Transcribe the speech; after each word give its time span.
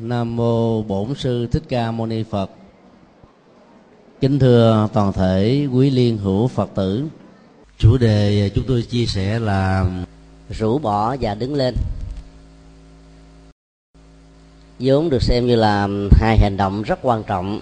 Nam 0.00 0.36
mô 0.36 0.82
Bổn 0.82 1.14
sư 1.14 1.46
Thích 1.46 1.62
Ca 1.68 1.90
Mâu 1.90 2.06
Ni 2.06 2.22
Phật. 2.22 2.50
Kính 4.20 4.38
thưa 4.38 4.88
toàn 4.92 5.12
thể 5.12 5.66
quý 5.72 5.90
liên 5.90 6.18
hữu 6.18 6.48
Phật 6.48 6.70
tử. 6.74 7.04
Chủ 7.78 7.98
đề 7.98 8.50
chúng 8.54 8.64
tôi 8.68 8.82
chia 8.82 9.06
sẻ 9.06 9.38
là 9.38 9.86
rũ 10.50 10.78
bỏ 10.78 11.16
và 11.20 11.34
đứng 11.34 11.54
lên. 11.54 11.74
vốn 14.78 15.10
được 15.10 15.22
xem 15.22 15.46
như 15.46 15.56
là 15.56 15.88
hai 16.10 16.38
hành 16.38 16.56
động 16.56 16.82
rất 16.82 16.98
quan 17.02 17.22
trọng 17.24 17.60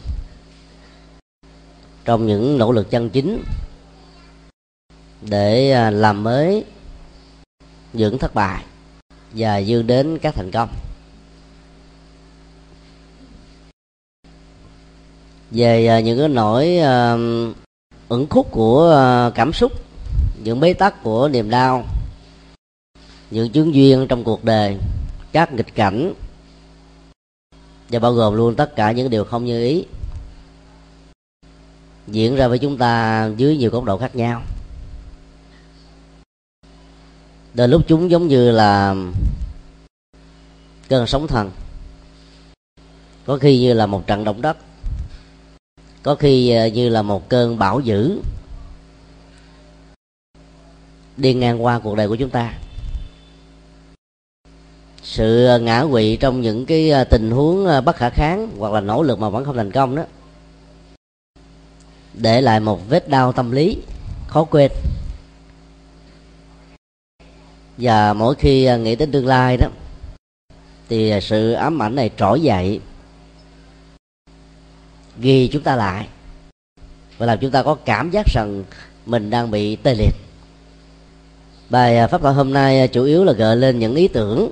trong 2.04 2.26
những 2.26 2.58
nỗ 2.58 2.72
lực 2.72 2.90
chân 2.90 3.10
chính 3.10 3.42
để 5.30 5.72
à, 5.72 5.90
làm 5.90 6.22
mới 6.22 6.64
những 7.92 8.18
thất 8.18 8.34
bại 8.34 8.64
và 9.32 9.58
dương 9.58 9.86
đến 9.86 10.18
các 10.18 10.34
thành 10.34 10.50
công 10.50 10.68
về 15.50 15.86
à, 15.86 16.00
những 16.00 16.18
cái 16.18 16.29
nỗi 16.29 16.79
uh, 16.79 17.57
ẩn 18.08 18.27
khúc 18.31 18.50
của 18.50 18.95
uh, 19.29 19.35
cảm 19.35 19.53
xúc 19.53 19.72
những 20.43 20.61
bế 20.61 20.72
tắc 20.72 21.03
của 21.03 21.29
niềm 21.29 21.50
đau 21.50 21.85
những 23.31 23.50
chứng 23.53 23.75
duyên 23.75 24.07
trong 24.08 24.25
cuộc 24.25 24.44
đời 24.44 24.77
các 25.32 25.53
nghịch 25.53 25.75
cảnh 25.75 26.14
và 27.91 27.99
bao 27.99 28.13
gồm 28.13 28.35
luôn 28.35 28.55
tất 28.55 28.77
cả 28.77 28.93
những 28.93 29.11
điều 29.11 29.25
không 29.25 29.44
như 29.44 29.63
ý 29.64 29.86
diễn 32.06 32.36
ra 32.36 32.48
với 32.48 32.58
chúng 32.58 32.78
ta 32.78 33.27
dưới 33.36 33.56
nhiều 33.56 33.70
góc 33.70 33.84
độ 33.84 33.98
khác 33.98 34.17
nhau. 34.17 34.42
Đôi 37.55 37.69
lúc 37.69 37.83
chúng 37.89 38.11
giống 38.11 38.28
như 38.28 38.50
là 38.50 38.94
cơn 40.89 41.06
sóng 41.06 41.27
thần 41.27 41.50
có 43.27 43.39
khi 43.39 43.61
như 43.61 43.72
là 43.72 43.86
một 43.86 44.06
trận 44.06 44.25
động 44.25 44.42
đất 44.42 44.56
có 46.02 46.14
khi 46.14 46.50
ờ, 46.50 46.66
như 46.66 46.88
là 46.88 47.02
một 47.02 47.28
cơn 47.28 47.58
bão 47.58 47.80
dữ. 47.80 48.20
Đi 51.16 51.34
ngang 51.34 51.64
qua 51.64 51.78
cuộc 51.78 51.96
đời 51.96 52.08
của 52.08 52.16
chúng 52.16 52.30
ta. 52.30 52.54
Sự 55.02 55.46
ờ, 55.46 55.58
ngã 55.58 55.84
quỵ 55.90 56.16
trong 56.16 56.40
những 56.40 56.66
cái 56.66 56.90
ờ, 56.90 57.04
tình 57.04 57.30
huống 57.30 57.84
bất 57.84 57.96
khả 57.96 58.10
kháng 58.10 58.50
hoặc 58.58 58.72
là 58.72 58.80
nỗ 58.80 59.02
lực 59.02 59.18
mà 59.18 59.28
vẫn 59.28 59.44
không 59.44 59.56
thành 59.56 59.72
công 59.72 59.96
đó, 59.96 60.02
để 62.14 62.40
lại 62.40 62.60
một 62.60 62.88
vết 62.88 63.08
đau 63.08 63.32
tâm 63.32 63.50
lý, 63.50 63.76
khó 64.26 64.44
quên. 64.44 64.70
Và 67.78 68.12
mỗi 68.12 68.34
khi 68.34 68.68
nghĩ 68.78 68.96
đến 68.96 69.12
tương 69.12 69.26
lai 69.26 69.56
đó, 69.56 69.68
thì 70.88 71.20
sự 71.22 71.52
ám 71.52 71.82
ảnh 71.82 71.94
này 71.94 72.10
trỗi 72.16 72.40
dậy 72.40 72.80
ghi 75.20 75.48
chúng 75.52 75.62
ta 75.62 75.76
lại. 75.76 76.08
Và 77.18 77.26
làm 77.26 77.38
chúng 77.40 77.50
ta 77.50 77.62
có 77.62 77.74
cảm 77.74 78.10
giác 78.10 78.26
rằng 78.26 78.64
mình 79.06 79.30
đang 79.30 79.50
bị 79.50 79.77
tê 79.77 79.94
liệt. 79.94 80.14
Bài 81.70 81.98
à, 81.98 82.06
pháp 82.06 82.20
thoại 82.20 82.34
hôm 82.34 82.52
nay 82.52 82.80
à, 82.80 82.86
chủ 82.86 83.04
yếu 83.04 83.24
là 83.24 83.32
gợi 83.32 83.56
lên 83.56 83.78
những 83.78 83.94
ý 83.94 84.08
tưởng 84.08 84.50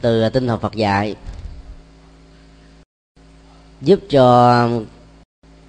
từ 0.00 0.22
à, 0.22 0.28
tinh 0.28 0.46
thần 0.46 0.60
phật 0.60 0.74
dạy, 0.74 1.14
giúp 3.80 4.00
cho 4.10 4.68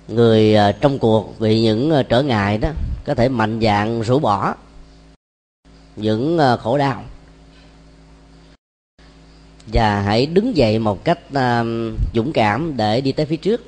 người 0.07 0.55
trong 0.81 0.99
cuộc 0.99 1.39
bị 1.39 1.61
những 1.61 2.03
trở 2.09 2.23
ngại 2.23 2.57
đó 2.57 2.69
có 3.05 3.15
thể 3.15 3.29
mạnh 3.29 3.59
dạng 3.61 4.01
rũ 4.01 4.19
bỏ 4.19 4.55
những 5.95 6.39
khổ 6.61 6.77
đau. 6.77 7.03
Và 9.67 10.01
hãy 10.01 10.25
đứng 10.25 10.57
dậy 10.57 10.79
một 10.79 11.03
cách 11.03 11.19
dũng 12.13 12.33
cảm 12.33 12.77
để 12.77 13.01
đi 13.01 13.11
tới 13.11 13.25
phía 13.25 13.37
trước 13.37 13.61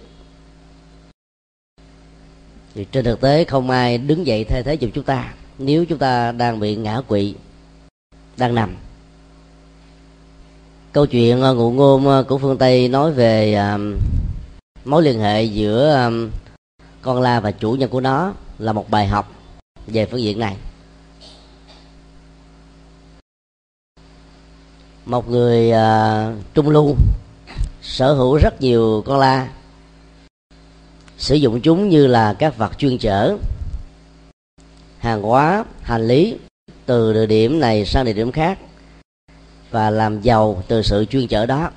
thì 2.75 2.85
trên 2.91 3.05
thực 3.05 3.21
tế 3.21 3.43
không 3.43 3.69
ai 3.69 3.97
đứng 3.97 4.27
dậy 4.27 4.43
thay 4.43 4.63
thế 4.63 4.77
giùm 4.81 4.91
chúng 4.91 5.03
ta. 5.03 5.33
Nếu 5.57 5.85
chúng 5.85 5.97
ta 5.97 6.31
đang 6.31 6.59
bị 6.59 6.75
ngã 6.75 7.01
quỵ 7.07 7.35
đang 8.37 8.55
nằm. 8.55 8.75
Câu 10.91 11.05
chuyện 11.05 11.41
à, 11.41 11.51
ngụ 11.51 11.71
ngôn 11.71 12.07
à, 12.09 12.21
của 12.27 12.37
phương 12.37 12.57
tây 12.57 12.87
nói 12.87 13.11
về 13.11 13.53
à, 13.53 13.77
mối 14.85 15.03
liên 15.03 15.19
hệ 15.19 15.43
giữa 15.43 16.05
um, 16.05 16.29
con 17.01 17.21
la 17.21 17.39
và 17.39 17.51
chủ 17.51 17.71
nhân 17.71 17.89
của 17.89 18.01
nó 18.01 18.33
là 18.59 18.73
một 18.73 18.89
bài 18.89 19.07
học 19.07 19.31
về 19.87 20.05
phương 20.05 20.21
diện 20.21 20.39
này. 20.39 20.57
Một 25.05 25.29
người 25.29 25.71
uh, 25.71 26.35
trung 26.53 26.69
lưu 26.69 26.95
sở 27.81 28.13
hữu 28.13 28.37
rất 28.37 28.61
nhiều 28.61 29.03
con 29.05 29.19
la 29.19 29.49
sử 31.21 31.35
dụng 31.35 31.61
chúng 31.61 31.89
như 31.89 32.07
là 32.07 32.33
các 32.33 32.57
vật 32.57 32.77
chuyên 32.77 32.97
chở 32.97 33.37
hàng 34.99 35.21
hóa, 35.21 35.63
hành 35.81 36.07
lý, 36.07 36.37
từ 36.85 37.13
địa 37.13 37.25
điểm 37.25 37.59
này 37.59 37.85
sang 37.85 38.05
địa 38.05 38.13
điểm 38.13 38.31
khác, 38.31 38.59
và 39.71 39.89
làm 39.89 40.21
giàu 40.21 40.63
từ 40.67 40.81
sự 40.81 41.05
chuyên 41.05 41.27
chở 41.27 41.45
đó. 41.45 41.71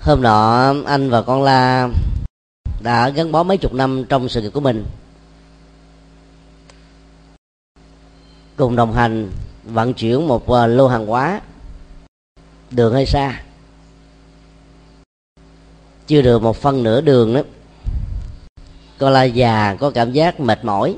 Hôm 0.00 0.22
nọ, 0.22 0.74
anh 0.86 1.10
và 1.10 1.22
con 1.22 1.42
la 1.42 1.88
đã 2.82 3.08
gắn 3.08 3.32
bó 3.32 3.42
mấy 3.42 3.58
chục 3.58 3.72
năm 3.72 4.04
trong 4.08 4.28
sự 4.28 4.42
nghiệp 4.42 4.50
của 4.50 4.60
mình. 4.60 4.84
Cùng 8.56 8.76
đồng 8.76 8.92
hành 8.92 9.30
vận 9.64 9.94
chuyển 9.94 10.28
một 10.28 10.50
à, 10.52 10.66
lô 10.66 10.88
hàng 10.88 11.06
hóa, 11.06 11.40
đường 12.70 12.92
hơi 12.92 13.06
xa 13.06 13.43
chưa 16.06 16.22
được 16.22 16.42
một 16.42 16.56
phân 16.56 16.82
nửa 16.82 17.00
đường 17.00 17.34
đó. 17.34 17.40
Con 18.98 19.12
la 19.12 19.24
già, 19.24 19.76
có 19.80 19.90
cảm 19.90 20.12
giác 20.12 20.40
mệt 20.40 20.64
mỏi. 20.64 20.96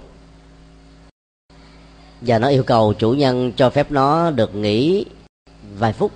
Và 2.20 2.38
nó 2.38 2.48
yêu 2.48 2.62
cầu 2.62 2.94
chủ 2.94 3.12
nhân 3.12 3.52
cho 3.56 3.70
phép 3.70 3.90
nó 3.90 4.30
được 4.30 4.54
nghỉ 4.54 5.04
vài 5.78 5.92
phút. 5.92 6.12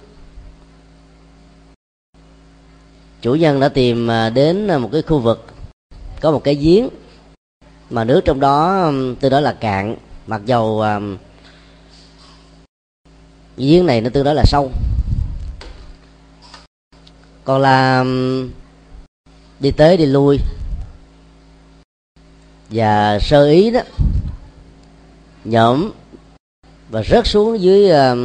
Chủ 3.23 3.35
nhân 3.35 3.61
đã 3.61 3.69
tìm 3.69 4.11
à, 4.11 4.31
đến 4.31 4.67
một 4.81 4.89
cái 4.93 5.03
khu 5.03 5.19
vực 5.19 5.47
có 6.21 6.33
một 6.33 6.45
cái 6.45 6.55
giếng 6.55 6.89
mà 7.91 8.05
nước 8.05 8.21
trong 8.25 8.41
đó 8.41 8.91
từ 9.21 9.29
đó 9.29 9.41
là 9.41 9.53
cạn. 9.53 9.97
Mặc 10.27 10.43
dầu 10.47 10.85
giếng 13.57 13.87
này 13.87 14.01
nó 14.01 14.11
tương 14.11 14.25
đối 14.25 14.35
là 14.35 14.45
sâu. 14.47 14.71
Còn 17.45 17.61
là 17.61 18.05
đi 19.61 19.71
tới 19.71 19.97
đi 19.97 20.07
lui. 20.07 20.41
Và 22.71 23.19
sơ 23.19 23.47
ý 23.47 23.71
đó, 23.71 23.81
nhổm 25.45 25.91
và 26.91 27.03
rớt 27.03 27.27
xuống 27.27 27.61
dưới 27.61 27.91
ờ, 27.91 28.17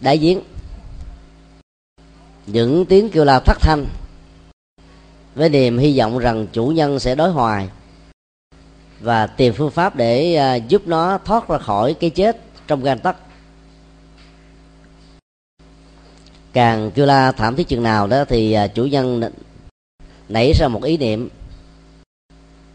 đáy 0.00 0.18
giếng 0.18 0.40
những 2.46 2.86
tiếng 2.86 3.10
kêu 3.10 3.24
la 3.24 3.40
thất 3.40 3.60
thanh 3.60 3.86
với 5.34 5.48
niềm 5.48 5.78
hy 5.78 5.98
vọng 5.98 6.18
rằng 6.18 6.46
chủ 6.52 6.66
nhân 6.66 6.98
sẽ 6.98 7.14
đối 7.14 7.30
hoài 7.30 7.68
và 9.00 9.26
tìm 9.26 9.54
phương 9.54 9.70
pháp 9.70 9.96
để 9.96 10.34
ờ, 10.34 10.54
giúp 10.68 10.82
nó 10.86 11.18
thoát 11.18 11.48
ra 11.48 11.58
khỏi 11.58 11.94
cái 11.94 12.10
chết 12.10 12.40
trong 12.66 12.82
gan 12.82 12.98
tắc 12.98 13.16
càng 16.52 16.90
kêu 16.90 17.06
la 17.06 17.32
thảm 17.32 17.56
thiết 17.56 17.68
chừng 17.68 17.82
nào 17.82 18.06
đó 18.06 18.24
thì 18.24 18.52
ờ, 18.52 18.68
chủ 18.68 18.84
nhân 18.84 19.30
nảy 20.28 20.52
ra 20.52 20.68
một 20.68 20.82
ý 20.82 20.96
niệm. 20.96 21.28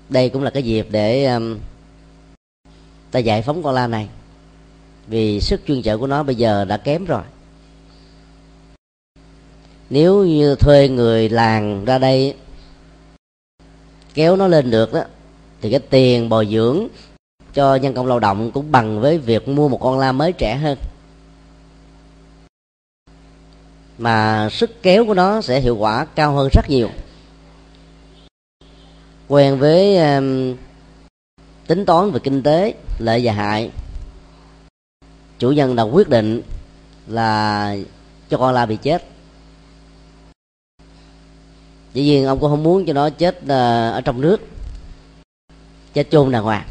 Đây 0.10 0.30
cũng 0.30 0.44
là 0.44 0.50
cái 0.50 0.64
dịp 0.64 0.88
để 0.90 1.26
um, 1.26 1.58
ta 3.12 3.20
giải 3.20 3.42
phóng 3.42 3.64
con 3.64 3.76
la 3.76 3.88
này. 3.88 4.08
Vì 5.08 5.42
sức 5.42 5.62
chuyên 5.68 5.82
chở 5.82 5.98
của 5.98 6.08
nó 6.08 6.24
bây 6.24 6.36
giờ 6.36 6.66
đã 6.66 6.78
kém 6.78 7.06
rồi. 7.06 7.24
Nếu 9.90 10.26
như 10.26 10.56
thuê 10.56 10.90
người 10.90 11.30
làng 11.30 11.86
ra 11.86 11.98
đây 11.98 12.36
kéo 14.14 14.36
nó 14.36 14.48
lên 14.48 14.72
được 14.72 14.94
đó 14.94 15.04
thì 15.62 15.72
cái 15.72 15.80
tiền 15.80 16.30
bồi 16.30 16.48
dưỡng 16.52 16.88
cho 17.54 17.76
nhân 17.76 17.94
công 17.94 18.08
lao 18.08 18.20
động 18.20 18.52
cũng 18.52 18.72
bằng 18.72 19.00
với 19.00 19.18
việc 19.18 19.48
mua 19.48 19.70
một 19.70 19.78
con 19.82 20.00
la 20.00 20.12
mới 20.12 20.34
trẻ 20.34 20.56
hơn. 20.56 20.78
Mà 23.98 24.50
sức 24.52 24.84
kéo 24.84 25.06
của 25.06 25.14
nó 25.14 25.42
sẽ 25.42 25.60
hiệu 25.60 25.78
quả 25.78 26.06
cao 26.06 26.34
hơn 26.36 26.50
rất 26.54 26.70
nhiều 26.70 26.90
quen 29.30 29.60
với 29.60 29.98
um, 29.98 30.56
tính 31.68 31.86
toán 31.86 32.12
về 32.12 32.20
kinh 32.24 32.44
tế 32.44 32.74
lợi 33.00 33.22
và 33.24 33.34
hại. 33.34 33.72
Chủ 35.40 35.52
nhân 35.52 35.76
đã 35.76 35.84
quyết 35.84 36.10
định 36.10 36.42
là 37.08 37.76
cho 38.30 38.38
con 38.38 38.54
la 38.54 38.66
bị 38.66 38.78
chết. 38.78 39.04
Dĩ 41.94 42.04
nhiên 42.04 42.26
ông 42.26 42.40
cũng 42.40 42.50
không 42.50 42.64
muốn 42.64 42.86
cho 42.86 42.94
nó 42.94 43.10
chết 43.10 43.40
uh, 43.44 43.50
ở 43.94 44.02
trong 44.06 44.22
nước 44.22 44.42
chết 45.94 46.08
chôn 46.12 46.32
đàng 46.32 46.44
hoàng. 46.44 46.68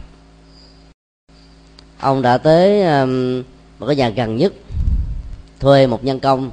Ông 1.98 2.22
đã 2.22 2.38
tới 2.38 2.82
um, 3.00 3.42
một 3.78 3.86
cái 3.86 3.96
nhà 3.96 4.08
gần 4.08 4.36
nhất 4.36 4.52
thuê 5.60 5.86
một 5.86 6.04
nhân 6.04 6.20
công 6.20 6.50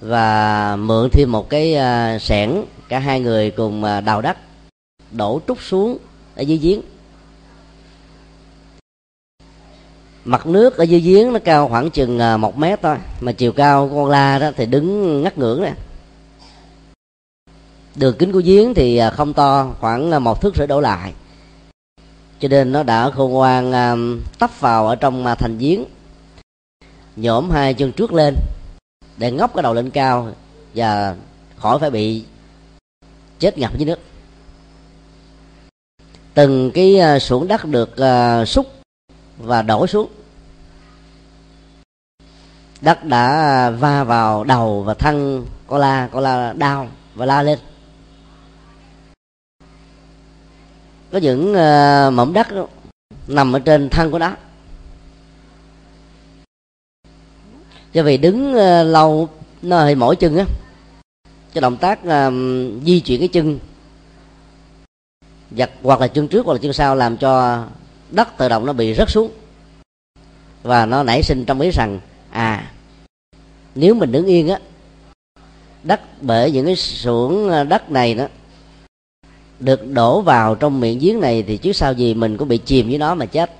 và 0.00 0.76
mượn 0.76 1.10
thêm 1.12 1.32
một 1.32 1.50
cái 1.50 1.74
ờ, 1.74 2.14
uh, 2.16 2.22
sẻn 2.22 2.64
cả 2.88 2.98
hai 2.98 3.20
người 3.20 3.50
cùng 3.50 3.84
à, 3.84 4.00
đào 4.00 4.22
đất, 4.22 4.36
đổ 5.10 5.40
trút 5.48 5.58
xuống 5.60 5.98
ở 6.36 6.42
dưới 6.42 6.58
giếng. 6.58 6.80
Mặt 10.24 10.46
nước 10.46 10.76
ở 10.76 10.84
dưới 10.84 11.00
giếng 11.00 11.32
nó 11.32 11.38
cao 11.44 11.68
khoảng 11.68 11.90
chừng 11.90 12.18
à, 12.18 12.36
một 12.36 12.58
mét 12.58 12.82
thôi, 12.82 12.96
mà 13.20 13.32
chiều 13.32 13.52
cao 13.52 13.88
của 13.88 13.96
con 13.96 14.10
la 14.10 14.38
đó 14.38 14.50
thì 14.56 14.66
đứng 14.66 15.22
ngắt 15.22 15.38
ngưỡng 15.38 15.62
nè. 15.62 15.74
Đường 17.96 18.16
kính 18.18 18.32
của 18.32 18.42
giếng 18.44 18.74
thì 18.74 18.96
à, 18.96 19.10
không 19.10 19.34
to, 19.34 19.72
khoảng 19.80 20.24
một 20.24 20.40
thước 20.40 20.56
rưỡi 20.56 20.66
đổ 20.66 20.80
lại. 20.80 21.12
Cho 22.40 22.48
nên 22.48 22.72
nó 22.72 22.82
đã 22.82 23.10
khôn 23.10 23.32
ngoan 23.32 23.72
tấp 24.38 24.60
vào 24.60 24.88
ở 24.88 24.96
trong 24.96 25.24
thành 25.38 25.58
giếng. 25.58 25.84
Nhổm 27.16 27.50
hai 27.50 27.74
chân 27.74 27.92
trước 27.92 28.12
lên, 28.12 28.34
để 29.16 29.30
ngóc 29.30 29.54
cái 29.54 29.62
đầu 29.62 29.74
lên 29.74 29.90
cao 29.90 30.32
và 30.74 31.16
khỏi 31.56 31.78
phải 31.78 31.90
bị 31.90 32.24
chết 33.44 33.58
ngập 33.58 33.78
dưới 33.78 33.86
nước. 33.86 33.98
Từng 36.34 36.70
cái 36.74 36.98
à, 36.98 37.18
xuống 37.18 37.48
đất 37.48 37.64
được 37.64 37.96
à, 37.96 38.40
uh, 38.40 38.48
xúc 38.48 38.66
và 39.38 39.62
đổ 39.62 39.86
xuống. 39.86 40.08
Đất 42.80 43.04
đã 43.04 43.26
à, 43.26 43.70
va 43.70 44.04
vào 44.04 44.44
đầu 44.44 44.82
và 44.82 44.94
thân 44.94 45.46
con 45.66 45.80
la 45.80 46.08
con 46.12 46.22
la 46.22 46.52
đau 46.52 46.88
và 47.14 47.26
la 47.26 47.42
lên. 47.42 47.58
Có 51.12 51.18
những 51.18 51.52
uh, 51.52 52.12
mỏm 52.12 52.32
đất 52.32 52.46
nằm 53.26 53.52
ở 53.52 53.58
trên 53.58 53.90
thân 53.90 54.10
của 54.10 54.18
nó. 54.18 54.32
Do 57.92 58.02
vì 58.02 58.16
đứng 58.16 58.50
uh, 58.54 58.86
lâu 58.86 59.28
nó 59.62 59.80
hơi 59.80 59.94
mỏi 59.94 60.16
chân 60.16 60.36
á 60.36 60.44
cái 61.54 61.60
động 61.60 61.76
tác 61.76 61.98
uh, 62.04 62.34
di 62.84 63.00
chuyển 63.00 63.20
cái 63.20 63.28
chân. 63.28 63.58
Giật 65.50 65.70
hoặc 65.82 66.00
là 66.00 66.08
chân 66.08 66.28
trước 66.28 66.46
hoặc 66.46 66.52
là 66.52 66.58
chân 66.62 66.72
sau 66.72 66.96
làm 66.96 67.16
cho 67.16 67.64
đất 68.10 68.28
tự 68.38 68.48
động 68.48 68.66
nó 68.66 68.72
bị 68.72 68.94
rớt 68.94 69.10
xuống. 69.10 69.30
Và 70.62 70.86
nó 70.86 71.02
nảy 71.02 71.22
sinh 71.22 71.44
trong 71.44 71.60
ý 71.60 71.70
rằng 71.70 72.00
à 72.30 72.72
nếu 73.74 73.94
mình 73.94 74.12
đứng 74.12 74.26
yên 74.26 74.48
á 74.48 74.58
đất 75.82 76.00
bởi 76.20 76.50
những 76.50 76.66
cái 76.66 76.76
xưởng 76.76 77.48
ờ, 77.48 77.64
đất 77.64 77.90
này 77.90 78.14
đó 78.14 78.26
được 79.60 79.86
đổ 79.92 80.20
vào 80.20 80.54
trong 80.54 80.80
miệng 80.80 80.98
giếng 80.98 81.20
này 81.20 81.42
thì 81.42 81.56
trước 81.56 81.72
sau 81.72 81.92
gì 81.92 82.14
mình 82.14 82.36
cũng 82.36 82.48
bị 82.48 82.58
chìm 82.58 82.88
với 82.88 82.98
nó 82.98 83.14
mà 83.14 83.26
chết. 83.26 83.50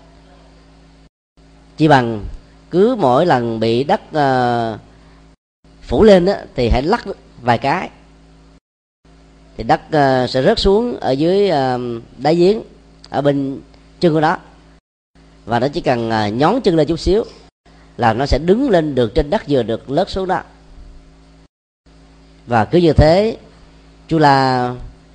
Chỉ 1.76 1.88
bằng 1.88 2.24
cứ 2.70 2.96
mỗi 2.98 3.26
lần 3.26 3.60
bị 3.60 3.84
đất 3.84 4.00
uh, 4.08 4.80
phủ 5.82 6.02
lên 6.02 6.24
đó, 6.24 6.32
thì 6.54 6.68
hãy 6.68 6.82
lắc 6.82 7.06
vài 7.44 7.58
cái. 7.58 7.90
Thì 9.56 9.64
đất 9.64 9.80
uh, 9.86 10.30
sẽ 10.30 10.42
rớt 10.42 10.58
xuống 10.58 11.00
ở 11.00 11.10
dưới 11.10 11.48
ờ, 11.48 11.74
uh, 11.74 12.02
đá 12.18 12.32
giếng 12.32 12.62
ở 13.10 13.22
bên 13.22 13.60
chân 14.00 14.12
của 14.14 14.20
nó. 14.20 14.36
Và 15.44 15.60
nó 15.60 15.68
chỉ 15.68 15.80
cần 15.80 16.08
uh, 16.08 16.34
nhón 16.34 16.60
chân 16.60 16.76
lên 16.76 16.88
chút 16.88 17.00
xíu 17.00 17.24
là 17.96 18.12
nó 18.12 18.26
sẽ 18.26 18.38
đứng 18.38 18.70
lên 18.70 18.94
được 18.94 19.14
trên 19.14 19.30
đất 19.30 19.42
vừa 19.48 19.62
được 19.62 19.90
lớt 19.90 20.10
xuống 20.10 20.28
đó. 20.28 20.42
Và 22.46 22.64
cứ 22.64 22.78
như 22.78 22.92
thế 22.92 23.36
chú 24.08 24.18
la 24.18 24.74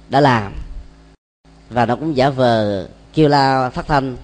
đã 0.09 0.21
làm. 0.21 0.53
Và 1.69 1.85
nó 1.85 1.95
cũng 1.95 2.17
giả 2.17 2.29
vờ 2.29 2.87
kêu 3.13 3.29
la 3.29 3.69
phát 3.69 3.87
thanh. 3.87 4.17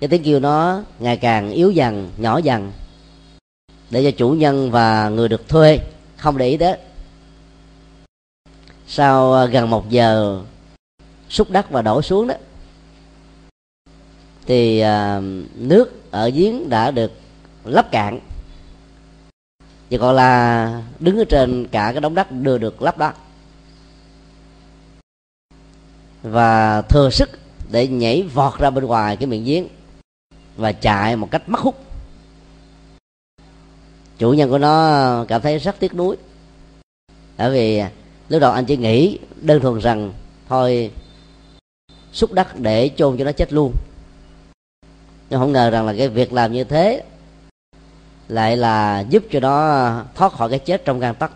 Cái 0.00 0.08
tiếng 0.08 0.22
kêu 0.22 0.40
nó 0.40 0.82
ngày 0.98 1.16
càng 1.16 1.50
yếu 1.50 1.70
dần 1.70 2.10
nhỏ 2.16 2.38
dần 2.38 2.72
để 3.90 4.02
cho 4.04 4.10
chủ 4.10 4.30
nhân 4.30 4.70
và 4.70 5.08
người 5.08 5.28
được 5.28 5.48
thuê 5.48 5.78
không 6.16 6.38
để 6.38 6.48
ý 6.48 6.56
đến 6.56 6.78
sau 8.94 9.32
ờ, 9.32 9.46
gần 9.46 9.70
một 9.70 9.90
giờ 9.90 10.40
xúc 11.28 11.50
đất 11.50 11.70
và 11.70 11.82
đổ 11.82 12.02
xuống 12.02 12.26
đó 12.26 12.34
thì 14.46 14.80
à, 14.80 15.20
nước 15.54 16.10
ở 16.10 16.30
giếng 16.30 16.68
đã 16.68 16.90
được 16.90 17.12
lấp 17.64 17.90
cạn. 17.90 18.20
Chỉ 19.88 19.98
còn 19.98 20.14
là 20.14 20.82
đứng 21.00 21.18
ở 21.18 21.24
trên 21.24 21.68
cả 21.68 21.92
cái 21.92 22.00
đống 22.00 22.14
đất 22.14 22.32
đưa 22.32 22.58
được 22.58 22.82
lấp 22.82 22.98
đó. 22.98 23.12
Và 26.22 26.82
thừa 26.82 27.10
sức 27.10 27.30
để 27.70 27.86
nhảy 27.88 28.22
vọt 28.22 28.58
ra 28.58 28.70
bên 28.70 28.84
ngoài 28.84 29.16
cái 29.16 29.26
miệng 29.26 29.44
giếng 29.44 29.68
và 30.56 30.72
chạy 30.72 31.16
một 31.16 31.30
cách 31.30 31.48
mất 31.48 31.60
hút. 31.60 31.84
Chủ 34.18 34.32
nhân 34.32 34.50
của 34.50 34.58
nó 34.58 35.24
cảm 35.28 35.40
thấy 35.40 35.58
rất 35.58 35.76
tiếc 35.78 35.94
nuối 35.94 36.16
bởi 37.38 37.50
vì 37.50 37.82
lúc 38.28 38.40
đầu 38.40 38.52
anh 38.52 38.64
chỉ 38.64 38.76
nghĩ 38.76 39.18
đơn 39.40 39.60
thuần 39.60 39.78
rằng, 39.78 40.12
thôi, 40.48 40.90
xúc 42.12 42.32
đất 42.32 42.58
để 42.58 42.90
chôn 42.96 43.16
cho 43.18 43.24
nó 43.24 43.32
chết 43.32 43.52
luôn. 43.52 43.72
Nhưng 45.30 45.40
không 45.40 45.52
ngờ 45.52 45.70
rằng 45.70 45.86
là 45.86 45.94
cái 45.98 46.08
việc 46.08 46.32
làm 46.32 46.52
như 46.52 46.64
thế 46.64 47.02
lại 48.28 48.56
là 48.56 49.04
giúp 49.10 49.24
cho 49.30 49.40
nó 49.40 50.04
thoát 50.14 50.32
khỏi 50.32 50.50
cái 50.50 50.58
chết 50.58 50.84
trong 50.84 51.00
gan 51.00 51.14
tắc 51.14 51.32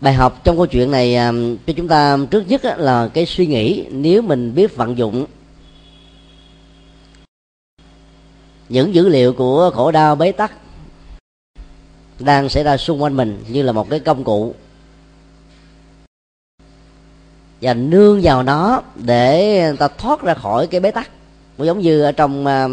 bài 0.00 0.14
học 0.14 0.40
trong 0.44 0.56
câu 0.56 0.66
chuyện 0.66 0.90
này 0.90 1.16
um, 1.16 1.56
cho 1.66 1.72
chúng 1.76 1.88
ta 1.88 2.18
trước 2.30 2.48
nhất 2.48 2.62
là 2.64 3.08
cái 3.14 3.26
suy 3.26 3.46
nghĩ 3.46 3.84
nếu 3.90 4.22
mình 4.22 4.54
biết 4.54 4.76
vận 4.76 4.98
dụng 4.98 5.26
những 8.68 8.94
dữ 8.94 9.08
liệu 9.08 9.32
của 9.32 9.70
khổ 9.74 9.90
đau 9.90 10.16
bế 10.16 10.32
tắc 10.32 10.52
đang 12.18 12.48
xảy 12.48 12.64
ra 12.64 12.76
xung 12.76 13.02
quanh 13.02 13.16
mình 13.16 13.44
như 13.48 13.62
là 13.62 13.72
một 13.72 13.90
cái 13.90 14.00
công 14.00 14.24
cụ. 14.24 14.54
Và 17.60 17.74
nương 17.74 18.20
vào 18.22 18.42
nó 18.42 18.82
để 18.94 19.72
ta 19.78 19.88
thoát 19.88 20.22
ra 20.22 20.34
khỏi 20.34 20.66
cái 20.66 20.80
bế 20.80 20.90
tắc. 20.90 21.10
Cũng 21.56 21.66
giống 21.66 21.78
như 21.78 22.02
ở 22.02 22.12
trong 22.12 22.46
à, 22.46 22.68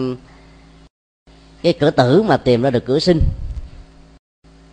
cái 1.61 1.73
cửa 1.73 1.91
tử 1.91 2.21
mà 2.21 2.37
tìm 2.37 2.61
ra 2.61 2.69
được 2.69 2.85
cửa 2.85 2.99
sinh, 2.99 3.19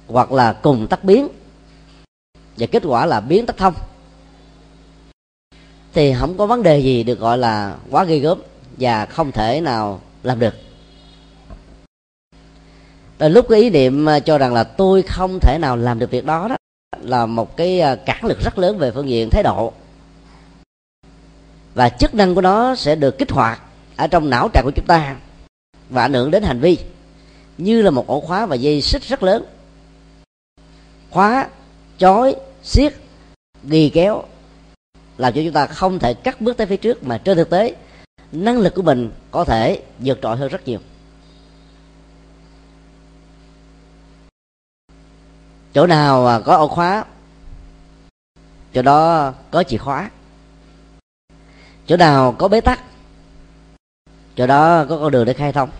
hoặc 0.07 0.33
là 0.33 0.53
cùng 0.53 0.87
tắt 0.87 1.05
biến. 1.05 1.29
Và 2.57 2.67
kết 2.67 2.83
quả 2.87 3.07
là 3.07 3.21
biến 3.21 3.47
tắt 3.47 3.57
thông. 3.57 3.75
Thì 5.93 6.15
không 6.15 6.37
có 6.39 6.47
vấn 6.47 6.63
đề 6.63 6.79
gì 6.79 7.03
được 7.03 7.19
gọi 7.19 7.39
là 7.39 7.77
quá 7.91 8.05
ghê 8.05 8.19
gớm 8.19 8.43
và 8.79 9.07
không 9.07 9.33
thể 9.33 9.61
nào 9.61 10.01
làm 10.23 10.39
được. 10.39 10.55
Rồi 13.21 13.31
lúc 13.31 13.47
cái 13.49 13.61
ý 13.61 13.71
niệm 13.71 14.07
ờ, 14.07 14.21
cho 14.21 14.39
rằng 14.39 14.55
là 14.55 14.65
tôi 14.65 15.03
không 15.03 15.39
thể 15.41 15.59
nào 15.61 15.77
làm 15.77 15.99
được 15.99 16.11
việc 16.11 16.25
đó 16.25 16.49
đó, 16.49 16.57
là 17.01 17.27
một 17.27 17.57
cái 17.57 17.81
ờ, 17.81 17.97
cản 17.97 18.25
lực 18.25 18.41
rất 18.41 18.59
lớn 18.59 18.79
về 18.79 18.91
phương 18.91 19.09
diện 19.09 19.31
thái 19.31 19.43
độ. 19.43 19.73
Và 21.75 21.89
chức 21.89 22.15
năng 22.15 22.35
của 22.35 22.41
nó 22.41 22.75
sẽ 22.75 22.95
được 22.95 23.19
kích 23.19 23.31
hoạt 23.31 23.63
ở 23.97 24.07
trong 24.07 24.31
não 24.31 24.49
trạng 24.49 24.65
của 24.65 24.73
chúng 24.77 24.87
ta 24.87 25.17
và 25.91 26.03
ảnh 26.03 26.13
hưởng 26.13 26.31
đến 26.31 26.43
hành 26.43 26.61
vi, 26.61 26.79
như 27.59 27.83
là 27.83 27.91
một 27.91 28.07
ổ 28.07 28.21
khóa 28.21 28.47
và 28.47 28.57
dây 28.57 28.83
xích 28.83 29.03
rất 29.03 29.23
lớn. 29.23 29.45
Khóa, 31.11 31.49
chói 31.99 32.37
siết 32.63 32.95
ghi 33.65 33.91
kéo 33.91 34.23
làm 35.19 35.33
cho 35.33 35.43
chúng 35.45 35.53
ta 35.53 35.67
không 35.67 35.99
thể 35.99 36.15
cắt 36.15 36.41
bước 36.41 36.57
tới 36.57 36.67
phía 36.67 36.77
trước 36.77 37.05
mà 37.05 37.19
trên 37.19 37.37
thực 37.37 37.51
tế, 37.51 37.75
năng 38.33 38.59
lực 38.59 38.75
của 38.75 38.83
mình 38.83 39.11
có 39.31 39.45
thể 39.45 39.83
vượt 39.99 40.19
trội 40.23 40.37
hơn 40.37 40.49
rất 40.49 40.69
nhiều. 40.69 40.79
Chỗ 45.75 45.87
nào 45.87 46.27
à, 46.27 46.41
có 46.41 46.57
ổ 46.57 46.69
khóa, 46.69 47.05
chỗ 48.75 48.83
đó 48.83 49.33
có 49.51 49.63
chìa 49.63 49.77
khóa. 49.77 50.11
Chỗ 51.87 51.97
nào 51.97 52.33
có 52.39 52.49
bế 52.49 52.61
tắc, 52.61 52.81
chỗ 54.37 54.47
đó 54.47 54.85
có 54.89 54.99
con 54.99 55.11
đường 55.11 55.25
để 55.25 55.33
khai 55.33 55.53
thông. 55.53 55.71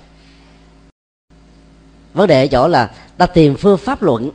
Vấn 2.15 2.29
đề 2.29 2.45
ở 2.45 2.47
chỗ 2.47 2.69
là 2.69 2.91
ta 3.17 3.27
tìm 3.27 3.57
phương 3.57 3.79
pháp 3.79 4.03
luận 4.03 4.31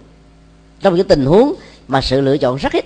trong 0.82 0.96
những 0.96 1.08
tình 1.08 1.26
huống 1.26 1.54
mà 1.88 2.02
sự 2.02 2.22
lựa 2.22 2.38
chọn 2.38 2.56
rất 2.56 2.74
ít. 2.74 2.86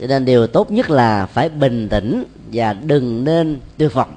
Cho 0.00 0.06
nên 0.06 0.24
điều 0.24 0.46
tốt 0.46 0.70
nhất 0.70 0.90
là 0.90 1.26
phải 1.26 1.48
bình 1.48 1.88
tĩnh 1.88 2.24
và 2.52 2.72
đừng 2.72 3.24
nên 3.24 3.60
tuyệt 3.76 3.94
vọng 3.94 4.14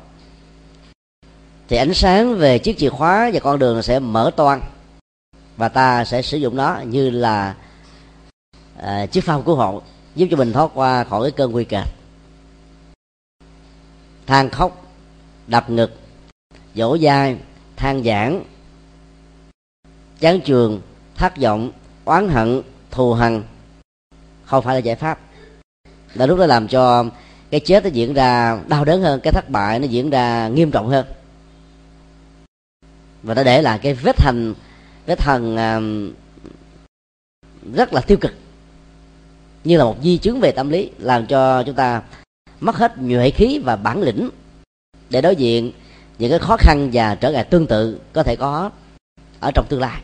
thì 1.72 1.78
ánh 1.78 1.94
sáng 1.94 2.36
về 2.36 2.60
chiếc 2.60 2.78
chìa 2.78 2.90
khóa 2.90 3.30
và 3.34 3.40
con 3.40 3.60
đường 3.60 3.84
sẽ 3.84 4.00
mở 4.00 4.32
toan 4.36 4.62
và 5.62 5.70
ta 5.70 6.06
sẽ 6.06 6.22
sử 6.22 6.38
dụng 6.38 6.56
nó 6.56 6.80
như 6.86 7.10
là 7.10 7.56
à, 8.78 9.06
chiếc 9.06 9.22
phao 9.22 9.42
cứu 9.42 9.56
hộ 9.56 9.82
giúp 10.16 10.28
cho 10.32 10.38
mình 10.38 10.54
thoát 10.54 10.72
qua 10.74 11.04
khỏi 11.04 11.24
cái 11.24 11.32
cơn 11.32 11.52
nguy 11.52 11.64
kịch. 11.64 11.88
Than 14.28 14.50
khóc 14.50 14.86
đập 15.48 15.70
ngực 15.70 16.00
dỗ 16.76 16.98
dai 16.98 17.38
than 17.76 18.04
giảng 18.04 18.44
chán 20.20 20.42
trường 20.42 20.82
thất 21.16 21.38
vọng 21.38 21.72
oán 22.06 22.30
hận 22.30 22.62
thù 22.92 23.14
hằn. 23.14 23.44
Không 24.46 24.64
phải 24.64 24.76
là 24.76 24.80
giải 24.80 24.96
pháp. 24.96 25.20
Là 26.14 26.26
lúc 26.26 26.40
đó 26.40 26.46
làm 26.46 26.68
cho 26.68 27.06
cái 27.50 27.60
chết 27.60 27.84
nó 27.84 27.90
diễn 27.90 28.14
ra 28.14 28.60
đau 28.68 28.86
đớn 28.86 29.02
hơn 29.02 29.20
cái 29.24 29.34
thất 29.34 29.50
bại 29.50 29.80
nó 29.80 29.88
diễn 29.88 30.10
ra 30.10 30.48
nghiêm 30.48 30.72
trọng 30.72 30.90
hơn. 30.90 31.06
Và 33.24 33.34
nó 33.34 33.44
để 33.44 33.62
lại 33.62 33.80
cái 33.80 33.94
vết 33.94 34.22
hành 34.22 34.54
cái 35.06 35.16
thần 35.16 35.58
à, 35.58 35.80
rất 37.74 37.94
là 37.94 38.02
tiêu 38.02 38.18
cực, 38.18 38.34
như 39.64 39.78
là 39.78 39.84
một 39.84 39.98
di 40.04 40.18
chứng 40.18 40.40
về 40.40 40.52
tâm 40.52 40.70
lý, 40.70 40.90
làm 40.98 41.26
cho 41.26 41.64
chúng 41.64 41.76
ta 41.76 42.02
mất 42.60 42.76
hết 42.76 42.98
nhuệ 42.98 43.30
khí 43.30 43.60
và 43.64 43.76
bản 43.76 44.02
lĩnh 44.02 44.30
để 45.10 45.22
đối 45.22 45.36
diện 45.36 45.72
những 46.18 46.30
cái 46.30 46.40
khó 46.40 46.58
khăn 46.58 46.90
và 46.94 47.16
trở 47.16 47.32
ngại 47.32 47.44
tương 47.44 47.68
tự 47.68 48.00
có 48.14 48.24
thể 48.24 48.36
có 48.36 48.72
ở 49.40 49.52
trong 49.56 49.66
tương 49.70 49.82
lai. 49.82 50.02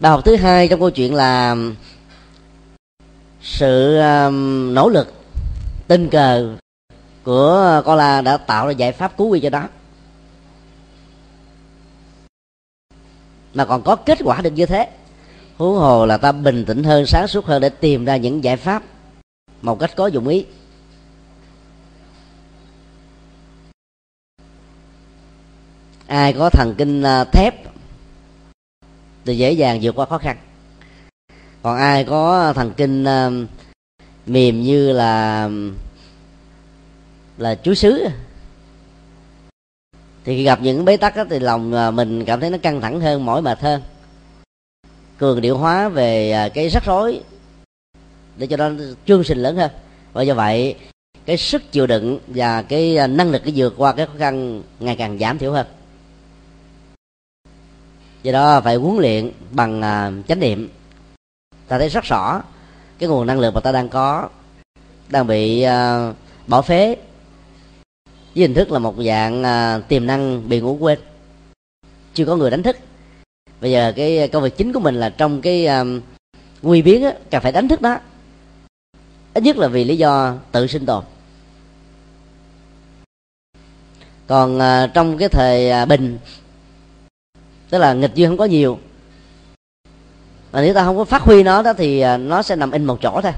Bài 0.00 0.10
học 0.10 0.24
thứ 0.24 0.36
hai 0.36 0.68
trong 0.68 0.80
câu 0.80 0.90
chuyện 0.90 1.14
là 1.14 1.56
sự 3.42 3.98
à, 3.98 4.30
nỗ 4.72 4.88
lực, 4.88 5.12
tình 5.88 6.08
cờ 6.08 6.56
của 7.24 7.82
con 7.84 7.96
la 7.98 8.20
đã 8.20 8.36
tạo 8.36 8.66
ra 8.66 8.72
giải 8.72 8.92
pháp 8.92 9.16
cứu 9.16 9.28
nguy 9.28 9.40
cho 9.40 9.50
đó 9.50 9.68
mà 13.56 13.64
còn 13.64 13.82
có 13.82 13.96
kết 13.96 14.18
quả 14.24 14.40
được 14.40 14.50
như 14.50 14.66
thế. 14.66 14.88
Huống 15.56 15.76
hồ 15.76 16.06
là 16.06 16.16
ta 16.16 16.32
bình 16.32 16.64
tĩnh 16.64 16.84
hơn, 16.84 17.06
sáng 17.06 17.28
suốt 17.28 17.44
hơn 17.44 17.62
để 17.62 17.68
tìm 17.68 18.04
ra 18.04 18.16
những 18.16 18.44
giải 18.44 18.56
pháp 18.56 18.82
một 19.62 19.78
cách 19.78 19.90
có 19.96 20.06
dụng 20.06 20.28
ý. 20.28 20.46
Ai 26.06 26.32
có 26.32 26.50
thần 26.50 26.74
kinh 26.78 27.02
à, 27.02 27.24
thép 27.24 27.54
thì 29.24 29.36
dễ 29.36 29.52
dàng 29.52 29.78
vượt 29.82 29.94
qua 29.94 30.06
khó 30.06 30.18
khăn. 30.18 30.36
Còn 31.62 31.76
ai 31.76 32.04
có 32.04 32.52
thần 32.52 32.72
kinh 32.76 33.04
à, 33.04 33.30
mềm 34.26 34.62
như 34.62 34.92
là 34.92 35.44
à, 35.44 35.48
là 37.38 37.54
chú 37.54 37.74
sứ 37.74 38.08
thì 40.26 40.36
khi 40.36 40.42
gặp 40.42 40.58
những 40.62 40.84
bế 40.84 40.96
tắc 40.96 41.16
đó, 41.16 41.24
thì 41.30 41.38
lòng 41.38 41.72
à, 41.72 41.90
mình 41.90 42.24
cảm 42.24 42.40
thấy 42.40 42.50
nó 42.50 42.58
căng 42.58 42.80
thẳng 42.80 43.00
hơn 43.00 43.24
mỏi 43.24 43.42
mệt 43.42 43.60
hơn. 43.60 43.82
Cường 45.18 45.40
điệu 45.40 45.58
hóa 45.58 45.88
về 45.88 46.30
à, 46.30 46.48
cái 46.48 46.68
rắc 46.68 46.84
rối 46.84 47.20
để 48.36 48.46
cho 48.46 48.56
nó 48.56 48.70
chương 49.06 49.24
trình 49.24 49.38
lớn 49.38 49.56
hơn. 49.56 49.70
Và 50.12 50.22
do 50.22 50.34
vậy 50.34 50.74
cái 51.24 51.36
sức 51.36 51.72
chịu 51.72 51.86
đựng 51.86 52.18
và 52.26 52.62
cái 52.62 52.96
à, 52.96 53.06
năng 53.06 53.30
lực 53.30 53.42
để 53.44 53.52
vượt 53.56 53.74
qua 53.76 53.92
cái 53.92 54.06
khó 54.06 54.12
khăn 54.18 54.62
ngày 54.80 54.96
càng 54.96 55.18
giảm 55.18 55.38
thiểu 55.38 55.52
hơn. 55.52 55.66
Do 58.22 58.32
đó 58.32 58.60
phải 58.60 58.76
huấn 58.76 58.96
luyện 58.96 59.30
bằng 59.50 59.82
chánh 60.28 60.40
niệm. 60.40 60.68
Ta 61.68 61.78
thấy 61.78 61.88
rất 61.88 62.04
rõ 62.04 62.42
cái 62.98 63.08
nguồn 63.08 63.26
năng 63.26 63.40
lượng 63.40 63.54
mà 63.54 63.60
ta 63.60 63.72
đang 63.72 63.88
có 63.88 64.28
đang 65.08 65.26
bị 65.26 65.66
bỏ 66.46 66.62
phế 66.62 66.96
với 68.36 68.42
hình 68.42 68.54
thức 68.54 68.70
là 68.70 68.78
một 68.78 68.94
dạng 68.98 69.42
à, 69.42 69.78
tiềm 69.88 70.06
năng 70.06 70.48
bị 70.48 70.60
ngủ 70.60 70.76
quên. 70.80 70.98
Chưa 72.14 72.24
có 72.24 72.36
người 72.36 72.50
đánh 72.50 72.62
thức. 72.62 72.76
Bây 73.60 73.70
giờ 73.70 73.92
cái 73.96 74.28
công 74.28 74.42
việc 74.42 74.56
chính 74.56 74.72
của 74.72 74.80
mình 74.80 74.94
là 74.94 75.10
trong 75.10 75.40
cái 75.40 75.66
à, 75.66 75.84
nguy 76.62 76.82
biến 76.82 77.02
á 77.02 77.12
cần 77.30 77.42
phải 77.42 77.52
đánh 77.52 77.68
thức 77.68 77.80
đó 77.80 77.98
ít 79.34 79.42
nhất 79.42 79.56
là 79.56 79.68
vì 79.68 79.84
lý 79.84 79.96
do 79.96 80.34
tự 80.52 80.66
sinh 80.66 80.86
tồn. 80.86 81.04
Còn 84.26 84.58
à, 84.58 84.86
trong 84.86 85.18
cái 85.18 85.28
thời 85.28 85.70
à, 85.70 85.84
bình 85.84 86.18
tức 87.70 87.78
là 87.78 87.92
nghịch 87.92 88.14
duyên 88.14 88.28
không 88.28 88.38
có 88.38 88.44
nhiều 88.44 88.78
mà 90.52 90.62
nếu 90.62 90.74
ta 90.74 90.84
không 90.84 90.96
có 90.96 91.04
phát 91.04 91.22
huy 91.22 91.42
nó 91.42 91.62
đó 91.62 91.72
thì 91.72 92.00
à, 92.00 92.16
nó 92.16 92.42
sẽ 92.42 92.56
nằm 92.56 92.70
in 92.70 92.84
một 92.84 92.98
chỗ 93.02 93.20
thôi. 93.22 93.32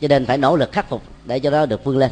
Cho 0.00 0.08
nên 0.08 0.26
phải 0.26 0.38
nỗ 0.38 0.56
lực 0.56 0.72
khắc 0.72 0.88
phục 0.88 1.02
để 1.24 1.40
cho 1.40 1.50
nó 1.50 1.66
được 1.66 1.84
vươn 1.84 1.98
lên 1.98 2.10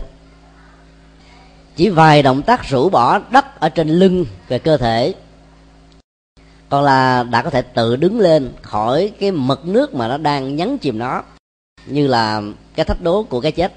chỉ 1.80 1.88
vài 1.88 2.22
động 2.22 2.42
tác 2.42 2.64
rũ 2.64 2.88
bỏ 2.88 3.18
đất 3.18 3.60
ở 3.60 3.68
trên 3.68 3.88
lưng 3.88 4.26
về 4.48 4.58
cơ 4.58 4.76
thể. 4.76 5.14
Còn 6.68 6.84
là 6.84 7.22
đã 7.22 7.42
có 7.42 7.50
thể 7.50 7.62
tự 7.62 7.96
đứng 7.96 8.20
lên 8.20 8.52
khỏi 8.62 9.12
cái 9.20 9.30
mực 9.30 9.66
nước 9.66 9.94
mà 9.94 10.08
nó 10.08 10.18
đang 10.18 10.56
nhấn 10.56 10.78
chìm 10.78 10.98
nó, 10.98 11.22
như 11.86 12.06
là 12.06 12.42
cái 12.74 12.84
thách 12.84 13.02
đố 13.02 13.22
của 13.22 13.40
cái 13.40 13.52
chết. 13.52 13.72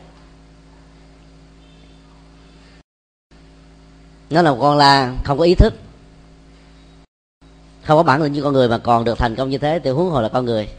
Nó 4.29 4.41
là 4.41 4.55
con 4.59 4.77
la 4.77 5.13
không 5.23 5.37
có 5.37 5.43
ý 5.43 5.55
thức, 5.55 5.73
không 7.83 7.97
có 7.97 8.03
bản 8.03 8.21
lĩnh 8.21 8.33
như 8.33 8.43
con 8.43 8.53
người 8.53 8.69
mà 8.69 8.77
còn 8.77 9.03
được 9.03 9.17
thành 9.17 9.35
công 9.35 9.49
như 9.49 9.57
thế 9.57 9.79
thì 9.83 9.89
huống 9.89 10.09
hồ 10.09 10.21
là 10.21 10.29
con 10.29 10.45
người. 10.45 10.69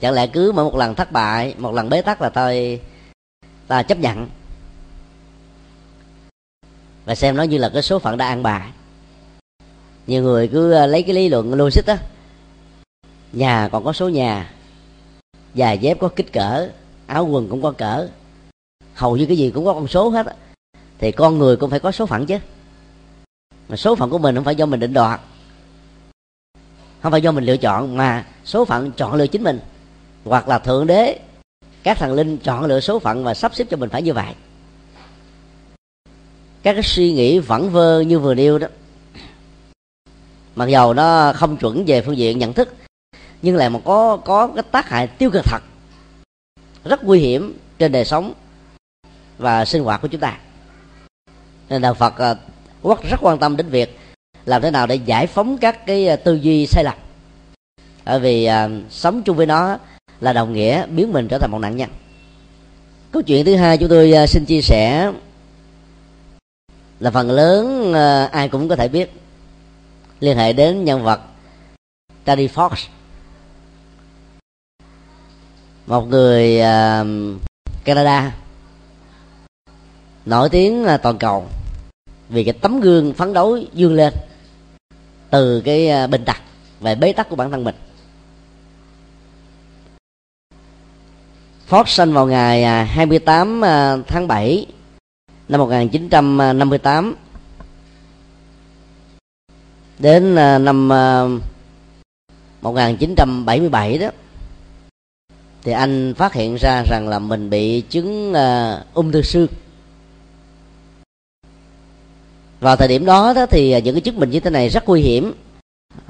Chẳng 0.00 0.14
lẽ 0.14 0.26
cứ 0.26 0.52
mỗi 0.52 0.64
một 0.64 0.76
lần 0.76 0.94
thất 0.94 1.12
bại, 1.12 1.54
một 1.58 1.74
lần 1.74 1.88
bế 1.88 2.02
tắc 2.02 2.22
là 2.22 2.28
tôi, 2.28 2.80
ta 3.68 3.82
chấp 3.82 3.98
nhận 3.98 4.28
và 7.04 7.14
xem 7.14 7.36
nó 7.36 7.42
như 7.42 7.58
là 7.58 7.68
cái 7.68 7.82
số 7.82 7.98
phận 7.98 8.16
đã 8.16 8.26
ăn 8.26 8.42
bài. 8.42 8.70
Nhiều 10.06 10.22
người 10.22 10.48
cứ 10.48 10.72
ờ, 10.72 10.86
lấy 10.86 11.02
cái 11.02 11.14
lý 11.14 11.28
luận 11.28 11.54
logic 11.54 11.86
á. 11.86 11.98
Nhà 13.32 13.68
còn 13.72 13.84
có 13.84 13.92
số 13.92 14.08
nhà. 14.08 14.50
Giày 15.54 15.78
dép 15.78 15.98
có 16.00 16.08
kích 16.08 16.32
cỡ, 16.32 16.68
áo 17.06 17.26
quần 17.26 17.48
cũng 17.48 17.62
có 17.62 17.72
cỡ. 17.72 18.08
Hầu 18.94 19.16
như 19.16 19.26
cái 19.26 19.36
gì 19.36 19.50
cũng 19.50 19.64
có 19.64 19.74
con 19.74 19.88
số 19.88 20.08
hết 20.08 20.26
á. 20.26 20.34
Thì 20.98 21.12
con 21.12 21.38
người 21.38 21.56
cũng 21.56 21.70
phải 21.70 21.80
có 21.80 21.92
số 21.92 22.06
phận 22.06 22.26
chứ. 22.26 22.38
Mà 23.68 23.76
số 23.76 23.96
phận 23.96 24.10
của 24.10 24.18
mình 24.18 24.34
không 24.34 24.44
phải 24.44 24.56
do 24.56 24.66
mình 24.66 24.80
định 24.80 24.92
đoạt. 24.92 25.20
Không 27.02 27.12
phải 27.12 27.22
do 27.22 27.32
mình 27.32 27.44
lựa 27.44 27.56
chọn, 27.56 27.96
mà 27.96 28.26
số 28.44 28.64
phận 28.64 28.92
chọn 28.92 29.14
lựa 29.14 29.26
chính 29.26 29.42
mình. 29.42 29.60
Hoặc 30.24 30.48
là 30.48 30.58
thượng 30.58 30.86
đế, 30.86 31.18
các 31.82 31.98
thần 31.98 32.12
linh 32.12 32.38
chọn 32.38 32.64
lựa 32.64 32.80
số 32.80 32.98
phận 32.98 33.24
và 33.24 33.34
sắp 33.34 33.54
xếp 33.54 33.64
cho 33.70 33.76
mình 33.76 33.90
phải 33.90 34.02
như 34.02 34.12
vậy 34.12 34.34
các 36.62 36.72
cái 36.72 36.82
suy 36.82 37.12
nghĩ 37.12 37.38
vẩn 37.38 37.70
vơ 37.70 38.00
như 38.00 38.18
vừa 38.18 38.34
nêu 38.34 38.58
đó. 38.58 38.68
Mặc 40.54 40.66
dầu 40.66 40.94
nó 40.94 41.32
không 41.32 41.56
chuẩn 41.56 41.84
về 41.86 42.02
phương 42.02 42.16
diện 42.16 42.38
nhận 42.38 42.52
thức 42.52 42.74
nhưng 43.42 43.56
lại 43.56 43.70
một 43.70 43.80
có 43.84 44.16
có 44.16 44.46
cái 44.46 44.64
tác 44.70 44.88
hại 44.88 45.06
tiêu 45.06 45.30
cực 45.30 45.44
thật. 45.44 45.62
Rất 46.84 47.04
nguy 47.04 47.20
hiểm 47.20 47.58
trên 47.78 47.92
đời 47.92 48.04
sống 48.04 48.32
và 49.38 49.64
sinh 49.64 49.82
hoạt 49.82 50.02
của 50.02 50.08
chúng 50.08 50.20
ta. 50.20 50.38
Nên 51.68 51.82
đạo 51.82 51.94
phật 51.94 52.14
uh, 52.82 53.04
rất 53.10 53.16
quan 53.20 53.38
tâm 53.38 53.56
đến 53.56 53.68
việc 53.68 53.98
làm 54.44 54.62
thế 54.62 54.70
nào 54.70 54.86
để 54.86 54.94
giải 54.94 55.26
phóng 55.26 55.58
các 55.58 55.86
cái 55.86 56.08
à, 56.08 56.16
tư 56.16 56.34
duy 56.34 56.66
sai 56.66 56.84
lầm. 56.84 56.94
Bởi 58.04 58.20
vì 58.20 58.44
à, 58.44 58.68
sống 58.90 59.22
chung 59.22 59.36
với 59.36 59.46
nó 59.46 59.78
là 60.20 60.32
đồng 60.32 60.52
nghĩa 60.52 60.86
biến 60.86 61.12
mình 61.12 61.28
trở 61.28 61.38
thành 61.38 61.50
một 61.50 61.58
nạn 61.58 61.76
nhân. 61.76 61.90
Câu 63.12 63.22
chuyện 63.22 63.44
thứ 63.44 63.56
hai 63.56 63.78
chúng 63.78 63.88
tôi 63.88 64.12
à, 64.12 64.26
xin 64.26 64.44
chia 64.44 64.60
sẻ 64.60 65.12
là 67.00 67.10
phần 67.10 67.30
lớn 67.30 67.92
ờ, 67.92 68.24
ai 68.32 68.48
cũng 68.48 68.68
có 68.68 68.76
thể 68.76 68.88
biết. 68.88 69.12
Liên 70.20 70.36
hệ 70.36 70.52
đến 70.52 70.84
nhân 70.84 71.02
vật 71.02 71.20
Danny 72.26 72.46
Fox. 72.46 72.70
Một 75.86 76.08
người 76.08 76.60
ờ, 76.60 77.06
Canada. 77.84 78.32
Nổi 80.24 80.48
tiếng 80.48 80.84
là 80.84 80.96
toàn 80.96 81.18
cầu 81.18 81.46
vì 82.28 82.44
cái 82.44 82.52
tấm 82.52 82.80
gương 82.80 83.14
phấn 83.14 83.32
đấu 83.32 83.58
dương 83.72 83.94
lên 83.94 84.14
từ 85.30 85.60
cái 85.60 85.88
ờ, 85.88 86.06
bình 86.06 86.24
tặc 86.24 86.40
về 86.80 86.94
bế 86.94 87.12
tắc 87.12 87.28
của 87.28 87.36
bản 87.36 87.50
thân 87.50 87.64
mình. 87.64 87.74
Fox 91.68 91.84
sinh 91.86 92.12
vào 92.12 92.26
ngày 92.26 92.84
28 92.84 93.60
tháng 94.06 94.28
7 94.28 94.66
năm 95.50 95.60
1958 95.60 97.14
đến 99.98 100.36
à, 100.36 100.58
năm 100.58 100.92
à, 100.92 101.24
1977 102.62 103.98
đó 103.98 104.10
thì 105.62 105.72
anh 105.72 106.14
phát 106.14 106.32
hiện 106.32 106.56
ra 106.56 106.82
rằng 106.90 107.08
là 107.08 107.18
mình 107.18 107.50
bị 107.50 107.80
chứng 107.80 108.32
uh, 108.32 108.94
ung 108.94 109.12
thư 109.12 109.22
xương. 109.22 109.46
Vào 112.60 112.76
thời 112.76 112.88
điểm 112.88 113.04
đó, 113.04 113.32
đó 113.32 113.46
thì 113.46 113.82
những 113.82 113.94
cái 113.94 114.00
chứng 114.00 114.20
bệnh 114.20 114.30
như 114.30 114.40
thế 114.40 114.50
này 114.50 114.68
rất 114.68 114.88
nguy 114.88 115.02
hiểm 115.02 115.32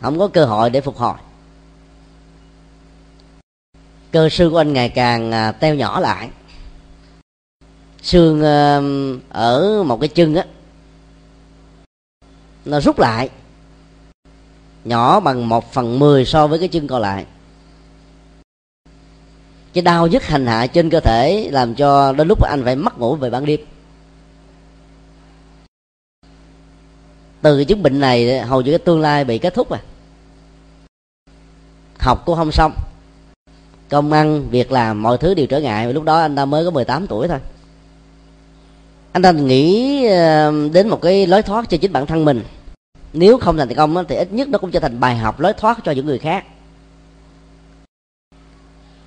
không 0.00 0.18
có 0.18 0.28
cơ 0.28 0.44
hội 0.44 0.70
để 0.70 0.80
phục 0.80 0.96
hồi. 0.96 1.14
Cơ 4.12 4.28
xương 4.28 4.52
của 4.52 4.60
anh 4.60 4.72
ngày 4.72 4.88
càng 4.88 5.30
uh, 5.30 5.60
teo 5.60 5.74
nhỏ 5.74 6.00
lại 6.00 6.30
xương 8.02 8.42
ờ, 8.42 8.82
ở 9.28 9.82
một 9.82 10.00
cái 10.00 10.08
chân 10.08 10.34
á, 10.34 10.44
nó 12.64 12.80
rút 12.80 12.98
lại, 12.98 13.30
nhỏ 14.84 15.20
bằng 15.20 15.48
một 15.48 15.72
phần 15.72 15.98
mười 15.98 16.24
so 16.24 16.46
với 16.46 16.58
cái 16.58 16.68
chân 16.68 16.86
còn 16.86 17.02
lại. 17.02 17.26
Cái 19.72 19.82
đau 19.82 20.06
nhức 20.06 20.22
hành 20.22 20.46
hạ 20.46 20.66
trên 20.66 20.90
cơ 20.90 21.00
thể 21.00 21.48
làm 21.52 21.74
cho 21.74 22.12
đến 22.12 22.28
lúc 22.28 22.42
anh 22.42 22.64
phải 22.64 22.76
mất 22.76 22.98
ngủ 22.98 23.16
về 23.16 23.30
ban 23.30 23.46
đêm. 23.46 23.60
Từ 27.42 27.56
cái 27.56 27.64
chứng 27.64 27.82
bệnh 27.82 28.00
này 28.00 28.40
hầu 28.40 28.60
như 28.60 28.70
cái 28.70 28.78
tương 28.78 29.00
lai 29.00 29.24
bị 29.24 29.38
kết 29.38 29.54
thúc 29.54 29.70
à. 29.70 29.80
Học 31.98 32.22
cũng 32.26 32.36
không 32.36 32.52
xong. 32.52 32.72
Công 33.88 34.12
ăn, 34.12 34.48
việc 34.50 34.72
làm, 34.72 35.02
mọi 35.02 35.18
thứ 35.18 35.34
đều 35.34 35.46
trở 35.46 35.60
ngại. 35.60 35.92
Lúc 35.92 36.04
đó 36.04 36.18
anh 36.18 36.36
ta 36.36 36.44
mới 36.44 36.64
có 36.64 36.70
18 36.70 37.06
tuổi 37.06 37.28
thôi 37.28 37.38
anh 39.12 39.22
ta 39.22 39.32
nghĩ 39.32 40.06
ờ, 40.06 40.52
đến 40.72 40.88
một 40.88 41.02
cái 41.02 41.26
lối 41.26 41.42
thoát 41.42 41.70
cho 41.70 41.76
chính 41.76 41.92
bản 41.92 42.06
thân 42.06 42.24
mình. 42.24 42.42
Nếu 43.12 43.38
không 43.38 43.56
thành 43.56 43.74
công 43.74 44.04
thì 44.08 44.16
ít 44.16 44.32
nhất 44.32 44.48
nó 44.48 44.58
cũng 44.58 44.70
trở 44.70 44.80
thành 44.80 45.00
bài 45.00 45.16
học, 45.16 45.40
lối 45.40 45.52
thoát 45.52 45.78
cho 45.84 45.92
những 45.92 46.06
người 46.06 46.18
khác. 46.18 46.44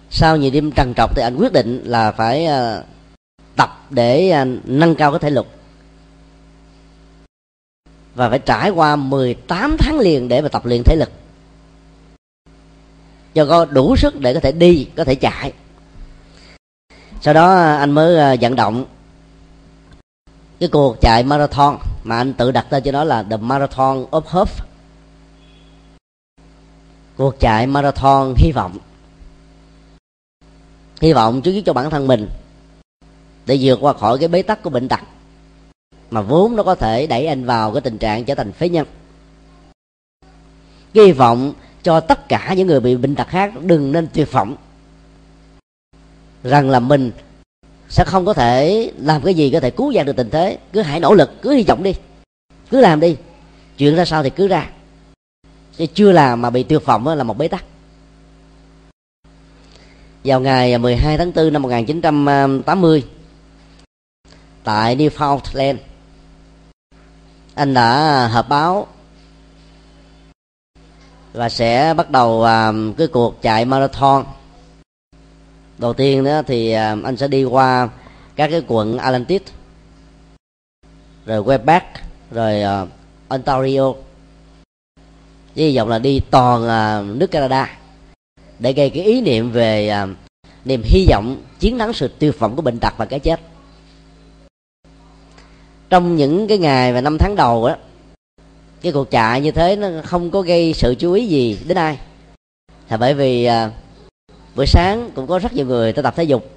Sau 0.09 0.37
nhiều 0.37 0.51
đêm 0.51 0.71
trằn 0.71 0.93
trọc 0.97 1.15
thì 1.15 1.21
anh 1.21 1.35
quyết 1.35 1.53
định 1.53 1.83
là 1.85 2.11
phải 2.11 2.45
ờ, 2.45 2.83
tập 3.55 3.85
để 3.89 4.29
ờ, 4.29 4.45
nâng 4.63 4.95
cao 4.95 5.11
cái 5.11 5.19
thể 5.19 5.29
lực. 5.29 5.47
Và 8.15 8.29
phải 8.29 8.39
trải 8.39 8.69
qua 8.69 8.95
18 8.95 9.75
tháng 9.79 9.99
liền 9.99 10.27
để 10.27 10.41
mà 10.41 10.49
tập 10.49 10.65
luyện 10.65 10.83
thể 10.83 10.95
lực. 10.95 11.11
Cho 13.33 13.45
có 13.45 13.65
đủ 13.65 13.95
sức 13.95 14.19
để 14.19 14.33
có 14.33 14.39
thể 14.39 14.51
đi, 14.51 14.87
có 14.95 15.03
thể 15.03 15.15
chạy. 15.15 15.53
Sau 17.21 17.33
đó 17.33 17.55
anh 17.55 17.91
mới 17.91 18.37
vận 18.41 18.55
động 18.55 18.85
cái 20.63 20.69
cuộc 20.69 21.01
chạy 21.01 21.23
marathon 21.23 21.77
mà 22.03 22.17
anh 22.17 22.33
tự 22.33 22.51
đặt 22.51 22.65
tên 22.69 22.83
cho 22.83 22.91
nó 22.91 23.03
là 23.03 23.23
the 23.23 23.37
marathon 23.37 24.05
of 24.11 24.21
hope. 24.25 24.51
Cuộc 27.17 27.39
chạy 27.39 27.67
marathon 27.67 28.33
hy 28.37 28.51
vọng. 28.51 28.77
Hy 31.01 31.13
vọng 31.13 31.41
trước 31.41 31.61
cho 31.65 31.73
bản 31.73 31.89
thân 31.89 32.07
mình 32.07 32.29
để 33.45 33.57
vượt 33.61 33.79
qua 33.81 33.93
khỏi 33.93 34.17
cái 34.17 34.27
bế 34.27 34.41
tắc 34.41 34.63
của 34.63 34.69
bệnh 34.69 34.87
tật 34.87 34.99
mà 36.09 36.21
vốn 36.21 36.55
nó 36.55 36.63
có 36.63 36.75
thể 36.75 37.07
đẩy 37.07 37.27
anh 37.27 37.45
vào 37.45 37.71
cái 37.71 37.81
tình 37.81 37.97
trạng 37.97 38.25
trở 38.25 38.35
thành 38.35 38.51
phế 38.51 38.69
nhân. 38.69 38.87
Hy 40.93 41.11
vọng 41.11 41.53
cho 41.83 41.99
tất 41.99 42.29
cả 42.29 42.53
những 42.57 42.67
người 42.67 42.79
bị 42.79 42.95
bệnh 42.95 43.15
tật 43.15 43.27
khác 43.27 43.53
đừng 43.61 43.91
nên 43.91 44.07
tuyệt 44.13 44.31
vọng 44.31 44.55
rằng 46.43 46.69
là 46.69 46.79
mình 46.79 47.11
sẽ 47.93 48.03
không 48.03 48.25
có 48.25 48.33
thể 48.33 48.91
làm 48.97 49.21
cái 49.21 49.33
gì 49.33 49.49
có 49.53 49.59
thể 49.59 49.69
cứu 49.69 49.91
vãn 49.95 50.05
được 50.05 50.15
tình 50.15 50.29
thế. 50.29 50.57
Cứ 50.73 50.81
hãy 50.81 50.99
nỗ 50.99 51.13
lực, 51.13 51.41
cứ 51.41 51.51
hy 51.51 51.63
vọng 51.63 51.83
đi. 51.83 51.93
Cứ 52.69 52.81
làm 52.81 52.99
đi. 52.99 53.15
Chuyện 53.77 53.95
ra 53.95 54.05
sao 54.05 54.23
thì 54.23 54.29
cứ 54.29 54.47
ra. 54.47 54.69
Chứ 55.77 55.85
chưa 55.93 56.11
làm 56.11 56.41
mà 56.41 56.49
bị 56.49 56.63
tuyệt 56.63 56.85
vọng 56.85 57.07
là 57.07 57.23
một 57.23 57.37
bế 57.37 57.47
tắc. 57.47 57.65
Vào 60.23 60.39
ngày 60.39 60.77
12 60.77 61.17
tháng 61.17 61.31
4 61.33 61.53
năm 61.53 61.61
1980 61.61 63.03
tại 64.63 64.95
Newfoundland, 64.95 65.75
anh 67.55 67.73
đã 67.73 68.27
họp 68.27 68.49
báo 68.49 68.87
và 71.33 71.49
sẽ 71.49 71.93
bắt 71.97 72.09
đầu 72.09 72.43
à, 72.43 72.71
cái 72.97 73.07
cuộc 73.07 73.41
chạy 73.41 73.65
marathon 73.65 74.23
đầu 75.77 75.93
tiên 75.93 76.23
đó 76.23 76.41
thì 76.47 76.71
à, 76.71 76.95
anh 77.03 77.17
sẽ 77.17 77.27
đi 77.27 77.43
qua 77.43 77.89
các 78.35 78.47
cái 78.51 78.61
quận 78.67 78.97
atlantic 78.97 79.43
rồi 81.25 81.43
Quebec 81.43 81.83
rồi 82.31 82.61
uh, 82.83 82.89
Ontario. 83.27 83.93
Với 85.55 85.65
hy 85.65 85.77
vọng 85.77 85.89
là 85.89 85.99
đi 85.99 86.21
toàn 86.31 86.61
uh, 86.61 87.17
nước 87.17 87.31
Canada 87.31 87.77
để 88.59 88.73
gây 88.73 88.89
cái 88.89 89.03
ý 89.03 89.21
niệm 89.21 89.51
về 89.51 89.93
uh, 90.03 90.09
niềm 90.65 90.81
hy 90.85 91.07
vọng 91.09 91.41
chiến 91.59 91.77
thắng 91.77 91.93
sự 91.93 92.09
tuyệt 92.19 92.39
vọng 92.39 92.55
của 92.55 92.61
bệnh 92.61 92.79
tật 92.79 92.93
và 92.97 93.05
cái 93.05 93.19
chết. 93.19 93.39
Trong 95.89 96.15
những 96.15 96.47
cái 96.47 96.57
ngày 96.57 96.93
và 96.93 97.01
năm 97.01 97.17
tháng 97.17 97.35
đầu 97.35 97.65
á 97.65 97.77
cái 98.81 98.91
cuộc 98.91 99.11
chạy 99.11 99.41
như 99.41 99.51
thế 99.51 99.75
nó 99.75 99.87
không 100.03 100.31
có 100.31 100.41
gây 100.41 100.73
sự 100.73 100.95
chú 100.99 101.13
ý 101.13 101.25
gì 101.27 101.59
đến 101.67 101.77
ai. 101.77 101.97
Là 102.89 102.97
bởi 102.97 103.13
vì 103.13 103.47
uh, 103.47 103.82
buổi 104.55 104.67
sáng 104.67 105.11
cũng 105.15 105.27
có 105.27 105.39
rất 105.39 105.53
nhiều 105.53 105.65
người 105.65 105.93
ta 105.93 106.01
tập 106.01 106.13
thể 106.17 106.23
dục. 106.23 106.49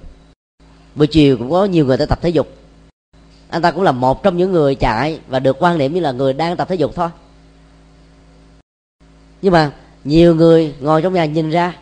Buổi 0.95 1.07
chiều 1.07 1.37
cũng 1.37 1.51
có 1.51 1.65
nhiều 1.65 1.85
người 1.85 1.97
ta 1.97 2.05
tập 2.05 2.19
thể 2.21 2.29
dục. 2.29 2.47
Anh 3.49 3.61
ta 3.61 3.71
cũng 3.71 3.83
là 3.83 3.91
một 3.91 4.23
trong 4.23 4.37
những 4.37 4.51
người 4.51 4.75
chạy 4.75 5.19
và 5.27 5.39
được 5.39 5.57
quan 5.59 5.77
niệm 5.77 5.93
như 5.93 5.99
là 5.99 6.11
người 6.11 6.33
đang 6.33 6.57
tập 6.57 6.67
thể 6.69 6.75
dục 6.75 6.91
thôi. 6.95 7.09
Nhưng 9.41 9.53
mà 9.53 9.71
nhiều 10.03 10.35
người 10.35 10.75
ngồi 10.79 11.01
trong 11.01 11.13
nhà 11.13 11.25
nhìn 11.25 11.49
ra, 11.49 11.73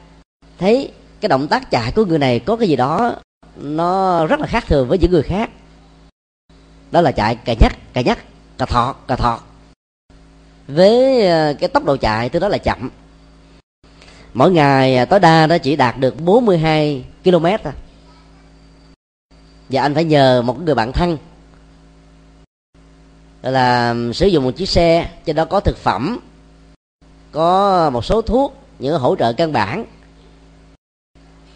thấy 0.59 0.91
cái 1.21 1.29
động 1.29 1.47
tác 1.47 1.71
chạy 1.71 1.91
của 1.91 2.05
người 2.05 2.19
này 2.19 2.39
có 2.39 2.55
cái 2.55 2.67
gì 2.67 2.75
đó 2.75 3.15
nó 3.57 4.25
rất 4.25 4.39
là 4.39 4.47
khác 4.47 4.65
thường 4.67 4.87
với 4.87 4.97
những 4.97 5.11
người 5.11 5.23
khác. 5.23 5.49
Đó 6.91 7.01
là 7.01 7.11
chạy 7.11 7.35
cà 7.35 7.53
nhắc 7.59 7.93
cà 7.93 8.01
nhắc, 8.01 8.19
cà 8.57 8.65
thọt 8.65 8.95
cà 9.07 9.15
thọt 9.15 9.39
với 10.67 11.27
ờ, 11.27 11.53
cái 11.53 11.69
tốc 11.69 11.85
độ 11.85 11.97
chạy 11.97 12.29
tôi 12.29 12.39
đó 12.39 12.47
là 12.47 12.57
chậm 12.57 12.89
mỗi 14.35 14.51
ngày 14.51 14.95
à, 14.95 15.05
tối 15.05 15.19
đa 15.19 15.47
nó 15.47 15.57
chỉ 15.57 15.75
đạt 15.75 15.97
được 15.97 16.21
42 16.21 17.05
km 17.23 17.45
thôi. 17.63 17.73
Và 19.69 19.81
anh 19.81 19.93
phải 19.93 20.03
nhờ 20.03 20.41
một 20.41 20.61
người 20.61 20.75
bạn 20.75 20.91
thân 20.91 21.17
là 23.41 23.95
sử 24.13 24.27
dụng 24.27 24.43
một 24.43 24.51
chiếc 24.51 24.69
xe 24.69 25.09
trên 25.25 25.35
đó 25.35 25.45
có 25.45 25.59
thực 25.59 25.77
phẩm, 25.77 26.19
có 27.31 27.89
một 27.89 28.05
số 28.05 28.21
thuốc, 28.21 28.57
những 28.79 28.99
hỗ 28.99 29.15
trợ 29.15 29.33
căn 29.33 29.53
bản, 29.53 29.85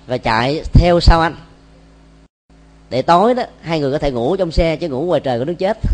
và 0.08 0.18
chạy 0.18 0.64
theo 0.74 1.00
sau 1.00 1.22
anh. 1.22 1.36
Để 2.90 3.02
tối 3.02 3.34
đó, 3.34 3.44
hai 3.62 3.80
người 3.80 3.92
có 3.92 3.98
thể 3.98 4.12
ngủ 4.12 4.36
trong 4.36 4.52
xe, 4.52 4.76
chứ 4.76 4.90
ngủ 4.90 5.02
ngoài 5.02 5.22
trời 5.24 5.40
có 5.40 5.46
nước 5.46 5.56
chết. 5.60 5.78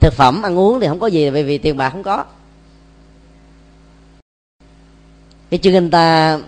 Thực 0.00 0.12
phẩm 0.12 0.42
ăn 0.42 0.58
uống 0.58 0.80
thì 0.80 0.86
không 0.88 1.00
có 1.00 1.06
gì, 1.06 1.30
bởi 1.30 1.42
vì 1.42 1.58
tiền 1.58 1.76
bạc 1.76 1.90
không 1.90 2.02
có. 2.02 2.24
Cái 5.52 5.58
chân 5.58 5.74
anh 5.74 5.90
ta 5.90 6.38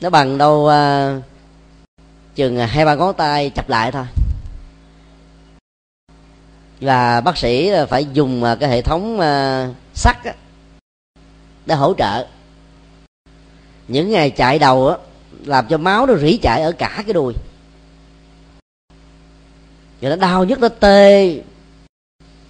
nó 0.00 0.10
bằng 0.10 0.38
đâu 0.38 0.54
uh, 0.54 1.22
chừng 2.34 2.58
hai 2.58 2.84
ba 2.84 2.94
ngón 2.94 3.14
tay 3.14 3.50
chập 3.50 3.68
lại 3.68 3.92
thôi. 3.92 4.04
Và 6.80 7.20
bác 7.20 7.36
sĩ 7.36 7.70
phải 7.88 8.06
dùng 8.12 8.44
à, 8.44 8.54
cái 8.54 8.70
hệ 8.70 8.82
thống 8.82 9.14
uh, 9.14 9.74
sắt 9.94 10.24
á, 10.24 10.34
để 11.66 11.74
hỗ 11.74 11.94
trợ. 11.94 12.26
Những 13.88 14.10
ngày 14.10 14.30
chạy 14.30 14.58
đầu 14.58 14.88
á, 14.88 14.96
làm 15.44 15.66
cho 15.68 15.78
máu 15.78 16.06
nó 16.06 16.14
rỉ 16.14 16.36
chạy 16.36 16.62
ở 16.62 16.72
cả 16.72 17.02
cái 17.06 17.12
đùi. 17.12 17.34
Rồi 20.00 20.10
nó 20.10 20.16
đau 20.16 20.44
nhất 20.44 20.58
nó 20.58 20.68
tê. 20.68 21.40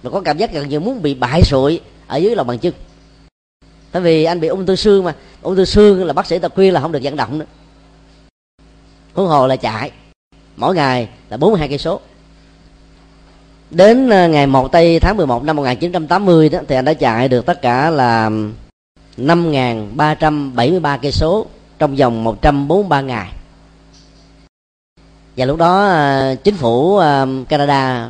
Nó 0.03 0.09
có 0.09 0.21
cảm 0.21 0.37
giác 0.37 0.51
gần 0.51 0.69
như 0.69 0.79
muốn 0.79 1.01
bị 1.01 1.13
bại 1.13 1.41
sụi 1.43 1.81
ở 2.07 2.17
dưới 2.17 2.35
lòng 2.35 2.47
bàn 2.47 2.59
chân 2.59 2.73
tại 3.91 4.01
vì 4.01 4.23
anh 4.23 4.39
bị 4.39 4.47
ung 4.47 4.65
thư 4.65 4.75
xương 4.75 5.03
mà. 5.03 5.15
Ung 5.41 5.55
thư 5.55 5.65
xương 5.65 6.05
là 6.05 6.13
bác 6.13 6.25
sĩ 6.25 6.39
ta 6.39 6.47
khuyên 6.47 6.73
là 6.73 6.81
không 6.81 6.91
được 6.91 6.99
vận 7.03 7.15
động 7.15 7.39
nữa. 7.39 7.45
Huống 9.13 9.27
hồ 9.27 9.47
là 9.47 9.55
chạy. 9.55 9.91
Mỗi 10.57 10.75
ngày 10.75 11.09
là 11.29 11.37
42 11.37 11.67
cây 11.67 11.77
số. 11.77 11.99
Đến 13.71 14.09
ờ, 14.09 14.27
ngày 14.27 14.47
1 14.47 14.71
tây 14.71 14.99
tháng 14.99 15.17
11 15.17 15.43
năm 15.43 15.55
1980 15.55 16.49
đó, 16.49 16.59
thì 16.67 16.75
anh 16.75 16.85
đã 16.85 16.93
chạy 16.93 17.27
được 17.27 17.45
tất 17.45 17.61
cả 17.61 17.89
là 17.89 18.29
5.373 19.17 20.97
cây 21.01 21.11
số 21.11 21.45
trong 21.79 21.95
vòng 21.95 22.23
143 22.23 23.01
ngày. 23.01 23.31
Và 25.37 25.45
lúc 25.45 25.57
đó 25.57 25.87
ờ, 25.87 26.35
chính 26.43 26.55
phủ 26.55 26.97
ờ, 26.97 27.27
Canada 27.49 28.09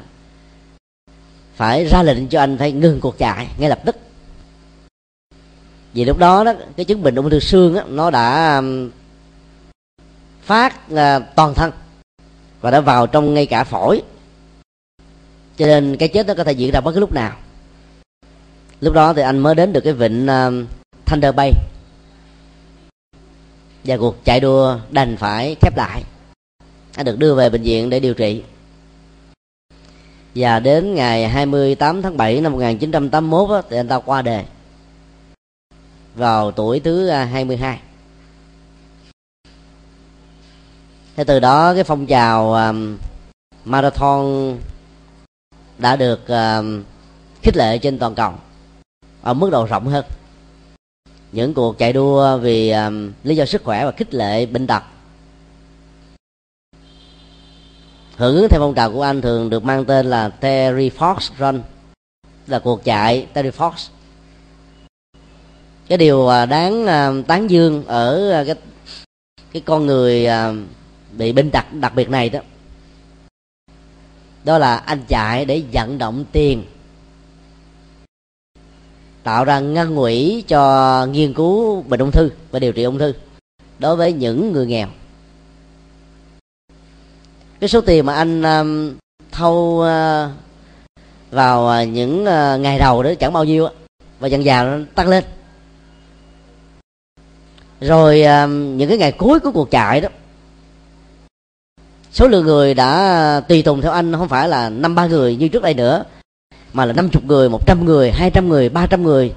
phải 1.55 1.85
ra 1.85 2.03
lệnh 2.03 2.27
cho 2.27 2.39
anh 2.39 2.57
phải 2.57 2.71
ngừng 2.71 2.99
cuộc 2.99 3.17
chạy 3.17 3.47
ngay 3.57 3.69
lập 3.69 3.79
tức 3.85 4.06
vì 5.93 6.05
lúc 6.05 6.17
đó 6.17 6.43
đó 6.43 6.53
cái 6.75 6.85
chứng 6.85 7.03
bệnh 7.03 7.15
ung 7.15 7.29
thư 7.29 7.39
xương 7.39 7.73
đó, 7.73 7.81
nó 7.87 8.09
đã 8.11 8.57
um, 8.57 8.89
phát 10.41 10.75
uh, 10.93 11.23
toàn 11.35 11.53
thân 11.53 11.71
và 12.61 12.71
đã 12.71 12.81
vào 12.81 13.07
trong 13.07 13.33
ngay 13.33 13.45
cả 13.45 13.63
phổi. 13.63 14.01
Cho 15.57 15.65
nên 15.65 15.97
cái 15.97 16.09
chết 16.09 16.27
nó 16.27 16.33
có 16.33 16.43
thể 16.43 16.51
diễn 16.51 16.71
ra 16.71 16.81
bất 16.81 16.91
cứ 16.91 16.99
lúc 16.99 17.13
nào. 17.13 17.35
Lúc 18.81 18.93
đó 18.93 19.13
thì 19.13 19.21
anh 19.21 19.39
mới 19.39 19.55
đến 19.55 19.73
được 19.73 19.81
cái 19.81 19.93
vịnh 19.93 20.27
uh, 20.27 20.67
Thunder 21.05 21.35
Bay. 21.35 21.53
Và 23.83 23.97
cuộc 23.97 24.25
chạy 24.25 24.39
đua 24.39 24.79
đành 24.91 25.17
phải 25.17 25.55
khép 25.61 25.77
lại. 25.77 26.03
Anh 26.95 27.05
được 27.05 27.19
đưa 27.19 27.35
về 27.35 27.49
bệnh 27.49 27.61
viện 27.61 27.89
để 27.89 27.99
điều 27.99 28.13
trị. 28.13 28.43
Và 30.35 30.59
đến 30.59 30.95
ngày 30.95 31.27
28 31.27 32.01
tháng 32.01 32.17
7 32.17 32.41
năm 32.41 32.51
1981 32.51 33.49
đó, 33.49 33.61
thì 33.69 33.77
anh 33.77 33.87
ta 33.87 33.99
qua 33.99 34.21
đời 34.21 34.43
vào 36.17 36.51
tuổi 36.51 36.79
thứ 36.79 37.07
à, 37.07 37.25
22 37.25 37.79
thế 41.15 41.23
từ 41.23 41.39
đó 41.39 41.73
cái 41.73 41.83
phong 41.83 42.05
trào 42.05 42.53
um, 42.53 42.97
marathon 43.65 44.57
đã 45.77 45.95
được 45.95 46.27
um, 46.27 46.83
khích 47.43 47.57
lệ 47.57 47.77
trên 47.77 47.99
toàn 47.99 48.15
cầu 48.15 48.33
ở 49.21 49.33
mức 49.33 49.49
độ 49.51 49.65
rộng 49.65 49.87
hơn. 49.87 50.05
Những 51.31 51.53
cuộc 51.53 51.77
chạy 51.77 51.93
đua 51.93 52.37
vì 52.37 52.71
um, 52.71 53.11
lý 53.23 53.35
do 53.35 53.45
sức 53.45 53.63
khỏe 53.63 53.85
và 53.85 53.91
khích 53.91 54.13
lệ 54.13 54.45
bệnh 54.45 54.67
tật. 54.67 54.83
Hưởng 58.17 58.35
ứng 58.35 58.47
theo 58.49 58.59
phong 58.59 58.73
trào 58.73 58.91
của 58.91 59.01
anh 59.01 59.21
thường 59.21 59.49
được 59.49 59.63
mang 59.63 59.85
tên 59.85 60.09
là 60.09 60.29
Terry 60.29 60.89
Fox 60.89 61.15
Run 61.37 61.61
là 62.47 62.59
cuộc 62.59 62.83
chạy 62.83 63.27
Terry 63.33 63.49
Fox 63.49 63.71
cái 65.89 65.97
điều 65.97 66.27
à, 66.27 66.45
đáng 66.45 66.87
à, 66.87 67.11
tán 67.27 67.49
dương 67.49 67.83
ở 67.87 68.31
à, 68.31 68.43
cái 68.43 68.55
cái 69.53 69.61
con 69.65 69.85
người 69.85 70.27
bị 71.17 71.31
bệnh 71.31 71.51
đặc 71.51 71.73
đặc 71.73 71.95
biệt 71.95 72.09
này 72.09 72.29
đó 72.29 72.39
đó 74.43 74.57
là 74.57 74.75
anh 74.75 75.01
chạy 75.07 75.45
để 75.45 75.63
vận 75.73 75.97
động 75.97 76.25
tiền 76.31 76.63
tạo 79.23 79.45
ra 79.45 79.59
ngăn 79.59 79.95
quỹ 79.95 80.43
cho 80.47 81.05
nghiên 81.11 81.33
cứu 81.33 81.81
bệnh 81.81 81.99
ung 81.99 82.11
thư 82.11 82.29
và 82.51 82.59
điều 82.59 82.71
trị 82.71 82.83
ung 82.83 82.99
thư 82.99 83.13
đối 83.79 83.95
với 83.95 84.13
những 84.13 84.51
người 84.51 84.65
nghèo. 84.65 84.87
Cái 87.59 87.69
số 87.69 87.81
tiền 87.81 88.05
mà 88.05 88.15
anh 88.15 88.41
um, 88.41 88.95
thâu 89.31 89.55
uh, 89.55 90.31
vào 91.31 91.85
những 91.85 92.21
uh, 92.21 92.59
ngày 92.61 92.79
đầu 92.79 93.03
đó 93.03 93.11
chẳng 93.19 93.33
bao 93.33 93.43
nhiêu 93.43 93.67
và 94.19 94.27
dần 94.27 94.45
dần 94.45 94.79
nó 94.79 94.85
tăng 94.95 95.09
lên 95.09 95.23
rồi 97.81 98.21
à, 98.21 98.45
những 98.47 98.89
cái 98.89 98.97
ngày 98.97 99.11
cuối 99.11 99.39
của 99.39 99.51
cuộc 99.51 99.71
chạy 99.71 100.01
đó 100.01 100.09
số 102.11 102.27
lượng 102.27 102.45
người 102.45 102.73
đã 102.73 103.41
tùy 103.47 103.61
tùng 103.61 103.81
theo 103.81 103.91
anh 103.91 104.13
không 104.13 104.29
phải 104.29 104.49
là 104.49 104.69
năm 104.69 104.95
ba 104.95 105.05
người 105.05 105.35
như 105.35 105.47
trước 105.47 105.63
đây 105.63 105.73
nữa 105.73 106.03
mà 106.73 106.85
là 106.85 106.93
năm 106.93 107.09
chục 107.09 107.23
người 107.23 107.49
một 107.49 107.67
trăm 107.67 107.85
người 107.85 108.11
hai 108.11 108.31
trăm 108.31 108.49
người 108.49 108.69
ba 108.69 108.87
trăm 108.89 109.03
người. 109.03 109.33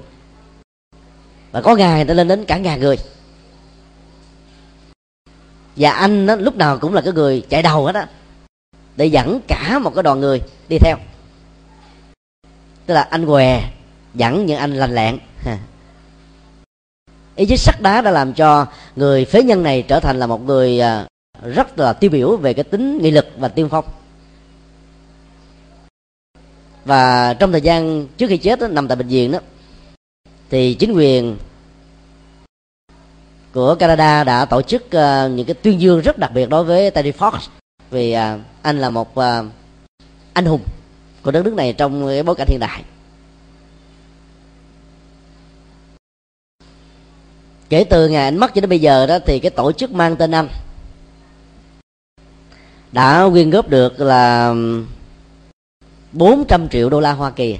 Và 1.51 1.61
có 1.61 1.75
ngày 1.75 2.03
đã 2.03 2.13
lên 2.13 2.27
đến 2.27 2.45
cả 2.45 2.57
ngàn 2.57 2.79
người. 2.79 2.97
Và 5.75 5.91
anh 5.91 6.25
đó, 6.25 6.35
lúc 6.35 6.55
nào 6.55 6.77
cũng 6.77 6.93
là 6.93 7.01
cái 7.01 7.13
người 7.13 7.43
chạy 7.49 7.61
đầu 7.61 7.85
hết 7.85 7.95
á 7.95 8.07
để 8.95 9.05
dẫn 9.05 9.39
cả 9.47 9.79
một 9.79 9.95
cái 9.95 10.03
đoàn 10.03 10.19
người 10.19 10.41
đi 10.69 10.77
theo. 10.79 10.97
Tức 12.85 12.93
là 12.93 13.01
anh 13.01 13.25
què 13.25 13.69
dẫn 14.13 14.45
những 14.45 14.57
anh 14.57 14.73
lành 14.73 14.95
lẹn. 14.95 15.19
ý 17.35 17.45
chí 17.45 17.57
sắt 17.57 17.81
đá 17.81 18.01
đã 18.01 18.11
làm 18.11 18.33
cho 18.33 18.65
người 18.95 19.25
phế 19.25 19.43
nhân 19.43 19.63
này 19.63 19.81
trở 19.87 19.99
thành 19.99 20.19
là 20.19 20.27
một 20.27 20.45
người 20.45 20.79
à, 20.79 21.07
rất 21.43 21.79
là 21.79 21.93
tiêu 21.93 22.09
biểu 22.09 22.37
về 22.37 22.53
cái 22.53 22.63
tính 22.63 22.97
nghị 23.01 23.11
lực 23.11 23.27
và 23.37 23.47
tiên 23.47 23.69
phong. 23.69 23.85
Và 26.85 27.33
trong 27.33 27.51
thời 27.51 27.61
gian 27.61 28.07
trước 28.17 28.27
khi 28.27 28.37
chết 28.37 28.59
đó, 28.59 28.67
nằm 28.67 28.87
tại 28.87 28.95
bệnh 28.95 29.07
viện 29.07 29.31
đó 29.31 29.39
thì 30.49 30.73
chính 30.73 30.93
quyền 30.93 31.37
của 33.53 33.75
Canada 33.75 34.23
đã 34.23 34.45
tổ 34.45 34.61
chức 34.61 34.85
uh, 34.85 35.31
những 35.31 35.45
cái 35.45 35.53
tuyên 35.53 35.81
dương 35.81 36.01
rất 36.01 36.17
đặc 36.17 36.31
biệt 36.33 36.49
đối 36.49 36.63
với 36.63 36.91
Terry 36.91 37.11
Fox 37.11 37.39
vì 37.89 38.15
uh, 38.15 38.41
anh 38.61 38.81
là 38.81 38.89
một 38.89 39.19
uh, 39.19 39.45
anh 40.33 40.45
hùng 40.45 40.61
của 41.23 41.31
đất 41.31 41.45
nước 41.45 41.53
này 41.53 41.73
trong 41.73 42.07
cái 42.07 42.23
bối 42.23 42.35
cảnh 42.35 42.47
hiện 42.49 42.59
đại. 42.59 42.83
Kể 47.71 47.83
từ 47.83 48.09
ngày 48.09 48.23
anh 48.23 48.37
mất 48.37 48.53
cho 48.55 48.61
đến 48.61 48.69
bây 48.69 48.79
giờ 48.79 49.05
đó, 49.05 49.19
thì 49.25 49.39
cái 49.39 49.51
tổ 49.51 49.71
chức 49.71 49.91
mang 49.91 50.15
tên 50.15 50.31
anh 50.31 50.47
đã 52.91 53.29
quyên 53.31 53.49
góp 53.49 53.69
được 53.69 53.99
là 53.99 54.53
400 56.11 56.69
triệu 56.69 56.89
đô 56.89 56.99
la 56.99 57.11
Hoa 57.11 57.31
Kỳ. 57.31 57.57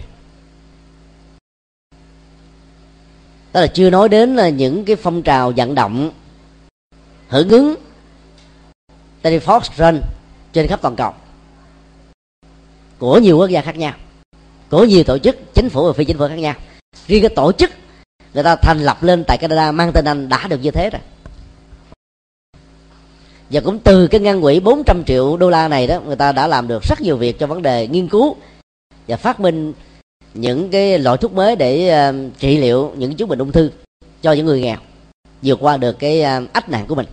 Đó 3.54 3.62
là 3.62 3.68
chưa 3.68 3.90
nói 3.90 4.10
đến 4.10 4.36
là 4.36 4.50
những 4.50 4.86
cái 4.86 4.96
phong 4.96 5.22
trào 5.22 5.54
vận 5.58 5.76
động 5.76 6.12
hưởng 7.28 7.50
ứng 7.50 7.76
Teddy 9.22 9.40
Fox 9.40 9.62
Run 9.78 10.02
trên 10.54 10.68
khắp 10.68 10.82
toàn 10.82 10.96
cầu 10.96 11.14
của 13.00 13.18
nhiều 13.18 13.38
quốc 13.38 13.48
gia 13.48 13.62
khác 13.62 13.78
nhau, 13.78 13.94
của 14.70 14.86
nhiều 14.86 15.04
tổ 15.04 15.18
chức 15.18 15.54
chính 15.54 15.70
phủ 15.70 15.88
và 15.88 15.94
phi 15.94 16.06
chính 16.06 16.18
phủ 16.18 16.28
khác 16.28 16.36
nhau. 16.36 16.56
Riêng 17.08 17.22
cái 17.22 17.36
tổ 17.36 17.52
chức 17.52 17.72
người 18.34 18.44
ta 18.44 18.56
thành 18.56 18.80
lập 18.80 19.04
lên 19.04 19.24
tại 19.28 19.38
Canada 19.38 19.72
mang 19.72 19.92
tên 19.94 20.06
anh 20.06 20.30
đã 20.30 20.48
được 20.48 20.60
như 20.62 20.72
thế 20.72 20.90
rồi. 20.90 21.02
Và 23.50 23.62
cũng 23.62 23.80
từ 23.80 24.08
cái 24.08 24.22
ngân 24.22 24.42
quỹ 24.42 24.60
400 24.60 25.04
triệu 25.04 25.38
đô 25.38 25.50
la 25.50 25.68
này 25.68 25.88
đó 25.88 26.00
người 26.00 26.16
ta 26.16 26.32
đã 26.32 26.48
làm 26.48 26.68
được 26.68 26.84
rất 26.84 27.02
nhiều 27.02 27.18
việc 27.18 27.40
cho 27.40 27.48
vấn 27.48 27.62
đề 27.62 27.88
nghiên 27.88 28.08
cứu 28.08 28.36
và 29.08 29.18
phát 29.18 29.40
minh 29.40 29.74
những 30.34 30.70
cái 30.70 31.00
loại 31.00 31.18
thuốc 31.18 31.34
mới 31.34 31.56
để 31.56 32.00
uh, 32.10 32.40
trị 32.40 32.58
liệu 32.58 32.94
những 32.98 33.16
chứng 33.16 33.28
bệnh 33.28 33.40
ung 33.40 33.52
thư 33.52 33.72
cho 34.22 34.32
những 34.32 34.46
người 34.46 34.62
nghèo 34.62 34.78
vượt 35.42 35.58
qua 35.62 35.78
được 35.78 36.00
cái 36.00 36.24
uh, 36.44 36.54
ách 36.54 36.70
nạn 36.70 36.88
của 36.88 36.96
mình. 36.96 37.06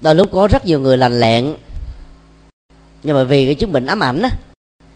Đôi 0.00 0.14
lúc 0.14 0.28
có 0.32 0.48
rất 0.48 0.66
nhiều 0.66 0.80
người 0.80 0.96
lành 0.98 1.20
lẹn 1.20 1.54
nhưng 3.02 3.16
mà 3.16 3.24
vì 3.24 3.44
cái 3.46 3.54
chứng 3.54 3.72
bệnh 3.72 3.86
ám 3.86 4.02
ảnh 4.02 4.22
á 4.22 4.30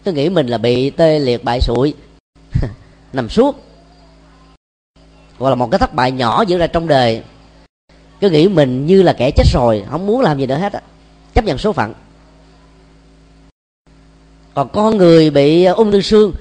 tôi 0.03 0.13
nghĩ 0.13 0.29
mình 0.29 0.47
là 0.47 0.57
bị 0.57 0.89
tê 0.89 1.19
liệt 1.19 1.43
bại 1.43 1.61
sụi 1.61 1.93
nằm 3.13 3.29
suốt 3.29 3.66
gọi 5.39 5.51
là 5.51 5.55
một 5.55 5.71
cái 5.71 5.79
thất 5.79 5.93
bại 5.93 6.11
nhỏ 6.11 6.41
diễn 6.41 6.59
ra 6.59 6.67
trong 6.67 6.87
đời. 6.87 7.23
Cứ 8.19 8.29
nghĩ 8.29 8.47
mình 8.47 8.85
như 8.85 9.01
là 9.01 9.13
kẻ 9.13 9.31
chết 9.31 9.43
rồi, 9.53 9.85
không 9.89 10.07
muốn 10.07 10.21
làm 10.21 10.39
gì 10.39 10.45
nữa 10.45 10.57
hết 10.57 10.73
á. 10.73 10.81
Chấp 11.33 11.45
nhận 11.45 11.57
số 11.57 11.73
phận. 11.73 11.93
Còn 14.53 14.69
con 14.69 14.97
người 14.97 15.29
bị 15.29 15.65
ung 15.65 15.91
thư 15.91 16.01
xương, 16.01 16.33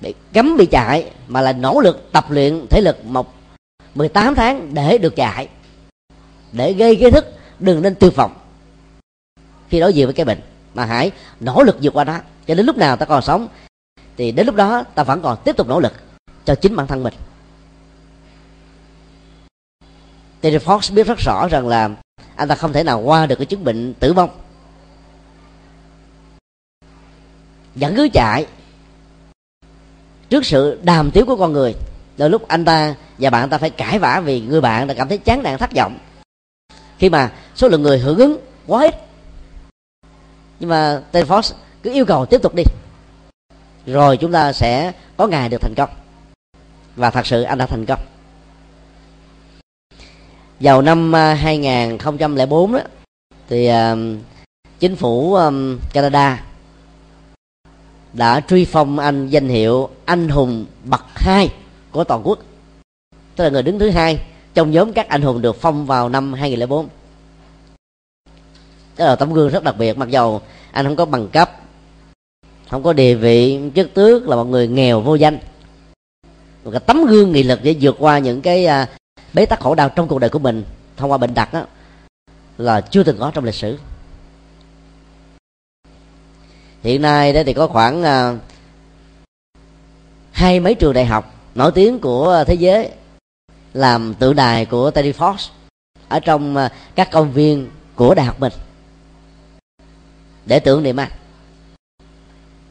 bị 0.00 0.14
cấm 0.32 0.56
bị 0.56 0.66
chạy, 0.66 1.10
mà 1.28 1.40
là 1.40 1.52
nỗ 1.52 1.80
lực 1.80 2.12
tập 2.12 2.30
luyện 2.30 2.66
thể 2.70 2.80
lực 2.80 3.04
một 3.04 3.34
18 3.94 4.34
tháng 4.34 4.74
để 4.74 4.98
được 4.98 5.16
chạy, 5.16 5.48
để 6.52 6.72
gây 6.72 6.96
kiến 6.96 7.12
thức, 7.12 7.26
đừng 7.58 7.82
nên 7.82 7.94
tiêu 7.94 8.10
vọng. 8.10 8.34
Khi 9.68 9.80
đối 9.80 9.92
diện 9.92 10.06
với 10.06 10.14
cái 10.14 10.26
bệnh, 10.26 10.40
mà 10.74 10.84
hãy 10.84 11.10
nỗ 11.40 11.62
lực 11.62 11.76
vượt 11.82 11.94
qua 11.94 12.04
nó, 12.04 12.18
cho 12.46 12.54
đến 12.54 12.66
lúc 12.66 12.76
nào 12.76 12.96
ta 12.96 13.06
còn 13.06 13.22
sống, 13.22 13.48
thì 14.16 14.32
đến 14.32 14.46
lúc 14.46 14.54
đó 14.54 14.84
ta 14.94 15.02
vẫn 15.02 15.22
còn 15.22 15.38
tiếp 15.44 15.56
tục 15.56 15.68
nỗ 15.68 15.80
lực 15.80 15.92
cho 16.44 16.54
chính 16.54 16.76
bản 16.76 16.86
thân 16.86 17.02
mình. 17.02 17.14
Terry 20.40 20.58
Fox 20.58 20.94
biết 20.94 21.06
rất 21.06 21.18
rõ 21.18 21.48
rằng 21.48 21.68
là 21.68 21.90
anh 22.36 22.48
ta 22.48 22.54
không 22.54 22.72
thể 22.72 22.84
nào 22.84 23.00
qua 23.00 23.26
được 23.26 23.36
cái 23.36 23.46
chứng 23.46 23.64
bệnh 23.64 23.94
tử 23.94 24.12
vong. 24.12 24.30
Vẫn 27.74 27.96
cứ 27.96 28.08
chạy 28.12 28.46
trước 30.28 30.46
sự 30.46 30.80
đàm 30.82 31.10
tiếu 31.10 31.26
của 31.26 31.36
con 31.36 31.52
người. 31.52 31.74
Đôi 32.16 32.30
lúc 32.30 32.48
anh 32.48 32.64
ta 32.64 32.94
và 33.18 33.30
bạn 33.30 33.48
ta 33.48 33.58
phải 33.58 33.70
cãi 33.70 33.98
vã 33.98 34.20
vì 34.24 34.40
người 34.40 34.60
bạn 34.60 34.86
đã 34.86 34.94
cảm 34.94 35.08
thấy 35.08 35.18
chán 35.18 35.42
nản, 35.42 35.58
thất 35.58 35.70
vọng. 35.72 35.98
Khi 36.98 37.10
mà 37.10 37.32
số 37.56 37.68
lượng 37.68 37.82
người 37.82 37.98
hưởng 37.98 38.18
ứng 38.18 38.38
quá 38.66 38.82
ít. 38.82 38.94
Nhưng 40.60 40.70
mà 40.70 41.02
Terry 41.12 41.28
Fox 41.28 41.52
cứ 41.82 41.92
yêu 41.92 42.04
cầu 42.04 42.26
tiếp 42.26 42.42
tục 42.42 42.54
đi. 42.54 42.62
Rồi 43.86 44.16
chúng 44.16 44.32
ta 44.32 44.52
sẽ 44.52 44.92
có 45.16 45.26
ngày 45.26 45.48
được 45.48 45.60
thành 45.60 45.74
công. 45.76 45.90
Và 46.96 47.10
thật 47.10 47.26
sự 47.26 47.42
anh 47.42 47.58
đã 47.58 47.66
thành 47.66 47.86
công 47.86 48.00
vào 50.60 50.82
năm 50.82 51.14
à, 51.16 51.34
2004 51.34 52.72
đó 52.72 52.80
thì 53.48 53.70
uh, 53.70 53.98
chính 54.78 54.96
phủ 54.96 55.34
um, 55.34 55.78
Canada 55.92 56.44
đã 58.12 58.40
truy 58.48 58.64
phong 58.64 58.98
anh 58.98 59.28
danh 59.28 59.48
hiệu 59.48 59.88
anh 60.04 60.28
hùng 60.28 60.66
bậc 60.84 61.04
hai 61.14 61.48
của 61.90 62.04
toàn 62.04 62.22
quốc. 62.24 62.38
Tức 63.36 63.44
là 63.44 63.50
người 63.50 63.62
đứng 63.62 63.78
thứ 63.78 63.90
hai 63.90 64.20
trong 64.54 64.70
nhóm 64.70 64.92
các 64.92 65.08
anh 65.08 65.22
hùng 65.22 65.42
được 65.42 65.56
phong 65.60 65.86
vào 65.86 66.08
năm 66.08 66.32
2004 66.32 66.88
đó 68.98 69.04
là 69.04 69.16
tấm 69.16 69.32
gương 69.32 69.48
rất 69.48 69.64
đặc 69.64 69.74
biệt 69.78 69.98
mặc 69.98 70.08
dầu 70.08 70.40
anh 70.72 70.86
không 70.86 70.96
có 70.96 71.04
bằng 71.04 71.28
cấp 71.28 71.50
không 72.70 72.82
có 72.82 72.92
địa 72.92 73.14
vị 73.14 73.60
chức 73.74 73.94
tước 73.94 74.28
là 74.28 74.36
một 74.36 74.44
người 74.44 74.68
nghèo 74.68 75.00
vô 75.00 75.14
danh. 75.14 75.38
Một 76.64 76.70
cái 76.70 76.80
tấm 76.80 77.04
gương 77.06 77.32
nghị 77.32 77.42
lực 77.42 77.60
để 77.62 77.76
vượt 77.80 77.96
qua 77.98 78.18
những 78.18 78.40
cái 78.40 78.66
uh, 78.66 78.88
bế 79.34 79.46
tắc 79.46 79.60
khổ 79.60 79.74
đau 79.74 79.88
trong 79.88 80.08
cuộc 80.08 80.18
đời 80.18 80.30
của 80.30 80.38
mình 80.38 80.64
thông 80.96 81.10
qua 81.10 81.18
bệnh 81.18 81.34
tật 81.34 81.52
đó 81.52 81.66
là 82.58 82.80
chưa 82.80 83.02
từng 83.02 83.18
có 83.18 83.30
trong 83.34 83.44
lịch 83.44 83.54
sử. 83.54 83.78
Hiện 86.82 87.02
nay 87.02 87.32
đó 87.32 87.40
thì 87.46 87.52
có 87.52 87.66
khoảng 87.66 88.02
uh, 88.02 88.40
hai 90.32 90.60
mấy 90.60 90.74
trường 90.74 90.92
đại 90.92 91.06
học 91.06 91.34
nổi 91.54 91.72
tiếng 91.74 91.98
của 91.98 92.44
thế 92.46 92.54
giới 92.54 92.90
làm 93.74 94.14
tượng 94.14 94.36
đài 94.36 94.64
của 94.64 94.90
Teddy 94.90 95.12
Fox 95.12 95.48
ở 96.08 96.20
trong 96.20 96.56
uh, 96.56 96.72
các 96.94 97.10
công 97.10 97.32
viên 97.32 97.70
của 97.94 98.14
đại 98.14 98.26
học 98.26 98.40
mình 98.40 98.52
để 100.46 100.60
tưởng 100.60 100.82
niệm 100.82 100.96
anh. 100.96 101.10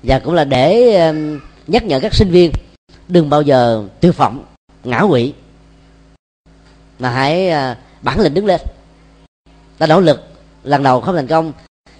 Và 0.03 0.19
cũng 0.19 0.33
là 0.33 0.43
để 0.43 0.95
uh, 1.09 1.41
nhắc 1.67 1.83
nhở 1.83 1.99
các 1.99 2.13
sinh 2.13 2.31
viên 2.31 2.51
đừng 3.07 3.29
bao 3.29 3.41
giờ 3.41 3.87
tiêu 3.99 4.11
vọng 4.17 4.45
ngã 4.83 5.01
quỵ 5.09 5.33
mà 6.99 7.09
hãy 7.09 7.49
à, 7.49 7.77
bản 8.01 8.19
lĩnh 8.19 8.33
đứng 8.33 8.45
lên. 8.45 8.61
Ta 9.77 9.87
nỗ 9.87 9.99
lực 9.99 10.21
lần 10.63 10.83
đầu 10.83 11.01
không 11.01 11.15
thành 11.15 11.27
công 11.27 11.53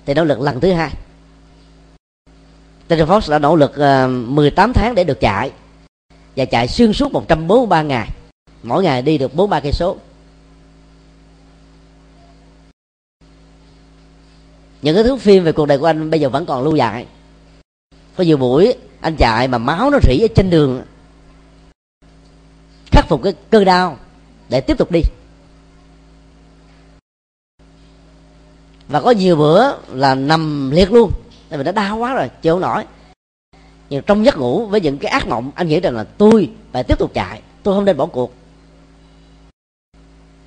thì 0.05 0.13
nỗ 0.13 0.23
lực 0.23 0.39
lần 0.39 0.59
thứ 0.59 0.71
hai. 0.71 0.91
Taylor 2.87 3.09
Fox 3.09 3.31
đã 3.31 3.39
nỗ 3.39 3.55
lực 3.55 3.75
à, 3.75 4.05
uh, 4.05 4.11
18 4.11 4.73
tháng 4.73 4.95
để 4.95 5.03
được 5.03 5.19
chạy 5.19 5.51
và 6.35 6.45
chạy 6.45 6.67
xuyên 6.67 6.93
suốt 6.93 7.11
143 7.11 7.81
ngày. 7.81 8.09
Mỗi 8.63 8.83
ngày 8.83 9.01
đi 9.01 9.17
được 9.17 9.35
43 9.35 9.59
cây 9.59 9.71
số. 9.71 9.97
Những 14.81 14.95
cái 14.95 15.03
thước 15.03 15.21
phim 15.21 15.43
về 15.43 15.51
cuộc 15.51 15.65
đời 15.65 15.77
của 15.77 15.85
anh 15.85 16.09
bây 16.09 16.19
giờ 16.19 16.29
vẫn 16.29 16.45
còn 16.45 16.63
lưu 16.63 16.73
lại 16.73 17.05
có 18.17 18.23
nhiều 18.23 18.37
buổi 18.37 18.73
anh 19.01 19.15
chạy 19.15 19.47
mà 19.47 19.57
máu 19.57 19.89
nó 19.89 19.99
rỉ 20.03 20.19
ở 20.19 20.27
trên 20.35 20.49
đường. 20.49 20.83
Khắc 22.91 23.07
phục 23.07 23.23
cái 23.23 23.33
cơn 23.49 23.65
đau 23.65 23.97
để 24.49 24.61
tiếp 24.61 24.77
tục 24.77 24.91
đi. 24.91 25.01
Và 28.87 29.01
có 29.01 29.11
nhiều 29.11 29.35
bữa 29.35 29.77
là 29.87 30.15
nằm 30.15 30.71
liệt 30.71 30.91
luôn. 30.91 31.11
Tại 31.49 31.57
vì 31.57 31.63
nó 31.63 31.71
đau 31.71 31.97
quá 31.97 32.13
rồi 32.13 32.29
chịu 32.41 32.53
không 32.53 32.61
nổi. 32.61 32.83
Nhưng 33.89 34.03
trong 34.03 34.25
giấc 34.25 34.37
ngủ 34.37 34.65
với 34.65 34.81
những 34.81 34.97
cái 34.97 35.11
ác 35.11 35.27
mộng 35.27 35.51
anh 35.55 35.67
nghĩ 35.67 35.79
rằng 35.79 35.95
là 35.95 36.03
tôi 36.03 36.49
phải 36.71 36.83
tiếp 36.83 36.99
tục 36.99 37.11
chạy. 37.13 37.41
Tôi 37.63 37.75
không 37.75 37.85
nên 37.85 37.97
bỏ 37.97 38.05
cuộc. 38.05 38.33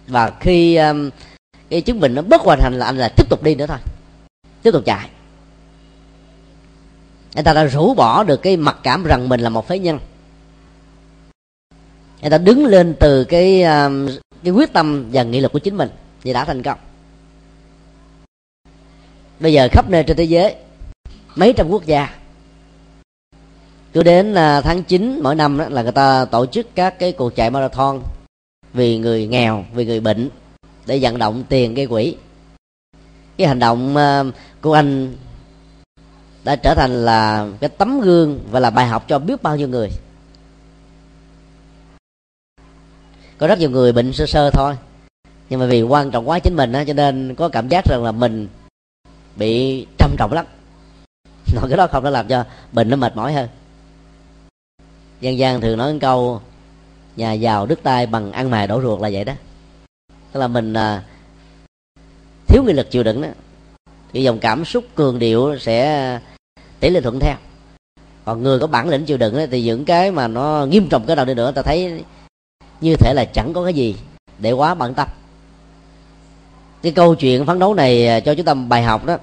Và 0.06 0.32
khi 0.40 0.76
um, 0.76 1.10
cái 1.68 1.80
chứng 1.80 2.00
bệnh 2.00 2.14
nó 2.14 2.22
bất 2.22 2.40
hoàn 2.40 2.58
thành 2.62 2.78
là 2.78 2.86
anh 2.86 2.98
là 2.98 3.08
tiếp 3.16 3.28
tục 3.30 3.42
đi 3.42 3.54
nữa 3.54 3.66
thôi. 3.66 3.78
Tiếp 4.62 4.70
tục 4.70 4.82
chạy. 4.86 5.08
Anh 7.34 7.44
ta 7.44 7.52
đã 7.52 7.64
rũ 7.64 7.94
bỏ 7.94 8.24
được 8.24 8.42
cái 8.42 8.56
mặc 8.56 8.76
cảm 8.82 9.04
rằng 9.04 9.28
mình 9.28 9.40
là 9.40 9.48
một 9.48 9.68
phế 9.68 9.78
nhân 9.78 9.98
người 12.20 12.30
ta 12.30 12.38
đứng 12.38 12.66
lên 12.66 12.94
từ 13.00 13.24
cái 13.24 13.62
à, 13.62 13.90
cái 14.42 14.52
quyết 14.52 14.72
tâm 14.72 15.04
và 15.12 15.22
nghị 15.22 15.40
lực 15.40 15.52
của 15.52 15.58
chính 15.58 15.76
mình 15.76 15.88
thì 16.22 16.32
đã 16.32 16.44
thành 16.44 16.62
công. 16.62 16.78
Bây 19.40 19.52
giờ 19.52 19.68
khắp 19.72 19.90
nơi 19.90 20.04
trên 20.04 20.16
thế 20.16 20.24
giới, 20.24 20.54
mấy 21.34 21.52
trăm 21.52 21.68
quốc 21.68 21.86
gia, 21.86 22.18
cứ 23.92 24.02
đến 24.02 24.34
à, 24.34 24.60
tháng 24.60 24.82
9 24.82 25.20
mỗi 25.22 25.34
năm 25.34 25.58
là 25.58 25.82
người 25.82 25.92
ta 25.92 26.24
tổ 26.24 26.46
chức 26.46 26.66
các 26.74 26.98
cái 26.98 27.12
cuộc 27.12 27.34
chạy 27.36 27.50
marathon 27.50 28.00
vì 28.74 28.98
người 28.98 29.26
nghèo, 29.26 29.64
vì 29.74 29.84
người 29.84 30.00
bệnh 30.00 30.28
để 30.86 30.98
vận 31.02 31.18
động 31.18 31.44
tiền 31.48 31.74
gây 31.74 31.86
quỹ. 31.86 32.16
Cái 33.36 33.46
hành 33.46 33.58
động 33.58 33.96
à, 33.96 34.24
của 34.60 34.72
anh 34.72 35.14
đã 36.44 36.56
trở 36.56 36.74
thành 36.74 37.04
là 37.04 37.48
cái 37.60 37.70
tấm 37.70 38.00
gương 38.00 38.40
và 38.50 38.60
là 38.60 38.70
bài 38.70 38.86
học 38.86 39.04
cho 39.08 39.18
biết 39.18 39.42
bao 39.42 39.56
nhiêu 39.56 39.68
người. 39.68 39.90
Có 43.38 43.46
rất 43.46 43.58
nhiều 43.58 43.70
người 43.70 43.92
bệnh 43.92 44.12
sơ 44.12 44.26
sơ 44.26 44.50
thôi. 44.50 44.74
Nhưng 45.50 45.60
mà 45.60 45.66
vì 45.66 45.82
quan 45.82 46.10
trọng 46.10 46.28
quá 46.28 46.38
chính 46.38 46.56
mình 46.56 46.72
á 46.72 46.84
cho 46.84 46.92
nên 46.92 47.34
có 47.34 47.48
cảm 47.48 47.68
giác 47.68 47.84
rằng 47.84 48.04
là 48.04 48.12
mình 48.12 48.48
bị 49.36 49.86
trầm 49.98 50.14
trọng 50.18 50.32
lắm. 50.32 50.46
Nói 51.54 51.64
cái 51.68 51.76
đó 51.76 51.86
không 51.86 52.04
nó 52.04 52.10
làm 52.10 52.28
cho 52.28 52.44
bệnh 52.72 52.90
nó 52.90 52.96
mệt 52.96 53.16
mỏi 53.16 53.32
hơn. 53.32 53.48
Dân 55.20 55.38
gian 55.38 55.60
thường 55.60 55.78
nói 55.78 55.92
một 55.92 55.98
câu 56.00 56.40
nhà 57.16 57.32
giàu 57.32 57.66
đứt 57.66 57.80
tay 57.82 58.06
bằng 58.06 58.32
ăn 58.32 58.50
mài 58.50 58.66
đổ 58.66 58.82
ruột 58.82 59.00
là 59.00 59.10
vậy 59.12 59.24
đó. 59.24 59.32
Tức 60.32 60.40
là 60.40 60.48
mình 60.48 60.72
à, 60.72 61.02
thiếu 62.48 62.62
nghị 62.66 62.72
lực 62.72 62.90
chịu 62.90 63.02
đựng 63.02 63.22
đó. 63.22 63.28
Thì 64.12 64.22
dòng 64.22 64.38
cảm 64.38 64.64
xúc 64.64 64.84
cường 64.94 65.18
điệu 65.18 65.58
sẽ 65.58 66.20
tỷ 66.80 66.90
lệ 66.90 67.00
thuận 67.00 67.20
theo. 67.20 67.36
Còn 68.24 68.42
người 68.42 68.58
có 68.58 68.66
bản 68.66 68.88
lĩnh 68.88 69.04
chịu 69.04 69.16
đựng 69.16 69.36
đó, 69.36 69.42
thì 69.50 69.62
những 69.62 69.84
cái 69.84 70.10
mà 70.10 70.28
nó 70.28 70.66
nghiêm 70.66 70.88
trọng 70.88 71.06
cái 71.06 71.16
nào 71.16 71.24
đi 71.24 71.34
nữa 71.34 71.52
ta 71.52 71.62
thấy 71.62 72.02
như 72.80 72.96
thể 72.96 73.14
là 73.14 73.24
chẳng 73.24 73.52
có 73.52 73.64
cái 73.64 73.74
gì 73.74 73.96
để 74.38 74.52
quá 74.52 74.74
bận 74.74 74.94
tâm. 74.94 75.08
Cái 76.82 76.92
câu 76.92 77.14
chuyện 77.14 77.46
phấn 77.46 77.58
đấu 77.58 77.74
này 77.74 78.08
à, 78.08 78.20
cho 78.20 78.34
chúng 78.34 78.46
ta 78.46 78.54
bài 78.54 78.82
học 78.82 79.04
đó. 79.04 79.18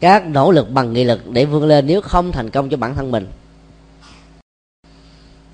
Các 0.00 0.26
nỗ 0.26 0.50
lực 0.50 0.70
bằng 0.70 0.92
nghị 0.92 1.04
lực 1.04 1.30
để 1.30 1.44
vươn 1.44 1.66
lên 1.66 1.86
nếu 1.86 2.00
không 2.00 2.32
thành 2.32 2.50
công 2.50 2.68
cho 2.68 2.76
bản 2.76 2.94
thân 2.94 3.10
mình, 3.10 3.28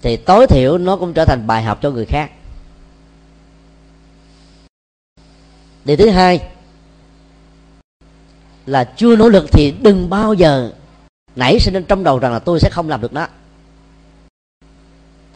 thì 0.02 0.16
tối 0.16 0.46
thiểu 0.46 0.78
nó 0.78 0.96
cũng 0.96 1.12
trở 1.12 1.24
thành 1.24 1.46
bài 1.46 1.62
học 1.62 1.78
cho 1.82 1.90
người 1.90 2.06
khác. 2.06 2.30
Điều 5.84 5.96
thứ 5.96 6.10
hai 6.10 6.40
là 8.66 8.84
chưa 8.84 9.16
nỗ 9.16 9.28
lực 9.28 9.46
thì 9.52 9.74
đừng 9.82 10.10
bao 10.10 10.34
giờ 10.34 10.72
nảy 11.36 11.60
sinh 11.60 11.84
trong 11.88 12.04
đầu 12.04 12.18
rằng 12.18 12.32
là 12.32 12.38
tôi 12.38 12.60
sẽ 12.60 12.70
không 12.70 12.88
làm 12.88 13.00
được 13.00 13.12
đó 13.12 13.26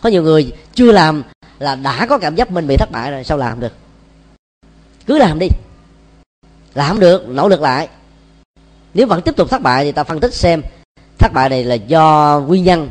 có 0.02 0.08
nhiều 0.08 0.22
người 0.22 0.52
chưa 0.74 0.92
làm 0.92 1.22
là 1.58 1.74
đã 1.74 2.06
có 2.06 2.18
cảm 2.18 2.34
giác 2.34 2.50
mình 2.50 2.66
bị 2.66 2.76
thất 2.76 2.90
bại 2.90 3.10
rồi 3.10 3.24
sao 3.24 3.38
làm 3.38 3.60
được? 3.60 3.72
Cứ 5.06 5.18
làm 5.18 5.38
đi. 5.38 5.48
Làm 6.74 7.00
được 7.00 7.28
nỗ 7.28 7.48
lực 7.48 7.60
lại. 7.60 7.88
Nếu 8.94 9.06
vẫn 9.06 9.22
tiếp 9.22 9.36
tục 9.36 9.50
thất 9.50 9.62
bại 9.62 9.84
thì 9.84 9.92
ta 9.92 10.04
phân 10.04 10.20
tích 10.20 10.34
xem 10.34 10.62
thất 11.18 11.32
bại 11.32 11.48
này 11.48 11.64
là 11.64 11.74
do 11.74 12.40
nguyên 12.46 12.64
nhân 12.64 12.90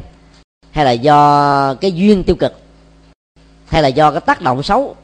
hay 0.72 0.86
là 0.86 0.92
do 0.92 1.74
cái 1.74 1.92
duyên 1.92 2.24
tiêu 2.24 2.36
cực 2.36 2.60
hay 3.68 3.82
là 3.82 3.88
do 3.88 4.12
cái 4.12 4.22
tác 4.22 4.42
động 4.42 4.64
xấu 4.64 4.96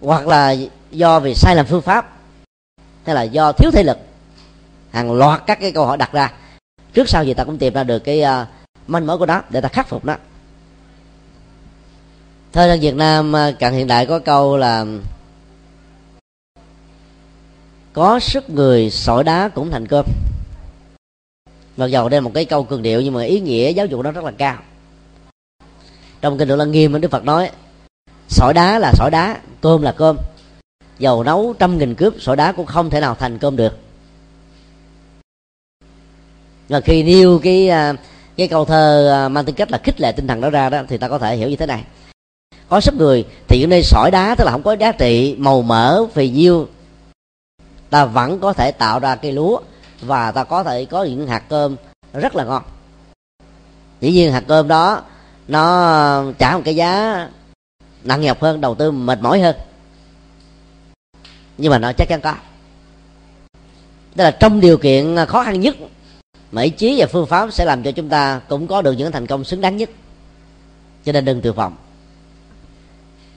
hoặc 0.00 0.26
là 0.26 0.54
do 0.90 1.20
vì 1.20 1.34
sai 1.34 1.56
lầm 1.56 1.66
phương 1.66 1.82
pháp 1.82 2.16
hay 3.04 3.14
là 3.14 3.22
do 3.22 3.52
thiếu 3.52 3.70
thể 3.70 3.82
lực. 3.82 3.98
Hàng 4.90 5.12
loạt 5.12 5.42
các 5.46 5.60
cái 5.60 5.72
câu 5.72 5.86
hỏi 5.86 5.96
đặt 5.96 6.12
ra. 6.12 6.32
Trước 6.92 7.08
sau 7.08 7.24
gì 7.24 7.34
ta 7.34 7.44
cũng 7.44 7.58
tìm 7.58 7.74
ra 7.74 7.84
được 7.84 7.98
cái 7.98 8.22
uh, 8.22 8.48
manh 8.90 9.06
mối 9.06 9.18
của 9.18 9.26
nó 9.26 9.42
để 9.50 9.60
ta 9.60 9.68
khắc 9.68 9.88
phục 9.88 10.04
nó. 10.04 10.16
Thời 12.52 12.68
dân 12.68 12.80
việt 12.80 12.94
nam 12.94 13.36
à, 13.36 13.50
càng 13.50 13.72
cận 13.72 13.78
hiện 13.78 13.86
đại 13.86 14.06
có 14.06 14.18
câu 14.18 14.56
là 14.56 14.86
có 17.92 18.20
sức 18.20 18.50
người 18.50 18.90
sỏi 18.90 19.24
đá 19.24 19.48
cũng 19.48 19.70
thành 19.70 19.86
cơm. 19.86 20.06
Mặc 21.76 21.86
dầu 21.86 22.08
đây 22.08 22.20
là 22.20 22.24
một 22.24 22.30
cái 22.34 22.44
câu 22.44 22.64
cường 22.64 22.82
điệu 22.82 23.00
nhưng 23.00 23.14
mà 23.14 23.22
ý 23.22 23.40
nghĩa 23.40 23.70
giáo 23.70 23.86
dục 23.86 24.04
nó 24.04 24.10
rất 24.10 24.24
là 24.24 24.30
cao. 24.38 24.58
Trong 26.20 26.38
kinh 26.38 26.48
độ 26.48 26.56
lăng 26.56 26.70
nghiêm 26.70 27.00
đức 27.00 27.10
phật 27.10 27.24
nói, 27.24 27.50
sỏi 28.28 28.54
đá 28.54 28.78
là 28.78 28.92
sỏi 28.94 29.10
đá, 29.10 29.40
cơm 29.60 29.82
là 29.82 29.92
cơm. 29.92 30.16
Dầu 30.98 31.24
nấu 31.24 31.54
trăm 31.58 31.78
nghìn 31.78 31.94
cướp, 31.94 32.14
sỏi 32.18 32.36
đá 32.36 32.52
cũng 32.52 32.66
không 32.66 32.90
thể 32.90 33.00
nào 33.00 33.14
thành 33.14 33.38
cơm 33.38 33.56
được. 33.56 33.78
Và 36.68 36.80
khi 36.80 37.02
nêu 37.02 37.40
cái 37.42 37.68
à, 37.68 37.94
cái 38.40 38.48
câu 38.48 38.64
thơ 38.64 39.10
à, 39.12 39.28
mang 39.28 39.44
tính 39.44 39.54
cách 39.54 39.70
là 39.70 39.78
khích 39.78 40.00
lệ 40.00 40.12
tinh 40.12 40.26
thần 40.26 40.40
đó 40.40 40.50
ra 40.50 40.70
đó, 40.70 40.82
thì 40.88 40.98
ta 40.98 41.08
có 41.08 41.18
thể 41.18 41.36
hiểu 41.36 41.48
như 41.48 41.56
thế 41.56 41.66
này. 41.66 41.84
Có 42.68 42.80
số 42.80 42.92
người 42.98 43.24
thì 43.48 43.60
những 43.60 43.70
nơi 43.70 43.82
sỏi 43.82 44.10
đá, 44.10 44.34
tức 44.34 44.44
là 44.44 44.52
không 44.52 44.62
có 44.62 44.72
giá 44.72 44.92
trị, 44.92 45.36
màu 45.38 45.62
mỡ, 45.62 46.06
phì 46.14 46.28
nhiêu. 46.28 46.68
Ta 47.90 48.04
vẫn 48.04 48.40
có 48.40 48.52
thể 48.52 48.72
tạo 48.72 48.98
ra 48.98 49.16
cây 49.16 49.32
lúa 49.32 49.60
và 50.00 50.32
ta 50.32 50.44
có 50.44 50.64
thể 50.64 50.84
có 50.84 51.04
những 51.04 51.26
hạt 51.26 51.42
cơm 51.48 51.76
rất 52.12 52.36
là 52.36 52.44
ngon. 52.44 52.62
Dĩ 54.00 54.12
nhiên 54.12 54.32
hạt 54.32 54.44
cơm 54.46 54.68
đó, 54.68 55.02
nó 55.48 56.24
trả 56.38 56.56
một 56.56 56.62
cái 56.64 56.76
giá 56.76 57.28
nặng 58.04 58.20
nhọc 58.20 58.42
hơn, 58.42 58.60
đầu 58.60 58.74
tư 58.74 58.90
mệt 58.90 59.18
mỏi 59.20 59.40
hơn. 59.40 59.56
Nhưng 61.58 61.70
mà 61.70 61.78
nó 61.78 61.92
chắc 61.92 62.08
chắn 62.08 62.20
có. 62.20 62.34
Tức 64.16 64.24
là 64.24 64.30
trong 64.30 64.60
điều 64.60 64.78
kiện 64.78 65.16
khó 65.28 65.44
khăn 65.44 65.60
nhất 65.60 65.76
mà 66.52 66.62
ý 66.62 66.70
chí 66.70 66.96
và 66.98 67.06
phương 67.06 67.26
pháp 67.26 67.52
sẽ 67.52 67.64
làm 67.64 67.82
cho 67.82 67.92
chúng 67.92 68.08
ta 68.08 68.40
cũng 68.48 68.66
có 68.66 68.82
được 68.82 68.92
những 68.92 69.12
thành 69.12 69.26
công 69.26 69.44
xứng 69.44 69.60
đáng 69.60 69.76
nhất. 69.76 69.90
Cho 71.04 71.12
nên 71.12 71.24
đừng 71.24 71.40
tuyệt 71.40 71.56
vọng. 71.56 71.76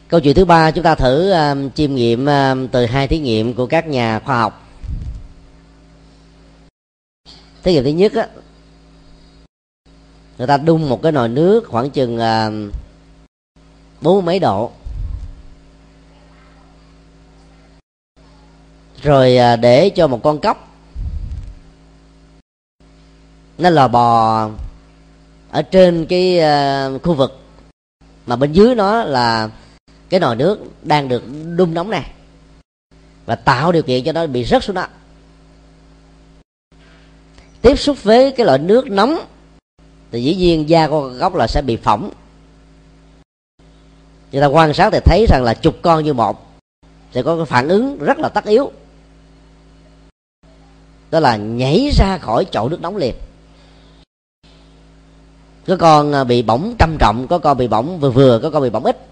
Câu 0.07 0.19
chuyện 0.19 0.35
thứ 0.35 0.45
ba 0.45 0.71
chúng 0.71 0.83
ta 0.83 0.95
thử 0.95 1.33
uh, 1.33 1.75
chiêm 1.75 1.95
nghiệm 1.95 2.25
uh, 2.25 2.71
từ 2.71 2.85
hai 2.85 3.07
thí 3.07 3.19
nghiệm 3.19 3.53
của 3.53 3.65
các 3.65 3.87
nhà 3.87 4.19
khoa 4.19 4.39
học. 4.39 4.69
Thí 7.63 7.73
nghiệm 7.73 7.83
thứ 7.83 7.89
nhất 7.89 8.13
á 8.13 8.27
người 10.37 10.47
ta 10.47 10.57
đun 10.57 10.89
một 10.89 11.01
cái 11.01 11.11
nồi 11.11 11.29
nước 11.29 11.67
khoảng 11.67 11.89
chừng 11.89 12.17
uh, 12.17 12.73
bốn 14.01 14.25
mấy 14.25 14.39
độ. 14.39 14.71
Rồi 19.01 19.37
uh, 19.53 19.59
để 19.59 19.89
cho 19.89 20.07
một 20.07 20.19
con 20.23 20.39
cóc 20.39 20.72
nó 23.57 23.69
lò 23.69 23.87
bò 23.87 24.49
ở 25.51 25.61
trên 25.61 26.05
cái 26.05 26.39
uh, 26.95 27.03
khu 27.03 27.13
vực. 27.13 27.39
Mà 28.25 28.35
bên 28.35 28.51
dưới 28.53 28.75
nó 28.75 29.03
là 29.03 29.49
cái 30.09 30.19
nồi 30.19 30.35
nước 30.35 30.59
đang 30.83 31.07
được 31.07 31.23
đun 31.55 31.73
nóng 31.73 31.89
này 31.89 32.11
và 33.25 33.35
tạo 33.35 33.71
điều 33.71 33.83
kiện 33.83 34.03
cho 34.03 34.11
nó 34.11 34.27
bị 34.27 34.45
rớt 34.45 34.63
xuống 34.63 34.75
đó. 34.75 34.87
Tiếp 37.61 37.79
xúc 37.79 38.03
với 38.03 38.31
cái 38.31 38.45
loại 38.45 38.59
nước 38.59 38.89
nóng 38.89 39.19
thì 40.11 40.23
dĩ 40.23 40.35
nhiên 40.35 40.69
da 40.69 40.87
con 40.87 41.17
gốc 41.17 41.35
là 41.35 41.47
sẽ 41.47 41.61
bị 41.61 41.77
phỏng. 41.77 42.09
Người 44.31 44.41
ta 44.41 44.47
quan 44.47 44.73
sát 44.73 44.89
thì 44.93 44.99
thấy 45.05 45.25
rằng 45.29 45.43
là 45.43 45.53
chục 45.53 45.75
con 45.81 46.03
như 46.03 46.13
một 46.13 46.59
sẽ 47.13 47.23
có 47.23 47.35
cái 47.35 47.45
phản 47.45 47.67
ứng 47.67 47.97
rất 47.97 48.19
là 48.19 48.29
tất 48.29 48.45
yếu. 48.45 48.71
Đó 51.11 51.19
là 51.19 51.37
nhảy 51.37 51.89
ra 51.93 52.17
khỏi 52.17 52.45
chậu 52.51 52.69
nước 52.69 52.81
nóng 52.81 52.97
liền 52.97 53.15
có 55.67 55.75
con 55.79 56.13
à, 56.13 56.23
bị 56.23 56.41
bỏng 56.41 56.75
trầm 56.79 56.97
trọng, 56.99 57.27
có 57.27 57.39
con 57.39 57.57
bị 57.57 57.67
bỏng 57.67 57.99
vừa 57.99 58.09
vừa, 58.09 58.39
có 58.39 58.49
con 58.49 58.63
bị 58.63 58.69
bỏng 58.69 58.83
ít. 58.83 59.07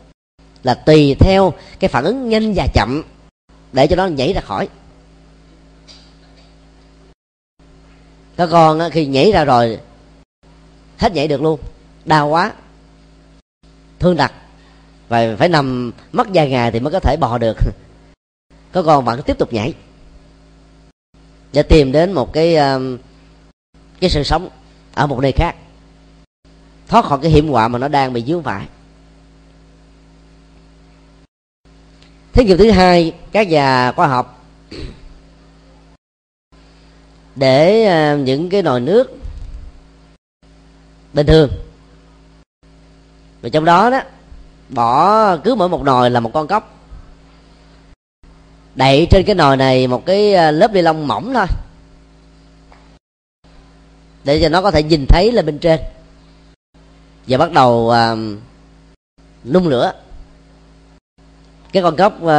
Là 0.63 0.73
tùy 0.73 1.15
theo 1.19 1.53
cái 1.79 1.87
phản 1.87 2.03
ứng 2.03 2.29
nhanh 2.29 2.53
và 2.55 2.67
chậm 2.73 3.03
để 3.73 3.87
cho 3.87 3.95
nó 3.95 4.05
nhảy 4.05 4.33
ra 4.33 4.41
khỏi. 4.41 4.67
Có 8.37 8.47
con 8.47 8.79
à, 8.79 8.89
khi 8.89 9.05
nhảy 9.05 9.31
ra 9.31 9.45
rồi, 9.45 9.79
hết 10.97 11.13
nhảy 11.13 11.27
được 11.27 11.41
luôn, 11.41 11.59
đau 12.05 12.27
quá, 12.27 12.53
thương 13.99 14.15
đặc. 14.15 14.33
Và 15.09 15.35
phải 15.39 15.49
nằm 15.49 15.91
mất 16.11 16.27
vài 16.33 16.49
ngày 16.49 16.71
thì 16.71 16.79
mới 16.79 16.93
có 16.93 16.99
thể 16.99 17.17
bò 17.19 17.37
được. 17.37 17.57
Có 18.71 18.83
con 18.83 19.05
vẫn 19.05 19.21
tiếp 19.21 19.37
tục 19.37 19.53
nhảy 19.53 19.73
để 21.53 21.63
tìm 21.63 21.91
đến 21.91 22.13
một 22.13 22.33
cái 22.33 22.55
à, 22.55 22.79
cái 23.99 24.09
sự 24.09 24.23
sống 24.23 24.49
ở 24.93 25.07
một 25.07 25.19
nơi 25.19 25.31
khác 25.31 25.55
thoát 26.91 27.06
khỏi 27.06 27.19
cái 27.21 27.32
hiểm 27.32 27.47
họa 27.47 27.67
mà 27.67 27.80
nó 27.80 27.88
đang 27.88 28.13
bị 28.13 28.23
dướng 28.23 28.43
phải. 28.43 28.67
Thí 32.34 32.45
nghiệm 32.45 32.58
thứ 32.58 32.71
hai, 32.71 33.13
các 33.32 33.47
nhà 33.47 33.91
khoa 33.91 34.08
học 34.08 34.43
để 37.36 37.86
à, 37.86 38.15
những 38.15 38.49
cái 38.49 38.62
nồi 38.62 38.80
nước 38.80 39.17
bình 41.13 41.27
thường. 41.27 41.49
Và 43.41 43.49
trong 43.49 43.65
đó 43.65 43.89
đó, 43.89 44.01
bỏ, 44.69 45.38
cứ 45.38 45.56
mỗi 45.56 45.69
một 45.69 45.84
nồi 45.84 46.10
là 46.10 46.19
một 46.19 46.32
con 46.34 46.47
cốc. 46.47 46.80
Đậy 48.75 49.08
trên 49.10 49.23
cái 49.25 49.36
nồi 49.36 49.58
này 49.58 49.88
một 49.88 50.06
cái 50.06 50.34
à, 50.34 50.51
lớp 50.51 50.73
ni 50.73 50.82
lông 50.82 51.08
mỏng 51.08 51.34
thôi, 51.34 51.45
để 54.23 54.41
cho 54.41 54.49
nó 54.49 54.62
có 54.62 54.71
thể 54.71 54.84
nhìn 54.84 55.06
thấy 55.10 55.32
lên 55.32 55.45
bên 55.45 55.60
trên 55.60 55.80
và 57.27 57.38
bắt 57.38 57.51
đầu 57.51 57.71
uh, 57.71 58.19
nung 59.45 59.67
lửa. 59.67 59.93
Cái 61.71 61.84
con 61.84 61.95
cốc 61.95 62.13
uh, 62.15 62.29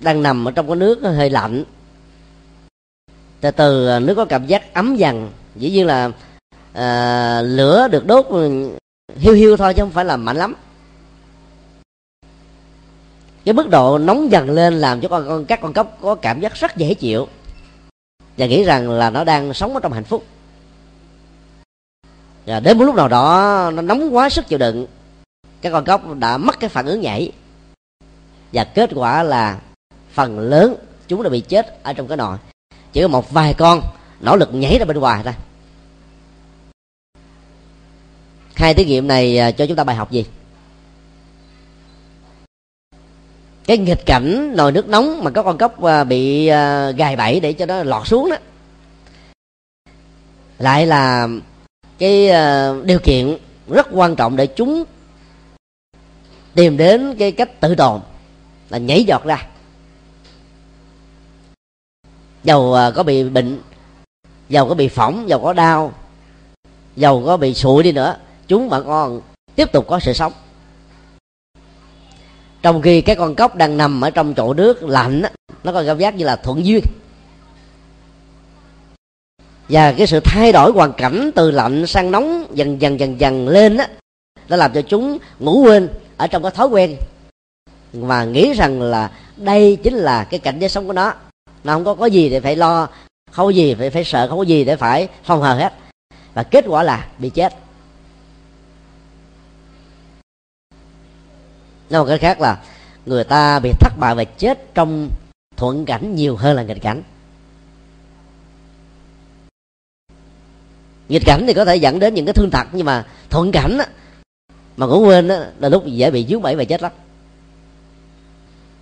đang 0.00 0.22
nằm 0.22 0.48
ở 0.48 0.50
trong 0.50 0.66
cái 0.66 0.76
nước 0.76 1.00
hơi 1.02 1.30
lạnh. 1.30 1.64
Từ 3.40 3.50
từ 3.50 3.88
à, 3.88 3.98
nước 3.98 4.14
có 4.14 4.24
cảm 4.24 4.46
giác 4.46 4.74
ấm 4.74 4.96
dần. 4.96 5.30
Dĩ 5.56 5.70
nhiên 5.70 5.86
là 5.86 6.06
uh, 6.06 7.46
lửa 7.48 7.88
được 7.88 8.06
đốt 8.06 8.26
hiu 9.16 9.34
hiu 9.34 9.56
thôi 9.56 9.74
chứ 9.74 9.82
không 9.82 9.90
phải 9.90 10.04
là 10.04 10.16
mạnh 10.16 10.36
lắm. 10.36 10.54
Cái 13.44 13.54
mức 13.54 13.68
độ 13.68 13.98
nóng 13.98 14.32
dần 14.32 14.50
lên 14.50 14.74
làm 14.74 15.00
cho 15.00 15.08
con, 15.08 15.24
con 15.28 15.44
các 15.44 15.60
con 15.62 15.72
cốc 15.72 15.98
có 16.00 16.14
cảm 16.14 16.40
giác 16.40 16.54
rất 16.54 16.76
dễ 16.76 16.94
chịu. 16.94 17.28
Và 18.36 18.46
nghĩ 18.46 18.64
rằng 18.64 18.90
là 18.90 19.10
nó 19.10 19.24
đang 19.24 19.54
sống 19.54 19.74
ở 19.74 19.80
trong 19.80 19.92
hạnh 19.92 20.04
phúc 20.04 20.24
và 22.46 22.60
đến 22.60 22.78
một 22.78 22.84
lúc 22.84 22.94
nào 22.94 23.08
đó, 23.08 23.70
nó 23.74 23.82
nóng 23.82 24.16
quá, 24.16 24.30
sức 24.30 24.48
chịu 24.48 24.58
đựng. 24.58 24.86
Các 25.60 25.70
con 25.70 25.84
cốc 25.84 26.14
đã 26.18 26.38
mất 26.38 26.60
cái 26.60 26.70
phản 26.70 26.86
ứng 26.86 27.00
nhảy. 27.00 27.32
Và 28.52 28.64
kết 28.64 28.90
quả 28.94 29.22
là 29.22 29.58
phần 30.12 30.38
lớn 30.38 30.74
chúng 31.08 31.22
đã 31.22 31.28
bị 31.28 31.40
chết 31.40 31.82
ở 31.82 31.92
trong 31.92 32.08
cái 32.08 32.16
nồi. 32.16 32.38
Chỉ 32.92 33.02
có 33.02 33.08
một 33.08 33.30
vài 33.30 33.54
con 33.54 33.80
nỗ 34.20 34.36
lực 34.36 34.54
nhảy 34.54 34.78
ra 34.78 34.84
bên 34.84 34.98
ngoài 34.98 35.20
thôi. 35.24 35.34
Hai 38.54 38.74
thí 38.74 38.84
nghiệm 38.84 39.08
này 39.08 39.38
à, 39.38 39.50
cho 39.50 39.66
chúng 39.66 39.76
ta 39.76 39.84
bài 39.84 39.96
học 39.96 40.10
gì? 40.10 40.26
Cái 43.66 43.78
nghịch 43.78 44.06
cảnh 44.06 44.56
nồi 44.56 44.72
nước 44.72 44.88
nóng 44.88 45.24
mà 45.24 45.30
có 45.30 45.42
con 45.42 45.58
cốc 45.58 45.82
à, 45.82 46.04
bị 46.04 46.46
à, 46.46 46.90
gài 46.90 47.16
bẫy 47.16 47.40
để 47.40 47.52
cho 47.52 47.66
nó 47.66 47.82
lọt 47.82 48.06
xuống 48.06 48.30
đó, 48.30 48.36
lại 50.58 50.86
là 50.86 51.28
cái 52.04 52.28
ờ, 52.28 52.80
điều 52.84 52.98
kiện 52.98 53.36
rất 53.68 53.86
quan 53.92 54.16
trọng 54.16 54.36
để 54.36 54.46
chúng 54.46 54.84
tìm 56.54 56.76
đến 56.76 57.16
cái 57.18 57.32
cách 57.32 57.60
tự 57.60 57.74
tồn 57.74 58.00
là 58.70 58.78
nhảy 58.78 59.04
giọt 59.04 59.24
ra. 59.24 59.46
Dầu 62.44 62.72
ờ, 62.72 62.90
có 62.90 63.02
bị 63.02 63.28
bệnh, 63.28 63.58
dầu 64.48 64.68
có 64.68 64.74
bị 64.74 64.88
phỏng, 64.88 65.28
dầu 65.28 65.40
có 65.40 65.52
đau, 65.52 65.92
dầu 66.96 67.22
có 67.26 67.36
bị 67.36 67.54
sụi 67.54 67.82
đi 67.82 67.92
nữa, 67.92 68.16
chúng 68.48 68.68
vẫn 68.68 68.86
còn 68.86 69.20
tiếp 69.54 69.72
tục 69.72 69.84
có 69.88 70.00
sự 70.00 70.12
sống. 70.12 70.32
Trong 72.62 72.82
khi 72.82 73.00
cái 73.00 73.16
con 73.16 73.34
cốc 73.34 73.56
đang 73.56 73.76
nằm 73.76 74.00
ở 74.00 74.10
trong 74.10 74.34
chỗ 74.34 74.54
nước 74.54 74.82
lạnh 74.82 75.22
nó 75.64 75.72
có 75.72 75.84
cảm 75.86 75.98
giác 75.98 76.14
như 76.14 76.24
là 76.24 76.36
thuận 76.36 76.66
duyên 76.66 76.82
và 79.68 79.92
cái 79.92 80.06
sự 80.06 80.20
thay 80.20 80.52
đổi 80.52 80.72
hoàn 80.72 80.92
cảnh 80.92 81.30
từ 81.34 81.50
lạnh 81.50 81.86
sang 81.86 82.10
nóng 82.10 82.46
dần 82.54 82.80
dần 82.80 83.00
dần 83.00 83.20
dần 83.20 83.48
lên 83.48 83.76
á, 83.76 83.88
đã 84.48 84.56
làm 84.56 84.72
cho 84.72 84.82
chúng 84.82 85.18
ngủ 85.38 85.62
quên 85.64 85.88
ở 86.16 86.26
trong 86.26 86.42
cái 86.42 86.52
thói 86.52 86.66
quen. 86.66 86.96
Và 87.92 88.24
nghĩ 88.24 88.52
rằng 88.52 88.82
là 88.82 89.10
đây 89.36 89.78
chính 89.82 89.94
là 89.94 90.24
cái 90.24 90.40
cảnh 90.40 90.58
giới 90.58 90.68
sống 90.68 90.86
của 90.86 90.92
nó. 90.92 91.12
Nó 91.64 91.72
không 91.72 91.84
có 91.84 91.94
có 91.94 92.06
gì 92.06 92.28
để 92.28 92.40
phải 92.40 92.56
lo, 92.56 92.88
không 93.30 93.46
có 93.46 93.50
gì 93.50 93.74
phải 93.74 93.90
phải 93.90 94.04
sợ, 94.04 94.28
không 94.28 94.38
có 94.38 94.44
gì 94.44 94.64
để 94.64 94.76
phải 94.76 95.08
phòng 95.24 95.42
hờ 95.42 95.54
hết. 95.54 95.72
Và 96.34 96.42
kết 96.42 96.64
quả 96.68 96.82
là 96.82 97.06
bị 97.18 97.30
chết. 97.30 97.54
Nói 101.90 102.02
một 102.02 102.08
cái 102.08 102.18
khác 102.18 102.40
là 102.40 102.58
người 103.06 103.24
ta 103.24 103.60
bị 103.60 103.72
thất 103.80 103.92
bại 103.98 104.14
và 104.14 104.24
chết 104.24 104.74
trong 104.74 105.08
thuận 105.56 105.84
cảnh 105.84 106.14
nhiều 106.14 106.36
hơn 106.36 106.56
là 106.56 106.62
nghịch 106.62 106.82
cảnh. 106.82 107.02
Nghịch 111.08 111.22
cảnh 111.26 111.44
thì 111.46 111.54
có 111.54 111.64
thể 111.64 111.76
dẫn 111.76 111.98
đến 111.98 112.14
những 112.14 112.26
cái 112.26 112.32
thương 112.32 112.50
tật 112.50 112.66
nhưng 112.72 112.86
mà 112.86 113.04
thuận 113.30 113.52
cảnh 113.52 113.78
á, 113.78 113.86
mà 114.76 114.86
ngủ 114.86 115.06
quên 115.06 115.28
á, 115.28 115.46
là 115.58 115.68
lúc 115.68 115.86
dễ 115.86 116.10
bị 116.10 116.26
dướng 116.28 116.42
bẫy 116.42 116.56
và 116.56 116.64
chết 116.64 116.82
lắm. 116.82 116.92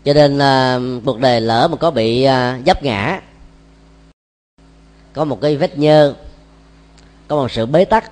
Cho 0.05 0.15
nên 0.15 0.39
là 0.39 0.81
cuộc 1.05 1.21
đời 1.21 1.41
lỡ 1.41 1.69
mà 1.71 1.77
có 1.77 1.91
bị 1.91 2.23
à, 2.23 2.61
dấp 2.67 2.83
ngã 2.83 3.21
có 5.13 5.25
một 5.25 5.41
cái 5.41 5.57
vết 5.57 5.79
nhơ 5.79 6.15
có 7.29 7.37
một 7.37 7.51
sự 7.51 7.67
bế 7.67 7.85
tắc 7.85 8.11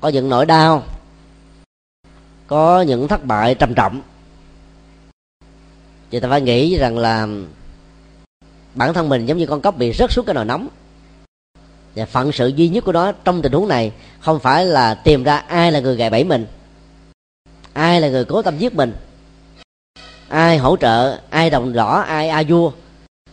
có 0.00 0.08
những 0.08 0.28
nỗi 0.28 0.46
đau 0.46 0.82
có 2.46 2.82
những 2.82 3.08
thất 3.08 3.24
bại 3.24 3.54
trầm 3.54 3.74
trọng 3.74 4.02
thì 6.10 6.20
ta 6.20 6.28
phải 6.28 6.40
nghĩ 6.40 6.78
rằng 6.78 6.98
là 6.98 7.26
bản 8.74 8.94
thân 8.94 9.08
mình 9.08 9.26
giống 9.26 9.38
như 9.38 9.46
con 9.46 9.60
cóc 9.60 9.76
bị 9.76 9.92
rớt 9.92 10.12
xuống 10.12 10.24
cái 10.24 10.34
nồi 10.34 10.44
nóng 10.44 10.68
và 11.96 12.06
phận 12.06 12.32
sự 12.32 12.46
duy 12.46 12.68
nhất 12.68 12.84
của 12.84 12.92
nó 12.92 13.12
trong 13.12 13.42
tình 13.42 13.52
huống 13.52 13.68
này 13.68 13.92
không 14.20 14.40
phải 14.40 14.66
là 14.66 14.94
tìm 14.94 15.24
ra 15.24 15.36
ai 15.36 15.72
là 15.72 15.80
người 15.80 15.96
gài 15.96 16.10
bẫy 16.10 16.24
mình, 16.24 16.46
ai 17.72 18.00
là 18.00 18.08
người 18.08 18.24
cố 18.24 18.42
tâm 18.42 18.58
giết 18.58 18.74
mình, 18.74 18.96
ai 20.28 20.58
hỗ 20.58 20.76
trợ, 20.76 21.18
ai 21.30 21.50
đồng 21.50 21.72
rõ, 21.72 22.00
ai 22.00 22.28
a 22.28 22.42
vua, 22.48 22.72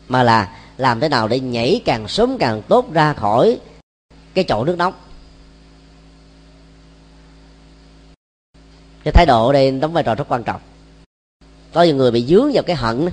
mà 0.08 0.24
là 0.24 0.58
làm 0.78 1.00
thế 1.00 1.10
nào 1.10 1.28
để 1.28 1.40
nhảy 1.40 1.82
càng 1.86 2.08
sớm 2.08 2.38
càng 2.38 2.62
tốt 2.62 2.94
ra 2.94 3.14
khỏi 3.14 3.60
cái 4.34 4.44
chậu 4.44 4.66
nước 4.66 4.78
nóng. 4.78 4.94
Cái 9.04 9.12
thái 9.12 9.26
độ 9.26 9.48
ở 9.48 9.54
đây 9.54 9.72
đóng 9.72 9.94
vai 9.94 10.04
trò 10.04 10.16
rất 10.16 10.26
quan 10.28 10.44
trọng. 10.44 10.62
Có 11.74 11.84
những 11.84 11.98
người 11.98 12.12
bị 12.12 12.26
dướng 12.26 12.52
vào 12.54 12.64
cái 12.64 12.76
hận, 12.76 13.10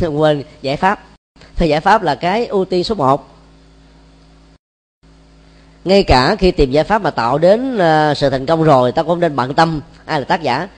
quên 0.12 0.42
giải 0.62 0.76
pháp. 0.76 1.04
Thì 1.56 1.68
giải 1.68 1.80
pháp 1.80 2.02
là 2.02 2.14
cái 2.14 2.46
ưu 2.46 2.64
tiên 2.64 2.84
số 2.84 2.94
1 2.94 3.31
ngay 5.84 6.02
cả 6.02 6.36
khi 6.38 6.50
tìm 6.50 6.70
giải 6.70 6.84
pháp 6.84 7.02
mà 7.02 7.10
tạo 7.10 7.38
đến 7.38 7.78
ờ, 7.78 8.14
sự 8.14 8.30
thành 8.30 8.46
công 8.46 8.62
rồi, 8.62 8.92
ta 8.92 9.02
cũng 9.02 9.20
nên 9.20 9.36
bận 9.36 9.54
tâm. 9.54 9.80
Ai 10.04 10.20
là 10.20 10.24
tác 10.24 10.42
giả? 10.42 10.68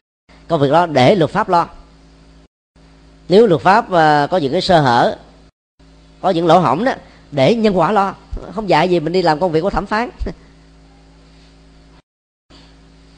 Công 0.48 0.60
việc 0.60 0.70
đó 0.72 0.86
để 0.86 1.14
luật 1.14 1.30
pháp 1.30 1.48
lo. 1.48 1.68
Nếu 3.28 3.46
luật 3.46 3.60
pháp 3.60 3.90
ờ, 3.90 4.26
có 4.30 4.36
những 4.36 4.52
cái 4.52 4.60
sơ 4.60 4.80
hở, 4.80 5.16
có 6.20 6.30
những 6.30 6.46
lỗ 6.46 6.58
hổng 6.58 6.84
đó, 6.84 6.92
để 7.30 7.54
nhân 7.54 7.78
quả 7.78 7.92
lo. 7.92 8.14
Không 8.54 8.68
dạy 8.68 8.90
gì 8.90 9.00
mình 9.00 9.12
đi 9.12 9.22
làm 9.22 9.40
công 9.40 9.52
việc 9.52 9.60
của 9.60 9.70
thẩm 9.70 9.86
phán. 9.86 10.10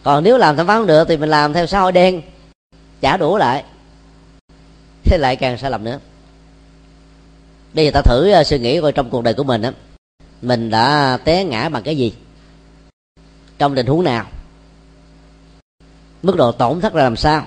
Còn 0.03 0.25
nếu 0.25 0.38
làm 0.38 0.57
thẩm 0.57 0.66
phán 0.66 0.79
không 0.79 0.87
được 0.87 1.09
thì 1.09 1.16
mình 1.16 1.31
làm 1.31 1.53
theo 1.53 1.66
xã 1.66 1.81
hội 1.81 1.92
đen, 1.92 2.22
trả 3.01 3.16
đũa 3.16 3.38
lại. 3.38 3.64
Thế 5.05 5.18
lại 5.18 5.37
càng 5.37 5.59
sai 5.59 5.70
lầm 5.70 5.85
nữa. 5.85 5.99
Bây 7.75 7.85
giờ 7.85 7.90
ta 7.94 8.03
thử 8.03 8.31
ờ, 8.31 8.44
suy 8.44 8.59
nghĩ 8.59 8.81
coi 8.81 8.92
trong 8.92 9.11
cuộc 9.11 9.22
đời 9.22 9.35
của 9.35 9.44
mình 9.44 9.62
á 9.62 9.72
mình 10.42 10.70
đã 10.70 11.18
té 11.25 11.44
ngã 11.44 11.68
bằng 11.68 11.83
cái 11.83 11.96
gì? 11.96 12.14
Trong 13.59 13.75
tình 13.75 13.87
huống 13.87 14.05
nào? 14.05 14.27
Mức 16.22 16.37
độ 16.37 16.53
tổn 16.53 16.81
thất 16.81 16.94
ra 16.94 17.03
làm 17.03 17.16
sao? 17.16 17.46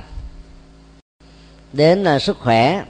Đến 1.74 2.04
à, 2.04 2.20
sức 2.20 2.38
khỏe, 2.40 2.86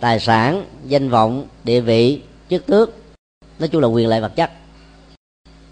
tài 0.00 0.20
sản, 0.20 0.64
danh 0.86 1.10
vọng, 1.10 1.46
địa 1.64 1.80
vị, 1.80 2.22
chức 2.50 2.66
tước, 2.66 2.90
nói 3.58 3.68
chung 3.68 3.82
là 3.82 3.88
quyền 3.88 4.08
lợi 4.08 4.20
vật 4.20 4.32
chất. 4.36 4.50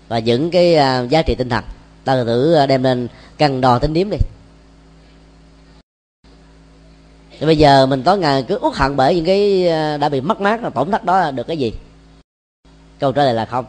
Và 0.08 0.18
những 0.18 0.50
cái 0.50 0.74
à, 0.74 1.02
giá 1.02 1.22
trị 1.22 1.34
tinh 1.38 1.48
thần. 1.48 1.64
Ta 2.04 2.24
thử 2.24 2.54
à, 2.54 2.66
đem 2.66 2.82
lên 2.82 3.08
cân 3.38 3.60
đo 3.60 3.78
tính 3.78 3.92
điếm 3.92 4.10
đi. 4.10 4.16
Thì 7.38 7.46
bây 7.46 7.58
giờ 7.58 7.86
mình 7.86 8.02
tối 8.02 8.18
ngày 8.18 8.44
cứ 8.48 8.58
uất 8.62 8.74
hận 8.74 8.96
bởi 8.96 9.14
những 9.14 9.24
cái 9.24 9.64
đã 9.98 10.08
bị 10.08 10.20
mất 10.20 10.40
mát, 10.40 10.60
tổn 10.74 10.90
thất 10.90 11.04
đó, 11.04 11.30
được 11.30 11.46
cái 11.46 11.56
gì? 11.56 11.72
Câu 12.98 13.12
trả 13.12 13.24
lời 13.24 13.34
là 13.34 13.44
không. 13.44 13.64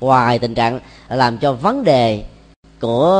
Ngoài 0.00 0.38
tình 0.38 0.54
trạng 0.54 0.80
làm 1.08 1.38
cho 1.38 1.52
vấn 1.52 1.84
đề 1.84 2.24
của 2.80 3.10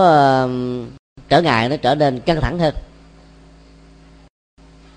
um, 0.44 0.86
trở 1.28 1.42
ngại 1.42 1.68
nó 1.68 1.76
trở 1.76 1.94
nên 1.94 2.20
căng 2.20 2.40
thẳng 2.40 2.58
hơn. 2.58 2.74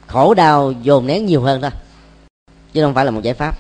Khổ 0.08 0.34
đau 0.34 0.72
dồn 0.72 1.08
nén 1.08 1.26
nhiều 1.26 1.42
hơn 1.42 1.62
thôi 1.62 1.72
chứ 2.74 2.84
không 2.84 2.94
phải 2.94 3.06
là 3.06 3.12
một 3.12 3.22
giải 3.24 3.34
pháp. 3.34 3.58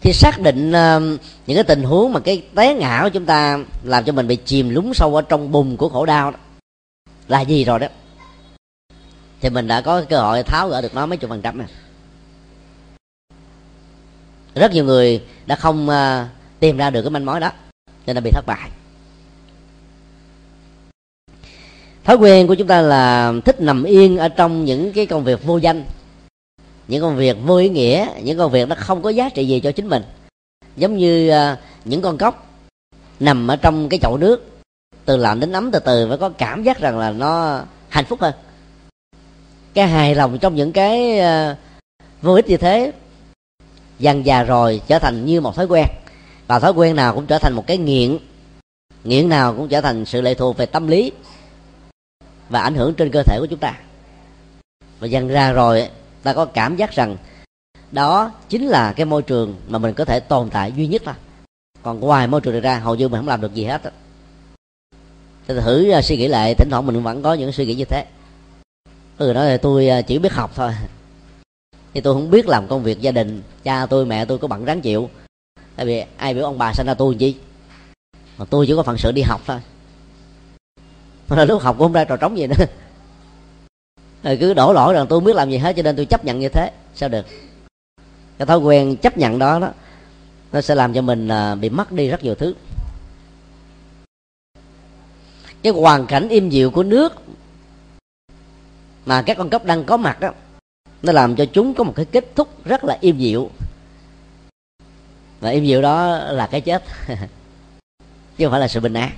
Khi 0.00 0.12
xác 0.12 0.40
định 0.40 0.70
uh, 0.70 1.20
những 1.46 1.56
cái 1.56 1.64
tình 1.64 1.82
huống 1.82 2.12
mà 2.12 2.20
cái 2.20 2.42
té 2.54 2.74
ngã 2.74 3.00
của 3.02 3.08
chúng 3.08 3.26
ta 3.26 3.58
làm 3.82 4.04
cho 4.04 4.12
mình 4.12 4.26
bị 4.26 4.36
chìm 4.36 4.70
lún 4.70 4.90
sâu 4.94 5.16
ở 5.16 5.22
trong 5.22 5.52
bùn 5.52 5.76
của 5.76 5.88
khổ 5.88 6.06
đau 6.06 6.30
đó 6.30 6.38
là 7.28 7.40
gì 7.40 7.64
rồi 7.64 7.78
đó? 7.78 7.86
Thì 9.40 9.50
mình 9.50 9.68
đã 9.68 9.80
có 9.80 10.02
cơ 10.08 10.20
hội 10.20 10.42
tháo 10.42 10.68
gỡ 10.68 10.80
được 10.80 10.94
nó 10.94 11.06
mấy 11.06 11.16
chục 11.16 11.30
phần 11.30 11.42
trăm 11.42 11.58
này 11.58 11.66
rất 14.54 14.72
nhiều 14.72 14.84
người 14.84 15.22
đã 15.46 15.56
không 15.56 15.88
uh, 15.88 16.28
tìm 16.60 16.76
ra 16.76 16.90
được 16.90 17.02
cái 17.02 17.10
manh 17.10 17.26
mối 17.26 17.40
đó 17.40 17.50
nên 18.06 18.16
là 18.16 18.20
bị 18.20 18.30
thất 18.30 18.46
bại. 18.46 18.70
Thói 22.04 22.16
quen 22.16 22.46
của 22.46 22.54
chúng 22.54 22.66
ta 22.66 22.80
là 22.80 23.32
thích 23.44 23.60
nằm 23.60 23.84
yên 23.84 24.18
ở 24.18 24.28
trong 24.28 24.64
những 24.64 24.92
cái 24.92 25.06
công 25.06 25.24
việc 25.24 25.44
vô 25.44 25.58
danh 25.58 25.84
những 26.88 27.02
công 27.02 27.16
việc 27.16 27.36
vô 27.44 27.56
ý 27.56 27.68
nghĩa 27.68 28.08
những 28.22 28.38
công 28.38 28.50
việc 28.50 28.68
nó 28.68 28.76
không 28.78 29.02
có 29.02 29.10
giá 29.10 29.28
trị 29.28 29.46
gì 29.46 29.60
cho 29.60 29.72
chính 29.72 29.88
mình. 29.88 30.02
Giống 30.76 30.96
như 30.96 31.30
uh, 31.30 31.58
những 31.84 32.02
con 32.02 32.18
cóc 32.18 32.46
nằm 33.20 33.48
ở 33.48 33.56
trong 33.56 33.88
cái 33.88 34.00
chậu 34.02 34.16
nước 34.16 34.50
từ 35.04 35.16
lạnh 35.16 35.40
đến 35.40 35.52
ấm 35.52 35.70
từ 35.70 35.78
từ 35.78 36.08
phải 36.08 36.18
có 36.18 36.28
cảm 36.28 36.62
giác 36.62 36.80
rằng 36.80 36.98
là 36.98 37.10
nó 37.10 37.62
hạnh 37.88 38.04
phúc 38.04 38.20
hơn. 38.20 38.34
Cái 39.74 39.88
hài 39.88 40.14
lòng 40.14 40.38
trong 40.38 40.54
những 40.54 40.72
cái 40.72 41.20
uh, 41.20 41.56
vô 42.22 42.34
ích 42.34 42.48
như 42.48 42.56
thế 42.56 42.92
dần 43.98 44.26
già 44.26 44.42
rồi 44.42 44.80
trở 44.86 44.98
thành 44.98 45.26
như 45.26 45.40
một 45.40 45.56
thói 45.56 45.66
quen. 45.66 45.86
Và 46.46 46.58
thói 46.58 46.72
quen 46.72 46.96
nào 46.96 47.14
cũng 47.14 47.26
trở 47.26 47.38
thành 47.38 47.52
một 47.52 47.64
cái 47.66 47.78
nghiện. 47.78 48.18
Nghiện 49.04 49.28
nào 49.28 49.54
cũng 49.54 49.68
trở 49.68 49.80
thành 49.80 50.04
sự 50.04 50.20
lệ 50.20 50.34
thuộc 50.34 50.56
về 50.56 50.66
tâm 50.66 50.86
lý 50.86 51.12
và 52.48 52.60
ảnh 52.60 52.74
hưởng 52.74 52.94
trên 52.94 53.10
cơ 53.10 53.22
thể 53.22 53.38
của 53.40 53.46
chúng 53.46 53.58
ta. 53.58 53.74
Và 55.00 55.06
dần 55.06 55.28
ra 55.28 55.52
rồi, 55.52 55.88
ta 56.22 56.32
có 56.32 56.44
cảm 56.44 56.76
giác 56.76 56.90
rằng 56.92 57.16
đó 57.92 58.32
chính 58.48 58.66
là 58.66 58.92
cái 58.92 59.06
môi 59.06 59.22
trường 59.22 59.54
mà 59.68 59.78
mình 59.78 59.94
có 59.94 60.04
thể 60.04 60.20
tồn 60.20 60.50
tại 60.50 60.72
duy 60.72 60.86
nhất 60.86 61.02
thôi. 61.04 61.14
Còn 61.82 62.00
ngoài 62.00 62.26
môi 62.26 62.40
trường 62.40 62.52
này 62.52 62.60
ra, 62.60 62.78
hầu 62.78 62.94
như 62.94 63.08
mình 63.08 63.20
không 63.20 63.28
làm 63.28 63.40
được 63.40 63.54
gì 63.54 63.64
hết 63.64 63.82
thì 65.48 65.54
thử 65.60 65.90
à, 65.90 66.02
suy 66.02 66.16
nghĩ 66.16 66.28
lại, 66.28 66.54
thỉnh 66.54 66.68
thoảng 66.70 66.86
mình 66.86 67.02
vẫn 67.02 67.22
có 67.22 67.34
những 67.34 67.52
suy 67.52 67.66
nghĩ 67.66 67.74
như 67.74 67.84
thế. 67.84 68.06
Ừ 69.18 69.32
nói 69.32 69.46
là 69.46 69.56
tôi 69.56 69.88
à, 69.88 70.02
chỉ 70.02 70.18
biết 70.18 70.32
học 70.32 70.50
thôi 70.54 70.72
thì 71.94 72.00
tôi 72.00 72.14
không 72.14 72.30
biết 72.30 72.48
làm 72.48 72.68
công 72.68 72.82
việc 72.82 73.00
gia 73.00 73.10
đình, 73.10 73.42
cha 73.64 73.86
tôi, 73.86 74.06
mẹ 74.06 74.24
tôi 74.24 74.38
có 74.38 74.48
bận 74.48 74.64
ráng 74.64 74.80
chịu. 74.80 75.10
Tại 75.76 75.86
vì 75.86 76.04
ai 76.16 76.34
biểu 76.34 76.44
ông 76.44 76.58
bà 76.58 76.72
sinh 76.72 76.86
ra 76.86 76.94
tôi 76.94 77.12
làm 77.12 77.18
chi? 77.18 77.36
Mà 78.38 78.44
tôi 78.44 78.66
chỉ 78.66 78.72
có 78.76 78.82
phận 78.82 78.98
sự 78.98 79.12
đi 79.12 79.22
học 79.22 79.40
thôi. 79.46 79.60
Mà 81.28 81.44
lúc 81.44 81.62
học 81.62 81.76
cũng 81.78 81.84
không 81.84 81.92
ra 81.92 82.04
trò 82.04 82.16
trống 82.16 82.38
gì 82.38 82.46
nữa. 82.46 82.64
Rồi 84.22 84.36
cứ 84.40 84.54
đổ 84.54 84.72
lỗi 84.72 84.94
rằng 84.94 85.06
tôi 85.08 85.16
không 85.16 85.24
biết 85.24 85.36
làm 85.36 85.50
gì 85.50 85.56
hết, 85.56 85.76
cho 85.76 85.82
nên 85.82 85.96
tôi 85.96 86.06
chấp 86.06 86.24
nhận 86.24 86.38
như 86.38 86.48
thế. 86.48 86.70
Sao 86.94 87.08
được? 87.08 87.26
Cái 88.38 88.46
thói 88.46 88.58
quen 88.58 88.96
chấp 88.96 89.18
nhận 89.18 89.38
đó 89.38 89.58
đó, 89.58 89.70
nó 90.52 90.60
sẽ 90.60 90.74
làm 90.74 90.94
cho 90.94 91.02
mình 91.02 91.28
à, 91.28 91.54
bị 91.54 91.68
mất 91.68 91.92
đi 91.92 92.08
rất 92.08 92.24
nhiều 92.24 92.34
thứ. 92.34 92.54
Cái 95.62 95.72
hoàn 95.72 96.06
cảnh 96.06 96.28
im 96.28 96.50
dịu 96.50 96.70
của 96.70 96.82
nước 96.82 97.12
mà 99.06 99.22
các 99.22 99.36
con 99.36 99.50
cốc 99.50 99.64
đang 99.64 99.84
có 99.84 99.96
mặt 99.96 100.20
đó 100.20 100.32
nó 101.04 101.12
làm 101.12 101.36
cho 101.36 101.44
chúng 101.52 101.74
có 101.74 101.84
một 101.84 101.92
cái 101.96 102.04
kết 102.04 102.24
thúc 102.36 102.48
rất 102.64 102.84
là 102.84 102.98
im 103.00 103.18
dịu. 103.18 103.50
Và 105.40 105.50
im 105.50 105.64
dịu 105.64 105.82
đó 105.82 106.18
là 106.18 106.46
cái 106.46 106.60
chết. 106.60 106.84
Chứ 108.36 108.44
không 108.44 108.50
phải 108.50 108.60
là 108.60 108.68
sự 108.68 108.80
bình 108.80 108.94
an. 108.94 109.10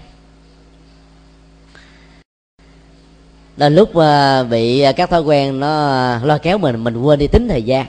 Là 3.57 3.69
lúc 3.69 3.97
à, 3.97 4.43
bị 4.43 4.85
các 4.97 5.11
thói 5.11 5.21
quen 5.23 5.61
nó 5.61 6.19
lo 6.19 6.39
kéo 6.39 6.59
mình 6.59 6.85
mình 6.85 7.03
quên 7.03 7.19
đi 7.19 7.27
tính 7.27 7.49
thời 7.49 7.63
gian. 7.63 7.87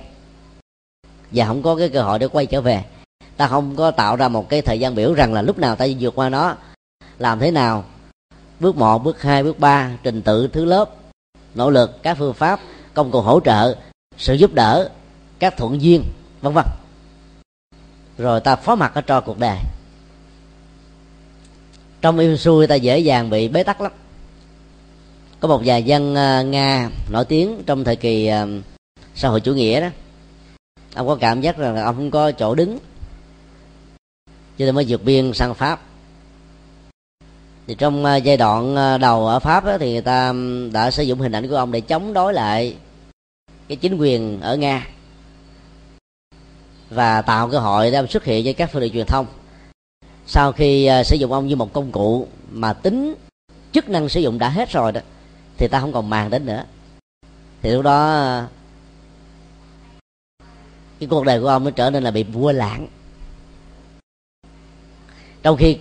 Và 1.31 1.45
không 1.45 1.63
có 1.63 1.75
cái 1.75 1.89
cơ 1.89 2.01
hội 2.01 2.19
để 2.19 2.27
quay 2.27 2.45
trở 2.45 2.61
về. 2.61 2.83
Ta 3.37 3.47
không 3.47 3.75
có 3.75 3.91
tạo 3.91 4.15
ra 4.15 4.27
một 4.27 4.49
cái 4.49 4.61
thời 4.61 4.79
gian 4.79 4.95
biểu 4.95 5.13
rằng 5.13 5.33
là 5.33 5.41
lúc 5.41 5.59
nào 5.59 5.75
ta 5.75 5.85
vượt 5.99 6.15
qua 6.15 6.29
nó. 6.29 6.55
Làm 7.19 7.39
thế 7.39 7.51
nào? 7.51 7.83
Bước 8.59 8.75
một, 8.75 9.03
bước 9.03 9.21
hai, 9.21 9.43
bước 9.43 9.59
ba, 9.59 9.91
trình 10.03 10.21
tự 10.21 10.47
thứ 10.47 10.65
lớp, 10.65 10.89
nỗ 11.55 11.69
lực, 11.69 12.03
các 12.03 12.17
phương 12.19 12.33
pháp, 12.33 12.59
công 12.93 13.11
cụ 13.11 13.21
hỗ 13.21 13.39
trợ 13.39 13.75
sự 14.17 14.33
giúp 14.33 14.53
đỡ 14.53 14.89
các 15.39 15.57
thuận 15.57 15.81
duyên 15.81 16.03
vân 16.41 16.53
vân. 16.53 16.65
Rồi 18.17 18.39
ta 18.39 18.55
phó 18.55 18.75
mặt 18.75 18.91
ở 18.93 19.01
cho 19.01 19.21
cuộc 19.21 19.39
đời. 19.39 19.57
Trong 22.01 22.19
yêu 22.19 22.37
xui 22.37 22.67
ta 22.67 22.75
dễ 22.75 22.99
dàng 22.99 23.29
bị 23.29 23.47
bế 23.47 23.63
tắc 23.63 23.81
lắm. 23.81 23.91
Có 25.39 25.47
một 25.47 25.61
vài 25.65 25.83
dân 25.83 26.15
ờ, 26.15 26.43
nga 26.43 26.89
nổi 27.09 27.25
tiếng 27.25 27.63
trong 27.65 27.83
thời 27.83 27.95
kỳ 27.95 28.27
ờ, 28.27 28.47
xã 29.15 29.29
hội 29.29 29.41
chủ 29.41 29.53
nghĩa 29.53 29.81
đó. 29.81 29.87
Ông 30.93 31.07
có 31.07 31.15
cảm 31.15 31.41
giác 31.41 31.57
rằng 31.57 31.75
là 31.75 31.83
ông 31.83 31.95
không 31.95 32.11
có 32.11 32.31
chỗ 32.31 32.55
đứng. 32.55 32.79
Cho 34.57 34.65
nên 34.65 34.75
mới 34.75 34.85
vượt 34.87 35.03
biên 35.03 35.33
sang 35.33 35.53
pháp. 35.53 35.81
Thì 37.67 37.75
trong 37.75 38.05
ờ, 38.05 38.15
giai 38.15 38.37
đoạn 38.37 38.75
đầu 39.01 39.27
ở 39.27 39.39
pháp 39.39 39.65
đó, 39.65 39.77
thì 39.77 39.91
người 39.91 40.01
ta 40.01 40.33
đã 40.71 40.91
sử 40.91 41.03
dụng 41.03 41.19
hình 41.19 41.31
ảnh 41.31 41.49
của 41.49 41.55
ông 41.55 41.71
để 41.71 41.81
chống 41.81 42.13
đối 42.13 42.33
lại 42.33 42.75
cái 43.67 43.77
chính 43.77 43.97
quyền 43.97 44.41
ở 44.41 44.57
nga 44.57 44.87
và 46.89 47.21
tạo 47.21 47.49
cơ 47.49 47.59
hội 47.59 47.91
để 47.91 48.07
xuất 48.09 48.23
hiện 48.23 48.45
cho 48.45 48.51
các 48.57 48.69
phương 48.71 48.81
tiện 48.81 48.93
truyền 48.93 49.05
thông. 49.05 49.25
Sau 50.27 50.51
khi 50.51 50.89
uh, 50.99 51.05
sử 51.05 51.15
dụng 51.15 51.33
ông 51.33 51.47
như 51.47 51.55
một 51.55 51.73
công 51.73 51.91
cụ 51.91 52.27
mà 52.51 52.73
tính 52.73 53.15
chức 53.71 53.89
năng 53.89 54.09
sử 54.09 54.19
dụng 54.19 54.39
đã 54.39 54.49
hết 54.49 54.71
rồi 54.71 54.91
đó 54.91 55.01
thì 55.57 55.67
ta 55.67 55.79
không 55.79 55.93
còn 55.93 56.09
màng 56.09 56.29
đến 56.29 56.45
nữa. 56.45 56.63
Thì 57.61 57.71
lúc 57.71 57.83
đó 57.83 58.13
à, 58.13 58.47
cái 60.99 61.07
cuộc 61.09 61.25
đời 61.25 61.41
của 61.41 61.47
ông 61.47 61.63
nó 61.63 61.71
trở 61.71 61.89
nên 61.89 62.03
là 62.03 62.11
bị 62.11 62.23
vua 62.23 62.51
lãng. 62.51 62.87
Trong 65.43 65.57
khi 65.57 65.77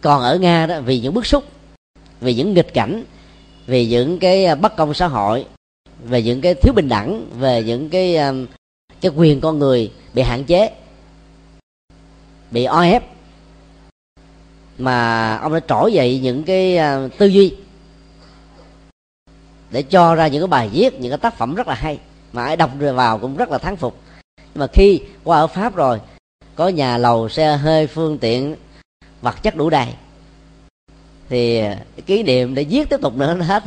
còn 0.00 0.22
ở 0.22 0.38
nga 0.38 0.66
đó 0.66 0.80
vì 0.80 1.00
những 1.00 1.14
bức 1.14 1.26
xúc 1.26 1.44
vì 2.20 2.34
những 2.34 2.54
nghịch 2.54 2.74
cảnh 2.74 3.04
vì 3.66 3.86
những 3.86 4.18
cái 4.18 4.44
à, 4.44 4.54
bất 4.54 4.76
công 4.76 4.94
xã 4.94 5.06
hội 5.06 5.46
về 6.04 6.22
những 6.22 6.40
cái 6.40 6.54
thiếu 6.54 6.72
bình 6.72 6.88
đẳng, 6.88 7.26
về 7.38 7.62
những 7.62 7.88
cái 7.88 8.16
um, 8.16 8.46
cái 9.00 9.12
quyền 9.16 9.40
con 9.40 9.58
người 9.58 9.92
bị 10.14 10.22
hạn 10.22 10.44
chế, 10.44 10.70
bị 12.50 12.64
o 12.64 12.82
ép. 12.82 13.04
Mà 14.78 15.36
ông 15.36 15.54
đã 15.54 15.60
trỗi 15.68 15.92
dậy 15.92 16.20
những 16.22 16.42
cái 16.42 16.78
um, 16.78 17.08
tư 17.18 17.26
duy 17.26 17.54
để 19.70 19.82
cho 19.82 20.14
ra 20.14 20.28
những 20.28 20.42
cái 20.42 20.48
bài 20.48 20.68
viết, 20.72 21.00
những 21.00 21.10
cái 21.10 21.18
tác 21.18 21.38
phẩm 21.38 21.54
rất 21.54 21.68
là 21.68 21.74
hay 21.74 21.98
mà 22.32 22.44
ai 22.44 22.56
đọc 22.56 22.70
rồi 22.78 22.92
vào 22.92 23.18
cũng 23.18 23.36
rất 23.36 23.50
là 23.50 23.58
thán 23.58 23.76
phục. 23.76 24.00
Nhưng 24.36 24.60
mà 24.60 24.66
khi 24.66 25.00
qua 25.24 25.38
ở 25.38 25.46
pháp 25.46 25.74
rồi, 25.74 26.00
có 26.54 26.68
nhà 26.68 26.98
lầu, 26.98 27.28
xe 27.28 27.56
hơi, 27.56 27.86
phương 27.86 28.18
tiện, 28.18 28.56
vật 29.22 29.42
chất 29.42 29.56
đủ 29.56 29.70
đầy, 29.70 29.86
thì 31.28 31.62
kỷ 32.06 32.22
niệm 32.22 32.54
để 32.54 32.64
viết 32.64 32.88
tiếp 32.88 33.00
tục 33.02 33.16
nữa 33.16 33.34
nó 33.34 33.44
hết 33.44 33.62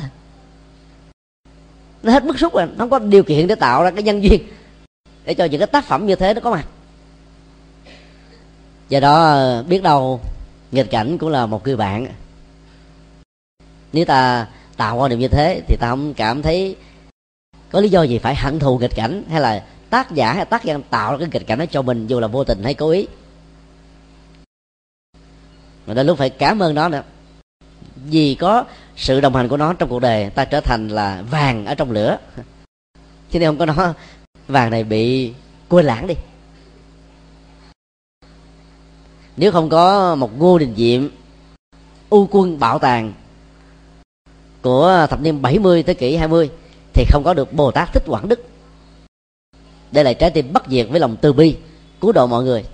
nó 2.06 2.12
hết 2.12 2.26
bức 2.26 2.39
xúc 2.39 2.53
rồi, 2.53 2.66
nó 2.66 2.72
không 2.78 2.89
có 2.89 2.99
điều 2.99 3.24
kiện 3.24 3.47
để 3.47 3.56
tạo 3.56 3.84
ra 3.84 3.91
cái 3.91 4.03
nhân 4.03 4.24
duyên 4.24 4.43
để 5.26 5.34
cho 5.34 5.45
những 5.45 5.60
cái 5.60 5.68
tác 5.68 5.86
phẩm 5.86 6.06
như 6.06 6.16
thế 6.16 6.34
nó 6.34 6.41
có 6.41 6.51
mặt. 6.51 6.68
Do 8.89 8.99
đó, 8.99 9.62
biết 9.68 9.84
đâu, 9.84 10.22
nghịch 10.72 10.91
cảnh 10.91 11.18
cũng 11.18 11.30
là 11.30 11.45
một 11.45 11.66
người 11.66 11.76
bạn. 11.78 12.08
Nếu 13.93 14.06
ta 14.06 14.47
tạo 14.78 14.97
quan 14.97 15.10
niệm 15.10 15.20
như 15.20 15.28
thế 15.28 15.62
thì 15.68 15.76
ta 15.80 15.89
không 15.89 16.14
cảm 16.14 16.41
thấy 16.41 16.76
có 17.72 17.82
lý 17.82 17.89
do 17.89 18.03
gì 18.03 18.18
phải 18.18 18.36
hận 18.36 18.60
thù 18.60 18.78
nghịch 18.78 18.95
cảnh 18.95 19.24
hay 19.30 19.41
là 19.41 19.64
tác 19.89 20.12
giả 20.12 20.34
hay 20.34 20.45
tác 20.45 20.66
nhân 20.66 20.82
tạo 20.89 21.12
ra 21.12 21.18
cái 21.18 21.30
nghịch 21.34 21.47
cảnh 21.47 21.60
đó 21.60 21.66
cho 21.72 21.82
mình, 21.82 22.08
dù 22.08 22.20
là 22.20 22.28
vô 22.28 22.43
tình 22.43 22.64
hay 22.64 22.74
cố 22.74 22.89
ý. 22.89 23.08
Mà 25.86 25.93
đến 25.93 26.08
lúc 26.08 26.18
phải 26.18 26.30
cảm 26.30 26.60
ơn 26.60 26.76
nó 26.76 26.89
nữa. 26.89 27.03
Vì 27.95 28.36
có 28.36 28.66
sự 28.96 29.22
đồng 29.22 29.36
hành 29.36 29.48
của 29.48 29.58
nó 29.58 29.74
trong 29.74 29.89
cuộc 29.89 30.00
đời 30.00 30.30
ta 30.30 30.46
trở 30.46 30.62
thành 30.62 30.88
là 30.88 31.22
vàng 31.22 31.66
ở 31.66 31.76
trong 31.76 31.91
lửa. 31.91 32.18
Chứ 33.32 33.39
nếu 33.39 33.50
không 33.50 33.58
có 33.58 33.66
nó, 33.66 33.93
vàng 34.48 34.70
này 34.70 34.84
bị 34.84 35.34
quên 35.70 35.86
lãng 35.86 36.08
đi. 36.08 36.16
Nếu 39.38 39.52
không 39.52 39.70
có 39.70 40.16
một 40.16 40.38
ngô 40.38 40.58
đình 40.58 40.74
diệm, 40.78 41.10
u 42.10 42.28
quân 42.32 42.60
bảo 42.60 42.80
tàng 42.80 43.14
của 44.62 45.08
thập 45.10 45.22
niên 45.22 45.41
70 45.41 45.84
thế 45.84 45.93
kỷ 45.93 46.16
20 46.16 46.50
thì 46.93 47.06
không 47.12 47.24
có 47.26 47.34
được 47.34 47.54
Bồ 47.54 47.72
Tát 47.72 47.93
Thích 47.93 48.04
Quảng 48.08 48.30
Đức. 48.30 48.46
Đây 49.91 50.04
là 50.04 50.14
trái 50.14 50.30
tim 50.30 50.54
bất 50.54 50.64
diệt 50.68 50.88
với 50.89 51.00
lòng 51.00 51.18
từ 51.22 51.34
bi, 51.34 51.58
cứu 52.02 52.12
độ 52.12 52.28
mọi 52.28 52.43
người. 52.43 52.66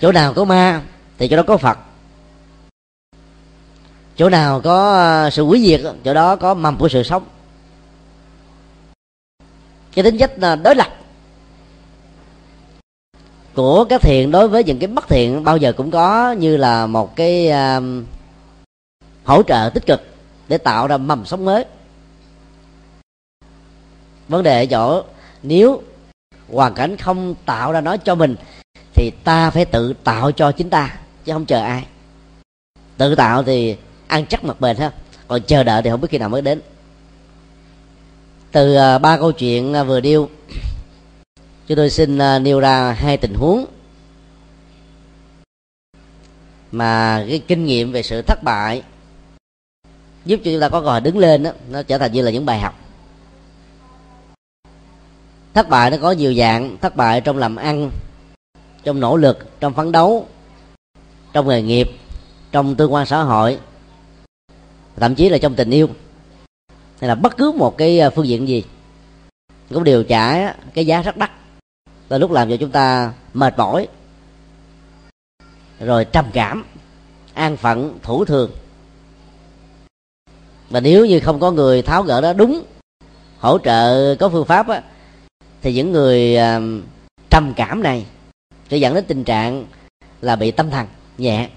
Chỗ 0.00 0.12
nào 0.12 0.34
có 0.34 0.44
ma 0.44 0.82
thì 1.20 1.28
chỗ 1.28 1.36
đó 1.36 1.42
có 1.42 1.56
phật. 1.56 1.78
Chỗ 4.16 4.28
nào 4.28 4.60
có 4.60 4.92
ờ, 4.92 5.30
sự 5.30 5.44
hủy 5.44 5.62
diệt 5.66 5.80
chỗ 6.04 6.14
đó 6.14 6.36
có 6.36 6.54
mầm 6.54 6.76
của 6.76 6.88
sự 6.88 7.02
sống. 7.02 7.24
Cái 9.94 10.04
tính 10.04 10.18
chất 10.18 10.32
đối 10.62 10.74
lập 10.74 10.88
của 13.54 13.84
các 13.84 14.00
thiện 14.00 14.30
đối 14.30 14.48
với 14.48 14.64
những 14.64 14.78
cái 14.78 14.88
bất 14.88 15.08
thiện 15.08 15.44
bao 15.44 15.56
giờ 15.56 15.72
cũng 15.72 15.90
có 15.90 16.32
như 16.32 16.56
là 16.56 16.86
một 16.86 17.16
cái 17.16 17.50
uh, 17.78 17.84
hỗ 19.24 19.42
trợ 19.42 19.70
tích 19.74 19.86
cực 19.86 20.02
để 20.48 20.58
tạo 20.58 20.86
ra 20.86 20.96
mầm 20.96 21.26
sống 21.26 21.44
mới. 21.44 21.64
Vấn 24.28 24.42
đề 24.42 24.62
ở 24.62 24.66
chỗ 24.66 25.02
nếu 25.42 25.82
hoàn 26.52 26.74
cảnh 26.74 26.96
không 26.96 27.34
tạo 27.46 27.72
ra 27.72 27.80
nó 27.80 27.96
cho 27.96 28.14
mình 28.14 28.36
thì 28.94 29.12
ta 29.24 29.50
phải 29.50 29.64
tự 29.64 29.94
tạo 30.04 30.32
cho 30.32 30.52
chính 30.52 30.70
ta 30.70 31.00
chứ 31.24 31.32
không 31.32 31.46
chờ 31.46 31.62
ai. 31.62 31.86
Tự 32.96 33.14
tạo 33.14 33.42
thì 33.42 33.76
ăn 34.06 34.26
chắc 34.26 34.44
mặt 34.44 34.60
bền 34.60 34.76
ha. 34.76 34.92
Còn 35.28 35.42
chờ 35.42 35.62
đợi 35.62 35.82
thì 35.82 35.90
không 35.90 36.00
biết 36.00 36.08
khi 36.10 36.18
nào 36.18 36.28
mới 36.28 36.42
đến. 36.42 36.60
Từ 38.52 38.74
à, 38.74 38.98
ba 38.98 39.16
câu 39.16 39.32
chuyện 39.32 39.74
à, 39.74 39.84
vừa 39.84 40.00
điêu 40.00 40.28
chúng 41.66 41.76
tôi 41.76 41.90
xin 41.90 42.18
à, 42.18 42.38
nêu 42.38 42.60
ra 42.60 42.92
hai 42.92 43.16
tình 43.16 43.34
huống 43.34 43.66
mà 46.72 47.24
cái 47.28 47.42
kinh 47.46 47.64
nghiệm 47.64 47.92
về 47.92 48.02
sự 48.02 48.22
thất 48.22 48.42
bại 48.42 48.82
giúp 50.24 50.40
cho 50.44 50.50
chúng 50.50 50.60
ta 50.60 50.68
có 50.68 50.80
cơ 50.80 50.86
hội 50.86 51.00
đứng 51.00 51.18
lên 51.18 51.42
đó, 51.42 51.50
nó 51.68 51.82
trở 51.82 51.98
thành 51.98 52.12
như 52.12 52.22
là 52.22 52.30
những 52.30 52.46
bài 52.46 52.60
học. 52.60 52.74
Thất 55.54 55.68
bại 55.68 55.90
nó 55.90 55.96
có 56.02 56.12
nhiều 56.12 56.34
dạng 56.34 56.76
thất 56.80 56.96
bại 56.96 57.20
trong 57.20 57.36
làm 57.36 57.56
ăn 57.56 57.90
trong 58.84 59.00
nỗ 59.00 59.16
lực 59.16 59.60
trong 59.60 59.74
phấn 59.74 59.92
đấu 59.92 60.26
trong 61.32 61.48
nghề 61.48 61.62
nghiệp 61.62 61.90
trong 62.52 62.74
tương 62.74 62.92
quan 62.92 63.06
xã 63.06 63.22
hội 63.22 63.58
thậm 64.96 65.14
chí 65.14 65.28
là 65.28 65.38
trong 65.38 65.54
tình 65.54 65.70
yêu. 65.70 65.88
Hay 67.00 67.08
là 67.08 67.14
bất 67.14 67.36
cứ 67.36 67.52
một 67.52 67.78
cái 67.78 68.00
à, 68.00 68.10
phương 68.10 68.28
diện 68.28 68.48
gì 68.48 68.64
cũng 69.70 69.84
đều 69.84 70.02
trả 70.02 70.52
cái 70.74 70.86
giá 70.86 71.02
rất 71.02 71.16
đắt. 71.16 71.30
Là 72.08 72.18
lúc 72.18 72.30
làm 72.30 72.50
cho 72.50 72.56
chúng 72.56 72.70
ta 72.70 73.12
mệt 73.34 73.58
mỏi 73.58 73.88
rồi 75.80 76.04
trầm 76.04 76.24
cảm 76.32 76.64
an 77.34 77.56
phận 77.56 77.98
thủ 78.02 78.24
thường. 78.24 78.50
Và 80.70 80.80
nếu 80.80 81.06
như 81.06 81.20
không 81.20 81.40
có 81.40 81.50
người 81.50 81.82
tháo 81.82 82.02
gỡ 82.02 82.20
đó 82.20 82.32
đúng 82.32 82.62
hỗ 83.38 83.58
trợ 83.58 84.14
có 84.14 84.28
phương 84.28 84.46
pháp 84.46 84.68
á, 84.68 84.82
thì 85.62 85.74
những 85.74 85.92
người 85.92 86.36
à, 86.36 86.60
trầm 87.30 87.54
cảm 87.56 87.82
này 87.82 88.06
sẽ 88.70 88.76
dẫn 88.76 88.94
đến 88.94 89.04
tình 89.08 89.24
trạng 89.24 89.66
là 90.20 90.36
bị 90.36 90.50
tâm 90.50 90.70
thần 90.70 90.86
nhẹ. 91.18 91.48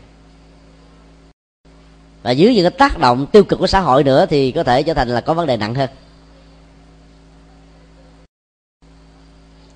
Và 2.24 2.32
dưới 2.32 2.56
những 2.56 2.64
cái 2.64 2.72
tác 2.72 3.00
động 3.00 3.26
tiêu 3.26 3.44
cực 3.44 3.60
của 3.60 3.68
xã 3.68 3.80
hội 3.80 4.04
nữa 4.04 4.26
thì 4.30 4.52
có 4.52 4.64
thể 4.64 4.84
trở 4.84 4.94
thành 4.94 5.10
là 5.10 5.22
có 5.22 5.34
vấn 5.34 5.48
đề 5.48 5.58
nặng 5.58 5.76
hơn. 5.76 5.90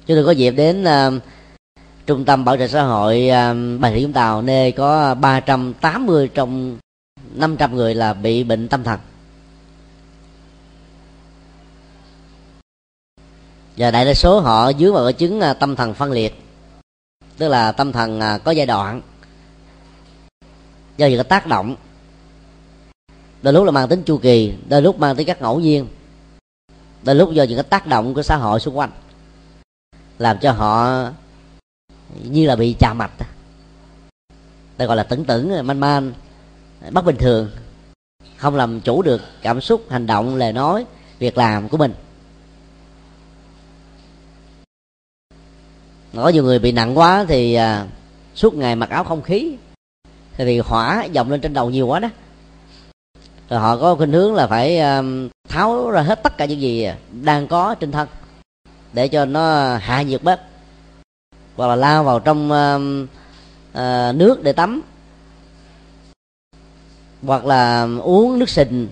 Chúng 0.06 0.18
tôi 0.18 0.26
có 0.26 0.32
dịp 0.32 0.52
đến 0.52 0.84
uh, 0.84 1.22
trung 2.06 2.26
tâm 2.26 2.46
bảo 2.46 2.58
trợ 2.58 2.68
xã 2.68 2.84
hội 2.84 3.30
uh, 3.30 3.80
bà 3.80 3.92
rịa 3.92 4.02
vũng 4.02 4.14
tàu 4.14 4.42
nơi 4.42 4.72
có 4.72 5.16
380 5.16 6.28
trong 6.34 6.78
500 7.34 7.76
người 7.76 7.96
là 7.96 8.14
bị 8.14 8.44
bệnh 8.44 8.68
tâm 8.68 8.84
thần. 8.84 9.00
Và 13.78 13.92
đại 13.92 14.06
đa 14.06 14.14
số 14.14 14.40
họ 14.40 14.70
dưới 14.70 14.92
vào 14.92 15.04
cái 15.04 15.14
chứng 15.14 15.40
uh, 15.40 15.60
tâm 15.60 15.76
thần 15.76 15.94
phân 15.94 16.12
liệt 16.12 16.42
tức 17.38 17.48
là 17.48 17.72
tâm 17.72 17.92
thần 17.92 18.20
uh, 18.20 18.44
có 18.44 18.52
giai 18.52 18.66
đoạn 18.66 19.02
do 20.98 21.08
những 21.08 21.18
cái 21.18 21.24
tác 21.24 21.48
động. 21.48 21.76
Đôi 23.42 23.54
lúc 23.54 23.66
là 23.66 23.72
mang 23.72 23.88
tính 23.88 24.04
chu 24.04 24.18
kỳ 24.18 24.54
đôi 24.70 24.82
lúc 24.82 25.00
mang 25.00 25.16
tính 25.16 25.28
các 25.28 25.42
ngẫu 25.42 25.60
nhiên. 25.60 25.88
Đôi 27.04 27.16
lúc 27.16 27.34
do 27.34 27.44
những 27.44 27.58
cái 27.58 27.64
tác 27.64 27.88
động 27.88 28.14
của 28.14 28.24
xã 28.24 28.36
hội 28.36 28.60
xung 28.60 28.78
quanh 28.78 28.92
làm 30.18 30.38
cho 30.42 30.52
họ 30.52 31.04
như 32.24 32.48
là 32.48 32.56
bị 32.56 32.76
chà 32.80 32.94
mạch. 32.94 33.12
Ta 34.78 34.86
gọi 34.86 34.96
là 34.96 35.04
tưởng 35.04 35.26
tưởng 35.26 35.68
manh 35.68 35.80
man 35.80 36.14
bất 36.92 37.06
bình 37.06 37.18
thường 37.20 37.50
không 38.38 38.56
làm 38.56 38.82
chủ 38.82 39.02
được 39.02 39.22
cảm 39.42 39.62
xúc 39.62 39.86
hành 39.90 40.08
động 40.08 40.36
lời 40.36 40.54
nói 40.54 40.86
việc 41.20 41.38
làm 41.38 41.70
của 41.70 41.78
mình. 41.78 41.94
Có 46.16 46.30
nhiều 46.30 46.44
người 46.44 46.60
bị 46.60 46.72
nặng 46.72 46.98
quá 46.98 47.26
thì 47.28 47.54
à, 47.54 47.88
suốt 48.36 48.54
ngày 48.54 48.76
mặc 48.76 48.90
áo 48.90 49.04
không 49.04 49.22
khí 49.22 49.58
thì 50.38 50.60
hỏa 50.60 51.04
dòng 51.04 51.32
lên 51.32 51.42
trên 51.42 51.54
đầu 51.54 51.70
nhiều 51.70 51.88
quá 51.88 52.00
đó. 52.00 52.10
Rồi 53.50 53.60
họ 53.60 53.78
có 53.78 53.96
khuynh 53.96 54.12
hướng 54.12 54.36
là 54.36 54.48
phải 54.48 54.80
um, 54.80 55.30
tháo 55.50 55.92
ra 55.92 56.02
hết 56.02 56.24
tất 56.24 56.38
cả 56.38 56.46
những 56.46 56.62
gì 56.62 56.90
đang 57.12 57.48
có 57.48 57.76
trên 57.76 57.92
thân 57.92 58.08
để 58.94 59.08
cho 59.08 59.26
nó 59.26 59.76
hạ 59.76 60.02
nhiệt 60.02 60.24
bớt 60.24 60.42
hoặc 61.56 61.68
là 61.68 61.76
lao 61.76 62.04
vào 62.04 62.20
trong 62.20 62.52
uh, 62.52 62.82
uh, 63.72 64.16
nước 64.16 64.44
để 64.44 64.54
tắm. 64.54 64.82
Hoặc 67.24 67.46
là 67.46 67.88
uống 68.02 68.40
nước 68.40 68.50
sình. 68.50 68.88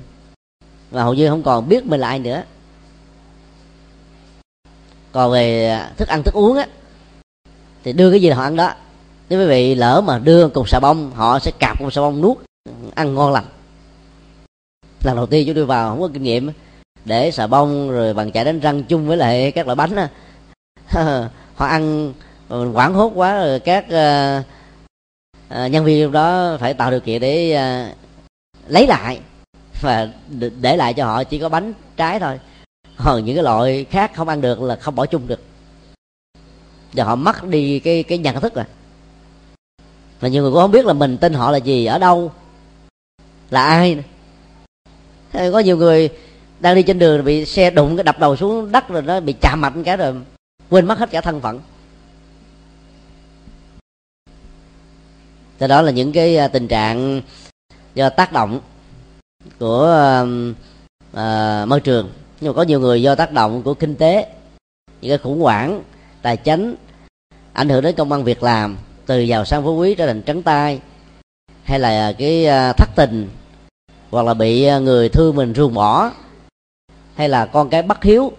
Và 0.91 1.03
hầu 1.03 1.13
như 1.13 1.29
không 1.29 1.43
còn 1.43 1.69
biết 1.69 1.85
mình 1.85 1.99
là 1.99 2.07
ai 2.07 2.19
nữa. 2.19 2.43
Còn 5.11 5.31
về 5.31 5.79
thức 5.97 6.07
ăn 6.07 6.23
thức 6.23 6.33
uống 6.33 6.57
á 6.57 6.67
thì 7.83 7.93
đưa 7.93 8.11
cái 8.11 8.21
gì 8.21 8.29
là 8.29 8.35
họ 8.35 8.43
ăn 8.43 8.55
đó 8.55 8.73
nếu 9.29 9.39
quý 9.39 9.45
vị 9.45 9.75
lỡ 9.75 10.01
mà 10.05 10.19
đưa 10.19 10.49
cục 10.49 10.69
xà 10.69 10.79
bông 10.79 11.11
họ 11.11 11.39
sẽ 11.39 11.51
cạp 11.59 11.79
cục 11.79 11.93
xà 11.93 12.01
bông 12.01 12.21
nuốt 12.21 12.37
ăn 12.95 13.15
ngon 13.15 13.33
lành. 13.33 13.45
Lần 15.03 15.15
đầu 15.15 15.25
tiên 15.25 15.47
chúng 15.47 15.55
tôi 15.55 15.65
vào 15.65 15.89
không 15.89 16.01
có 16.01 16.09
kinh 16.13 16.23
nghiệm 16.23 16.51
để 17.05 17.31
xà 17.31 17.47
bông 17.47 17.91
rồi 17.91 18.13
bằng 18.13 18.31
chải 18.31 18.45
đánh 18.45 18.59
răng 18.59 18.83
chung 18.83 19.07
với 19.07 19.17
lại 19.17 19.51
các 19.51 19.67
loại 19.67 19.75
bánh 19.75 19.95
á. 19.95 20.09
Họ 21.55 21.65
ăn 21.65 22.13
ờ, 22.49 22.69
quảng 22.73 22.93
hốt 22.93 23.11
quá 23.15 23.45
rồi 23.45 23.59
các 23.59 23.85
uh, 23.85 24.45
uh, 25.65 25.71
nhân 25.71 25.85
viên 25.85 26.11
đó 26.11 26.57
phải 26.59 26.73
tạo 26.73 26.91
điều 26.91 26.99
kiện 26.99 27.21
để 27.21 27.57
uh, 27.57 27.97
lấy 28.67 28.87
lại. 28.87 29.19
Và 29.81 30.07
để 30.61 30.77
lại 30.77 30.93
cho 30.93 31.05
họ 31.05 31.23
chỉ 31.23 31.39
có 31.39 31.49
bánh 31.49 31.73
trái 31.97 32.19
thôi. 32.19 32.39
Còn 33.03 33.25
những 33.25 33.35
cái 33.35 33.43
loại 33.43 33.85
khác 33.85 34.11
không 34.15 34.27
ăn 34.27 34.41
được 34.41 34.61
là 34.61 34.75
không 34.75 34.95
bỏ 34.95 35.05
chung 35.05 35.27
được. 35.27 35.41
Và 36.93 37.03
họ 37.03 37.15
mất 37.15 37.43
đi 37.43 37.79
cái 37.79 38.03
cái 38.03 38.17
nhận 38.17 38.41
thức 38.41 38.55
rồi 38.55 38.65
và 40.19 40.27
nhiều 40.27 40.43
người 40.43 40.51
cũng 40.51 40.61
không 40.61 40.71
biết 40.71 40.85
là 40.85 40.93
mình 40.93 41.17
tên 41.17 41.33
họ 41.33 41.51
là 41.51 41.57
gì 41.57 41.85
ở 41.85 41.99
đâu 41.99 42.31
là 43.49 43.63
ai. 43.63 44.03
Có 45.33 45.59
nhiều 45.59 45.77
người 45.77 46.09
đang 46.59 46.75
đi 46.75 46.83
trên 46.83 46.99
đường 46.99 47.25
bị 47.25 47.45
xe 47.45 47.69
đụng 47.69 47.97
cái 47.97 48.03
đập 48.03 48.19
đầu 48.19 48.35
xuống 48.35 48.71
đất 48.71 48.87
rồi 48.87 49.01
nó 49.01 49.19
bị 49.19 49.33
chạm 49.41 49.61
mặt 49.61 49.73
cái 49.85 49.97
rồi 49.97 50.13
quên 50.69 50.85
mất 50.85 50.99
hết 50.99 51.11
cả 51.11 51.21
thân 51.21 51.41
phận. 51.41 51.59
Thế 55.59 55.67
đó 55.67 55.81
là 55.81 55.91
những 55.91 56.11
cái 56.11 56.37
à, 56.37 56.47
tình 56.47 56.67
trạng 56.67 57.21
do 57.95 58.09
tác 58.09 58.33
động 58.33 58.59
của 59.59 60.25
uh, 61.11 61.67
môi 61.67 61.79
trường. 61.79 62.11
Nhưng 62.41 62.53
mà 62.53 62.55
có 62.55 62.63
nhiều 62.63 62.79
người 62.79 63.01
do 63.01 63.15
tác 63.15 63.31
động 63.31 63.63
của 63.63 63.73
kinh 63.73 63.95
tế 63.95 64.29
những 65.01 65.09
cái 65.09 65.17
khủng 65.17 65.41
hoảng 65.41 65.83
tài 66.21 66.37
chính 66.37 66.75
ảnh 67.53 67.69
hưởng 67.69 67.81
đến 67.81 67.95
công 67.95 68.11
ăn 68.11 68.23
việc 68.23 68.43
làm 68.43 68.77
từ 69.05 69.19
giàu 69.19 69.45
sang 69.45 69.63
phú 69.63 69.75
quý 69.75 69.95
trở 69.95 70.07
thành 70.07 70.21
trắng 70.21 70.43
tay 70.43 70.79
hay 71.63 71.79
là 71.79 72.13
cái 72.13 72.45
à, 72.45 72.73
thất 72.73 72.89
tình, 72.95 73.29
hoặc 74.11 74.25
là 74.25 74.33
bị 74.33 74.63
à, 74.63 74.79
người 74.79 75.09
thương 75.09 75.35
mình 75.35 75.53
ruồng 75.53 75.73
bỏ, 75.73 76.11
hay 77.15 77.29
là 77.29 77.45
con 77.45 77.69
cái 77.69 77.81
bất 77.81 78.03
hiếu, 78.03 78.31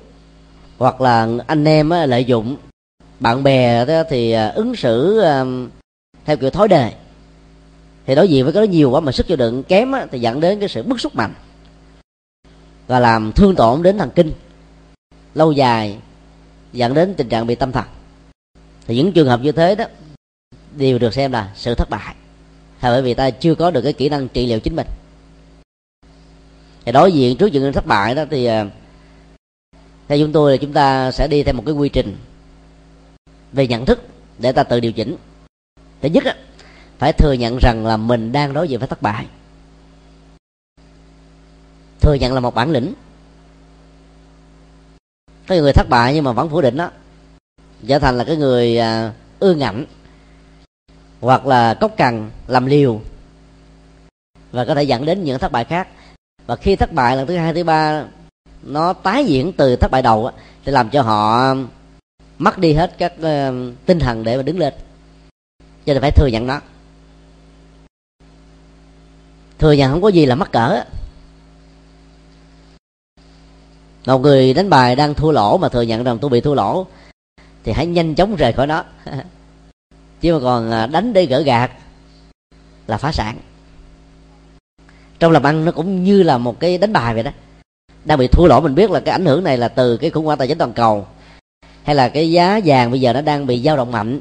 hoặc 0.78 1.00
là 1.00 1.28
anh 1.46 1.64
em 1.64 1.92
à, 1.92 2.06
lợi 2.06 2.24
dụng, 2.24 2.56
bạn 3.20 3.42
bè 3.42 3.84
thì 4.10 4.32
ứng 4.32 4.76
xử 4.76 5.22
theo 6.24 6.36
kiểu 6.36 6.50
thói 6.50 6.68
đề. 6.68 6.92
Thì 8.06 8.14
đối 8.14 8.28
diện 8.28 8.44
với 8.44 8.52
cái 8.52 8.66
đó 8.66 8.70
nhiều 8.70 8.90
quá 8.90 9.00
mà 9.00 9.12
sức 9.12 9.26
chịu 9.26 9.36
đựng 9.36 9.62
kém 9.62 9.92
thì 10.10 10.20
dẫn 10.20 10.40
đến 10.40 10.60
cái 10.60 10.68
sự 10.68 10.82
bức 10.82 11.00
xúc 11.00 11.14
mạnh 11.14 11.34
và 12.86 13.00
làm 13.00 13.32
thương 13.32 13.54
tổn 13.54 13.82
đến 13.82 13.98
thần 13.98 14.10
kinh 14.10 14.32
lâu 15.34 15.52
dài, 15.52 15.98
dẫn 16.72 16.94
đến 16.94 17.14
tình 17.14 17.28
trạng 17.28 17.46
bị 17.46 17.54
tâm 17.54 17.72
thần. 17.72 17.84
Thì 18.86 18.96
những 18.96 19.12
trường 19.12 19.28
hợp 19.28 19.40
như 19.40 19.52
thế 19.52 19.74
đó 19.74 19.84
đều 20.76 20.98
được 20.98 21.14
xem 21.14 21.32
là 21.32 21.50
sự 21.54 21.74
thất 21.74 21.90
bại. 21.90 22.14
Hay 22.78 22.92
bởi 22.92 23.02
vì 23.02 23.14
ta 23.14 23.30
chưa 23.30 23.54
có 23.54 23.70
được 23.70 23.82
cái 23.82 23.92
kỹ 23.92 24.08
năng 24.08 24.28
trị 24.28 24.46
liệu 24.46 24.60
chính 24.60 24.76
mình. 24.76 24.86
Thì 26.84 26.92
đối 26.92 27.12
diện 27.12 27.36
trước 27.36 27.52
những 27.52 27.72
thất 27.72 27.86
bại 27.86 28.14
đó 28.14 28.24
thì 28.30 28.44
à, 28.44 28.66
theo 30.08 30.18
chúng 30.18 30.32
tôi 30.32 30.52
là 30.52 30.56
chúng 30.56 30.72
ta 30.72 31.10
sẽ 31.10 31.28
đi 31.28 31.42
theo 31.42 31.54
một 31.54 31.62
cái 31.66 31.74
quy 31.74 31.88
trình 31.88 32.16
về 33.52 33.66
nhận 33.66 33.86
thức 33.86 34.06
để 34.38 34.52
ta 34.52 34.62
tự 34.62 34.80
điều 34.80 34.92
chỉnh. 34.92 35.16
Thứ 36.00 36.08
nhất 36.08 36.24
phải 36.98 37.12
thừa 37.12 37.32
nhận 37.32 37.58
rằng 37.58 37.86
là 37.86 37.96
mình 37.96 38.32
đang 38.32 38.52
đối 38.52 38.68
diện 38.68 38.78
với 38.78 38.88
thất 38.88 39.02
bại. 39.02 39.26
Thừa 42.00 42.14
nhận 42.14 42.34
là 42.34 42.40
một 42.40 42.54
bản 42.54 42.70
lĩnh. 42.70 42.94
Có 45.48 45.54
người 45.54 45.72
thất 45.72 45.88
bại 45.88 46.14
nhưng 46.14 46.24
mà 46.24 46.32
vẫn 46.32 46.50
phủ 46.50 46.60
định 46.60 46.76
đó 46.76 46.90
trở 47.86 47.98
thành 47.98 48.18
là 48.18 48.24
cái 48.24 48.36
người 48.36 48.78
à, 48.78 49.12
ưa 49.40 49.54
ngạnh 49.54 49.84
hoặc 51.26 51.46
là 51.46 51.74
cốc 51.74 51.96
cằn 51.96 52.30
làm 52.46 52.66
liều 52.66 53.00
và 54.52 54.64
có 54.64 54.74
thể 54.74 54.82
dẫn 54.82 55.04
đến 55.04 55.24
những 55.24 55.38
thất 55.38 55.52
bại 55.52 55.64
khác. 55.64 55.88
Và 56.46 56.56
khi 56.56 56.76
thất 56.76 56.92
bại 56.92 57.16
lần 57.16 57.26
thứ 57.26 57.36
hai, 57.36 57.54
thứ 57.54 57.64
ba, 57.64 58.04
nó 58.62 58.92
tái 58.92 59.24
diễn 59.24 59.52
từ 59.52 59.76
thất 59.76 59.90
bại 59.90 60.02
đầu 60.02 60.30
thì 60.64 60.72
làm 60.72 60.90
cho 60.90 61.02
họ 61.02 61.54
mất 62.38 62.58
đi 62.58 62.72
hết 62.72 62.94
các 62.98 63.12
ờ, 63.20 63.52
tinh 63.86 63.98
thần 63.98 64.24
để 64.24 64.36
mà 64.36 64.42
đứng 64.42 64.58
lên. 64.58 64.74
Cho 65.86 65.92
nên 65.92 66.00
phải 66.00 66.10
thừa 66.10 66.26
nhận 66.26 66.46
nó. 66.46 66.60
Thừa 69.58 69.72
nhận 69.72 69.92
không 69.92 70.02
có 70.02 70.08
gì 70.08 70.26
là 70.26 70.34
mắc 70.34 70.52
cỡ. 70.52 70.84
Một 74.06 74.18
người 74.18 74.54
đánh 74.54 74.70
bài 74.70 74.96
đang 74.96 75.14
thua 75.14 75.32
lỗ 75.32 75.58
mà 75.58 75.68
thừa 75.68 75.82
nhận 75.82 76.04
rằng 76.04 76.18
tôi 76.18 76.30
bị 76.30 76.40
thua 76.40 76.54
lỗ, 76.54 76.86
thì 77.64 77.72
hãy 77.72 77.86
nhanh 77.86 78.14
chóng 78.14 78.36
rời 78.36 78.52
khỏi 78.52 78.66
nó. 78.66 78.84
chứ 80.20 80.32
mà 80.32 80.38
còn 80.42 80.70
à, 80.70 80.86
đánh 80.86 81.12
để 81.12 81.26
gỡ 81.26 81.42
gạt 81.42 81.70
là 82.86 82.96
phá 82.96 83.12
sản. 83.12 83.36
Trong 85.18 85.32
làm 85.32 85.42
ăn 85.42 85.64
nó 85.64 85.72
cũng 85.72 86.04
như 86.04 86.22
là 86.22 86.38
một 86.38 86.60
cái 86.60 86.78
đánh 86.78 86.92
bài 86.92 87.14
vậy 87.14 87.22
đó. 87.22 87.30
Đang 88.04 88.18
bị 88.18 88.26
thua 88.26 88.46
lỗ, 88.46 88.60
mình 88.60 88.74
biết 88.74 88.90
là 88.90 89.00
cái 89.00 89.12
ảnh 89.12 89.26
hưởng 89.26 89.44
này 89.44 89.58
là 89.58 89.68
từ 89.68 89.96
cái 89.96 90.10
khủng 90.10 90.24
hoảng 90.24 90.38
tài 90.38 90.48
chính 90.48 90.58
toàn 90.58 90.72
cầu, 90.72 91.06
hay 91.82 91.94
là 91.94 92.08
cái 92.08 92.30
giá 92.30 92.60
vàng 92.64 92.90
bây 92.90 93.00
giờ 93.00 93.12
nó 93.12 93.20
đang 93.20 93.46
bị 93.46 93.62
dao 93.62 93.76
động 93.76 93.92
mạnh 93.92 94.20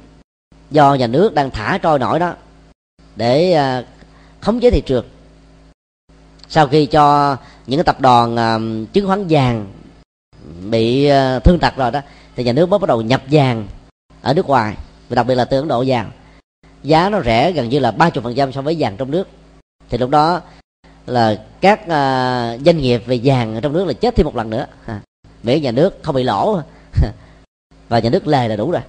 do 0.72 0.94
nhà 0.94 1.08
nước 1.08 1.34
đang 1.34 1.52
thả 1.52 1.78
trôi 1.78 2.00
nổi 2.00 2.20
đó 2.20 2.34
để 3.16 3.54
à, 3.54 3.84
khống 4.42 4.60
chế 4.60 4.72
thị 4.72 4.82
trường. 4.86 5.06
Sau 6.50 6.68
khi 6.68 6.86
cho 6.86 7.38
những 7.68 7.78
cái 7.78 7.84
tập 7.84 8.02
đoàn 8.02 8.36
à, 8.36 8.60
chứng 8.94 9.08
khoán 9.08 9.26
vàng 9.30 9.68
bị 10.70 11.10
thương 11.44 11.60
tật 11.62 11.78
rồi 11.78 11.92
đó, 11.92 12.02
thì 12.36 12.44
nhà 12.44 12.54
nước 12.54 12.70
mới 12.70 12.80
bắt 12.80 12.88
đầu 12.88 13.02
nhập 13.02 13.22
vàng 13.32 13.68
ở 14.22 14.34
nước 14.34 14.46
ngoài 14.46 14.76
và 15.10 15.16
đặc 15.16 15.28
biệt 15.28 15.36
là 15.36 15.46
từ 15.46 15.60
ấn 15.60 15.68
độ 15.68 15.84
vàng. 15.88 16.12
Giá 16.84 17.10
nó 17.10 17.22
rẻ 17.22 17.52
gần 17.52 17.70
như 17.70 17.80
là 17.80 17.92
ba 17.92 18.10
chục 18.10 18.24
phần 18.24 18.36
trăm 18.36 18.52
so 18.52 18.62
với 18.62 18.76
vàng 18.80 18.98
trong 18.98 19.12
nước. 19.12 19.28
Thì 19.90 19.98
lúc 19.98 20.10
đó 20.10 20.42
là 21.06 21.46
các 21.62 21.80
uh, 21.82 22.66
doanh 22.66 22.78
nghiệp 22.78 23.04
về 23.06 23.20
vàng 23.24 23.60
trong 23.62 23.74
nước 23.74 23.86
là 23.88 23.94
chết 23.94 24.16
thêm 24.16 24.26
một 24.26 24.36
lần 24.36 24.50
nữa. 24.50 24.66
À, 24.86 25.02
miễn 25.44 25.62
nhà 25.62 25.72
nước 25.72 26.00
không 26.04 26.16
bị 26.16 26.24
lỗ. 26.24 26.62
Và 27.90 28.00
nhà 28.00 28.10
nước 28.10 28.28
lời 28.28 28.50
là 28.50 28.56
đủ 28.56 28.72
rồi. 28.72 28.82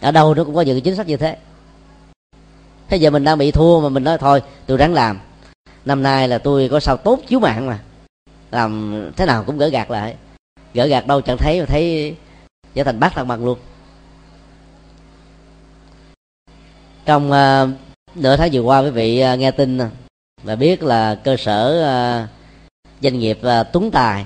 Ở 0.00 0.10
đâu 0.10 0.34
nó 0.34 0.44
cũng 0.44 0.54
có 0.54 0.60
những 0.60 0.80
chính 0.80 0.96
sách 0.96 1.06
như 1.06 1.16
thế. 1.16 1.36
Thế 2.88 2.96
giờ 2.96 3.10
mình 3.10 3.24
đang 3.24 3.38
bị 3.38 3.50
thua 3.50 3.80
mà 3.80 3.88
mình 3.88 4.04
nói 4.04 4.18
thôi 4.18 4.42
tôi 4.66 4.78
ráng 4.78 4.94
làm. 4.94 5.20
Năm 5.84 6.02
nay 6.02 6.28
là 6.28 6.38
tôi 6.38 6.68
có 6.68 6.80
sao 6.80 6.96
tốt 6.96 7.20
chiếu 7.28 7.40
mạng 7.40 7.66
mà. 7.66 7.78
Làm 8.50 9.02
thế 9.16 9.26
nào 9.26 9.44
cũng 9.44 9.58
gỡ 9.58 9.68
gạt 9.68 9.90
lại. 9.90 10.16
Gỡ 10.74 10.86
gạt 10.86 11.06
đâu 11.06 11.20
chẳng 11.20 11.36
thấy 11.36 11.60
mà 11.60 11.66
thấy 11.66 12.14
trở 12.74 12.84
thành 12.84 13.00
bát 13.00 13.12
thằng 13.14 13.28
bằng 13.28 13.44
luôn. 13.44 13.58
Trong 17.06 17.30
uh, 17.30 17.68
nửa 18.14 18.36
tháng 18.36 18.50
vừa 18.52 18.60
qua 18.60 18.80
quý 18.80 18.90
vị 18.90 19.24
uh, 19.32 19.38
nghe 19.38 19.50
tin 19.50 19.78
và 20.42 20.56
biết 20.56 20.82
là 20.82 21.14
cơ 21.14 21.36
sở 21.36 21.68
uh, 22.24 22.28
doanh 23.02 23.18
nghiệp 23.18 23.38
uh, 23.40 23.66
Tuấn 23.72 23.90
Tài 23.90 24.24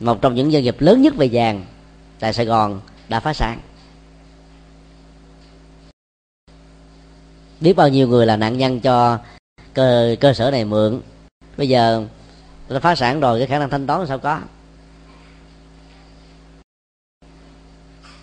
một 0.00 0.22
trong 0.22 0.34
những 0.34 0.50
doanh 0.50 0.62
nghiệp 0.62 0.76
lớn 0.78 1.02
nhất 1.02 1.14
về 1.16 1.28
vàng 1.32 1.64
tại 2.18 2.32
Sài 2.32 2.46
Gòn 2.46 2.80
đã 3.08 3.20
phá 3.20 3.32
sản. 3.32 3.60
Biết 7.60 7.72
bao 7.72 7.88
nhiêu 7.88 8.08
người 8.08 8.26
là 8.26 8.36
nạn 8.36 8.58
nhân 8.58 8.80
cho 8.80 9.18
cơ 9.74 10.16
cơ 10.20 10.32
sở 10.32 10.50
này 10.50 10.64
mượn. 10.64 11.00
Bây 11.56 11.68
giờ 11.68 12.06
nó 12.68 12.80
phá 12.80 12.94
sản 12.94 13.20
rồi 13.20 13.38
cái 13.38 13.48
khả 13.48 13.58
năng 13.58 13.70
thanh 13.70 13.86
toán 13.86 14.06
sao 14.06 14.18
có? 14.18 14.40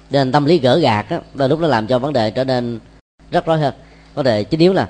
Nên 0.09 0.31
tâm 0.31 0.45
lý 0.45 0.59
gỡ 0.59 0.79
gạt 0.79 1.05
đó, 1.09 1.19
đôi 1.33 1.49
lúc 1.49 1.59
nó 1.59 1.67
làm 1.67 1.87
cho 1.87 1.99
vấn 1.99 2.13
đề 2.13 2.31
trở 2.31 2.43
nên 2.43 2.79
rất 3.31 3.45
rõ 3.45 3.55
hơn. 3.55 3.73
Có 4.15 4.23
đề 4.23 4.43
chính 4.43 4.59
yếu 4.59 4.73
là 4.73 4.89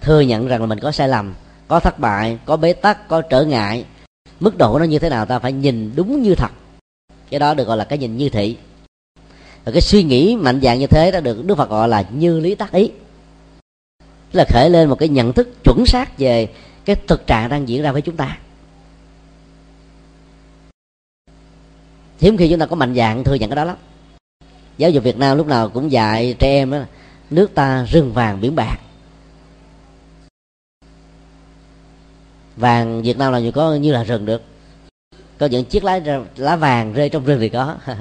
thừa 0.00 0.20
nhận 0.20 0.48
rằng 0.48 0.60
là 0.60 0.66
mình 0.66 0.80
có 0.80 0.92
sai 0.92 1.08
lầm, 1.08 1.34
có 1.68 1.80
thất 1.80 1.98
bại, 1.98 2.38
có 2.44 2.56
bế 2.56 2.72
tắc, 2.72 3.08
có 3.08 3.22
trở 3.22 3.44
ngại, 3.44 3.84
mức 4.40 4.58
độ 4.58 4.78
nó 4.78 4.84
như 4.84 4.98
thế 4.98 5.08
nào 5.08 5.26
ta 5.26 5.38
phải 5.38 5.52
nhìn 5.52 5.92
đúng 5.96 6.22
như 6.22 6.34
thật. 6.34 6.50
Cái 7.30 7.40
đó 7.40 7.54
được 7.54 7.66
gọi 7.66 7.76
là 7.76 7.84
cái 7.84 7.98
nhìn 7.98 8.16
như 8.16 8.28
thị. 8.28 8.56
Và 9.64 9.72
cái 9.72 9.80
suy 9.80 10.02
nghĩ 10.02 10.36
mạnh 10.36 10.60
dạng 10.62 10.78
như 10.78 10.86
thế 10.86 11.10
đã 11.10 11.20
được 11.20 11.44
đức 11.44 11.54
phật 11.54 11.70
gọi 11.70 11.88
là 11.88 12.04
như 12.10 12.40
lý 12.40 12.54
tác 12.54 12.72
ý. 12.72 12.90
Là 14.32 14.44
khởi 14.48 14.70
lên 14.70 14.88
một 14.88 14.98
cái 14.98 15.08
nhận 15.08 15.32
thức 15.32 15.64
chuẩn 15.64 15.86
xác 15.86 16.18
về 16.18 16.48
cái 16.84 16.96
thực 17.06 17.26
trạng 17.26 17.48
đang 17.48 17.68
diễn 17.68 17.82
ra 17.82 17.92
với 17.92 18.02
chúng 18.02 18.16
ta. 18.16 18.38
Hiếm 22.20 22.36
khi 22.36 22.48
chúng 22.50 22.58
ta 22.58 22.66
có 22.66 22.76
mạnh 22.76 22.94
dạng 22.94 23.24
thừa 23.24 23.34
nhận 23.34 23.50
cái 23.50 23.56
đó 23.56 23.64
lắm. 23.64 23.76
Giáo 24.78 24.90
dục 24.90 25.04
việt 25.04 25.18
nam 25.18 25.36
lúc 25.36 25.46
nào 25.46 25.68
cũng 25.68 25.92
dạy 25.92 26.36
trẻ 26.38 26.48
em 26.48 26.70
đó 26.70 26.78
nước 27.30 27.54
ta 27.54 27.84
rừng 27.84 28.12
vàng 28.12 28.40
biển 28.40 28.54
bạc. 28.54 28.76
Vàng 32.56 33.02
việt 33.02 33.18
nam 33.18 33.32
là 33.32 33.38
như 33.38 33.50
có 33.50 33.74
như 33.74 33.92
là 33.92 34.04
rừng 34.04 34.26
được. 34.26 34.42
Có 35.38 35.46
những 35.46 35.64
chiếc 35.64 35.84
lá 35.84 36.00
lá 36.36 36.56
vàng 36.56 36.92
rơi 36.92 37.08
trong 37.08 37.24
rừng 37.24 37.40
thì 37.40 37.48
có. 37.48 37.76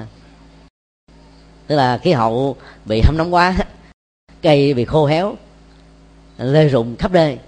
Tức 1.68 1.76
là 1.76 1.98
khí 1.98 2.12
hậu 2.12 2.56
bị 2.86 3.02
hâm 3.06 3.18
nóng 3.18 3.34
quá, 3.34 3.58
cây 4.42 4.74
bị 4.74 4.86
khô 4.86 5.06
héo, 5.06 5.36
lê 6.38 6.68
rụng 6.68 6.96
khắp 6.96 7.12
nơi, 7.12 7.40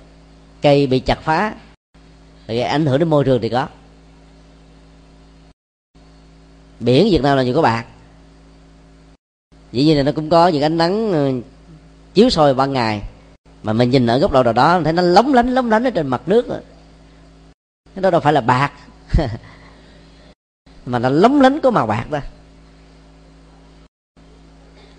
cây 0.61 0.88
bị 0.88 0.99
chặt 0.99 1.19
phá, 1.21 1.53
thì 2.47 2.59
ảnh 2.59 2.86
hưởng 2.86 2.99
đến 2.99 3.09
môi 3.09 3.23
trường 3.23 3.41
thì 3.41 3.49
có. 3.49 3.67
Biển 6.80 7.07
việt 7.11 7.21
nam 7.21 7.38
là 7.38 7.43
nhiều 7.43 7.55
có 7.55 7.61
bạc. 7.61 7.86
Dĩ 9.71 9.84
nhiên 9.84 9.97
là 9.97 10.03
nó 10.03 10.11
cũng 10.11 10.30
có 10.30 10.47
những 10.47 10.61
ánh 10.61 10.78
nắng 10.78 11.41
chiếu 12.16 12.30
soi 12.30 12.53
ban 12.53 12.74
ngày. 12.74 13.03
Mà 13.63 13.74
mình 13.74 13.89
nhìn 13.89 14.07
ở 14.07 14.20
góc 14.20 14.32
độ 14.32 14.43
nào 14.43 14.53
đó 14.53 14.82
thấy 14.84 14.93
nó 14.93 15.01
lóng 15.01 15.34
lánh 15.34 15.47
lóng 15.47 15.72
lánh 15.72 15.84
ở 15.84 15.89
trên 15.89 16.07
mặt 16.07 16.22
nước 16.26 16.45
cái 17.95 18.01
đó 18.01 18.09
đâu 18.09 18.22
phải 18.22 18.34
là 18.34 18.41
bạc. 18.41 18.72
Mà 20.86 20.99
nó 20.99 21.09
lóng 21.09 21.41
lánh 21.41 21.59
có 21.59 21.72
màu 21.72 21.88
bạc 21.88 22.11
đó. 22.11 22.20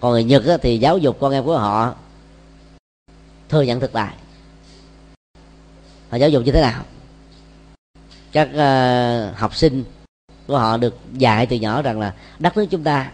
Còn 0.00 0.12
người 0.12 0.24
nhật 0.24 0.42
thì 0.62 0.78
giáo 0.78 0.98
dục 0.98 1.16
con 1.20 1.32
em 1.32 1.44
của 1.44 1.58
họ 1.58 1.94
thừa 3.48 3.62
nhận 3.62 3.80
thực 3.80 3.92
tại. 3.92 4.14
Họ 6.10 6.16
giáo 6.16 6.30
dục 6.30 6.42
như 6.44 6.52
thế 6.52 6.60
nào? 6.60 6.84
Các 8.32 8.48
uh, 8.48 9.36
học 9.36 9.56
sinh 9.56 9.84
của 10.46 10.58
họ 10.58 10.76
được 10.76 10.94
dạy 11.12 11.46
từ 11.46 11.56
nhỏ 11.56 11.82
rằng 11.82 12.00
là 12.00 12.14
đất 12.38 12.56
nước 12.56 12.66
chúng 12.70 12.84
ta 12.84 13.12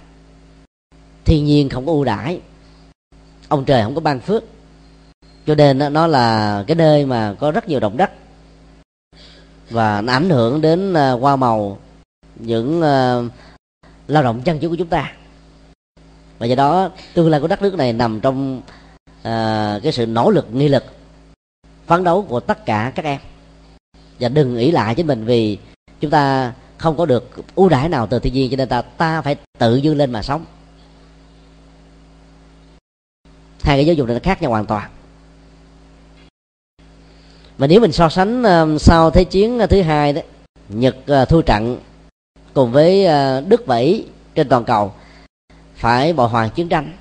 thiên 1.24 1.44
nhiên 1.44 1.68
không 1.68 1.86
có 1.86 1.92
ưu 1.92 2.04
đãi 2.04 2.40
ông 3.52 3.64
trời 3.64 3.82
không 3.82 3.94
có 3.94 4.00
ban 4.00 4.20
phước. 4.20 4.44
Cho 5.46 5.54
nên 5.54 5.92
nó 5.92 6.06
là 6.06 6.64
cái 6.66 6.74
nơi 6.74 7.06
mà 7.06 7.34
có 7.38 7.50
rất 7.50 7.68
nhiều 7.68 7.80
động 7.80 7.96
đất. 7.96 8.10
Và 9.70 10.00
nó 10.00 10.12
ảnh 10.12 10.30
hưởng 10.30 10.60
đến 10.60 10.94
à, 10.94 11.10
hoa 11.10 11.36
màu 11.36 11.78
những 12.36 12.78
uh, 12.78 13.32
lao 14.08 14.22
động 14.22 14.42
chân 14.44 14.58
chính 14.58 14.70
của 14.70 14.76
chúng 14.76 14.88
ta. 14.88 15.12
Và 16.38 16.46
do 16.46 16.54
đó 16.54 16.90
tương 17.14 17.30
lai 17.30 17.40
của 17.40 17.46
đất 17.46 17.62
nước 17.62 17.74
này 17.74 17.92
nằm 17.92 18.20
trong 18.20 18.58
uh, 19.18 19.82
cái 19.82 19.92
sự 19.92 20.06
nỗ 20.06 20.30
lực 20.30 20.46
nghi 20.52 20.68
lực 20.68 20.84
phấn 21.86 22.04
đấu 22.04 22.26
của 22.28 22.40
tất 22.40 22.66
cả 22.66 22.92
các 22.94 23.04
em. 23.04 23.20
Và 24.20 24.28
đừng 24.28 24.54
nghĩ 24.54 24.70
lại 24.70 24.94
chính 24.94 25.06
mình 25.06 25.24
vì 25.24 25.58
chúng 26.00 26.10
ta 26.10 26.52
không 26.78 26.96
có 26.96 27.06
được 27.06 27.30
ưu 27.54 27.68
đãi 27.68 27.88
nào 27.88 28.06
từ 28.06 28.18
thiên 28.18 28.32
nhiên 28.32 28.50
cho 28.50 28.56
nên 28.56 28.68
ta 28.68 28.82
ta 28.82 29.22
phải 29.22 29.36
tự 29.58 29.76
dương 29.76 29.96
lên 29.96 30.12
mà 30.12 30.22
sống 30.22 30.44
hai 33.62 33.76
cái 33.76 33.86
giáo 33.86 33.94
dục 33.94 34.06
này 34.06 34.14
nó 34.14 34.20
khác 34.22 34.42
nhau 34.42 34.50
hoàn 34.50 34.66
toàn. 34.66 34.90
Và 37.58 37.66
nếu 37.66 37.80
mình 37.80 37.92
so 37.92 38.08
sánh 38.08 38.42
ờ, 38.42 38.78
sau 38.78 39.10
thế 39.10 39.24
chiến 39.24 39.58
ờ, 39.58 39.66
thứ 39.66 39.82
hai 39.82 40.12
đấy 40.12 40.24
nhật 40.68 40.96
ờ, 41.06 41.24
thua 41.24 41.42
trận 41.42 41.78
cùng 42.54 42.72
với 42.72 43.06
đức 43.48 43.66
vẫy 43.66 44.06
trên 44.34 44.48
toàn 44.48 44.64
cầu, 44.64 44.92
phải 45.74 46.12
bồi 46.12 46.28
hoàn 46.28 46.50
chiến 46.50 46.68
tranh 46.68 46.92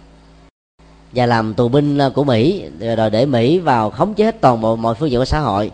và 1.11 1.25
làm 1.25 1.53
tù 1.53 1.69
binh 1.69 1.99
của 2.15 2.23
mỹ 2.23 2.65
rồi 2.97 3.09
để 3.09 3.25
mỹ 3.25 3.59
vào 3.59 3.89
khống 3.89 4.13
chế 4.13 4.25
hết 4.25 4.41
toàn 4.41 4.61
bộ 4.61 4.75
mọi 4.75 4.95
phương 4.95 5.11
diện 5.11 5.19
của 5.19 5.25
xã 5.25 5.39
hội. 5.39 5.71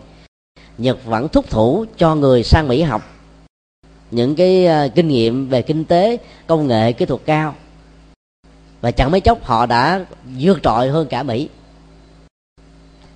Nhật 0.78 1.04
vẫn 1.04 1.28
thúc 1.28 1.50
thủ 1.50 1.84
cho 1.96 2.14
người 2.14 2.42
sang 2.42 2.68
mỹ 2.68 2.82
học. 2.82 3.02
Những 4.10 4.36
cái 4.36 4.66
kinh 4.94 5.08
nghiệm 5.08 5.48
về 5.48 5.62
kinh 5.62 5.84
tế, 5.84 6.16
công 6.46 6.66
nghệ, 6.66 6.92
kỹ 6.92 7.04
thuật 7.04 7.20
cao 7.24 7.54
và 8.80 8.90
chẳng 8.90 9.10
mấy 9.10 9.20
chốc 9.20 9.44
họ 9.44 9.66
đã 9.66 10.04
vượt 10.38 10.58
trội 10.62 10.88
hơn 10.88 11.06
cả 11.10 11.22
mỹ. 11.22 11.48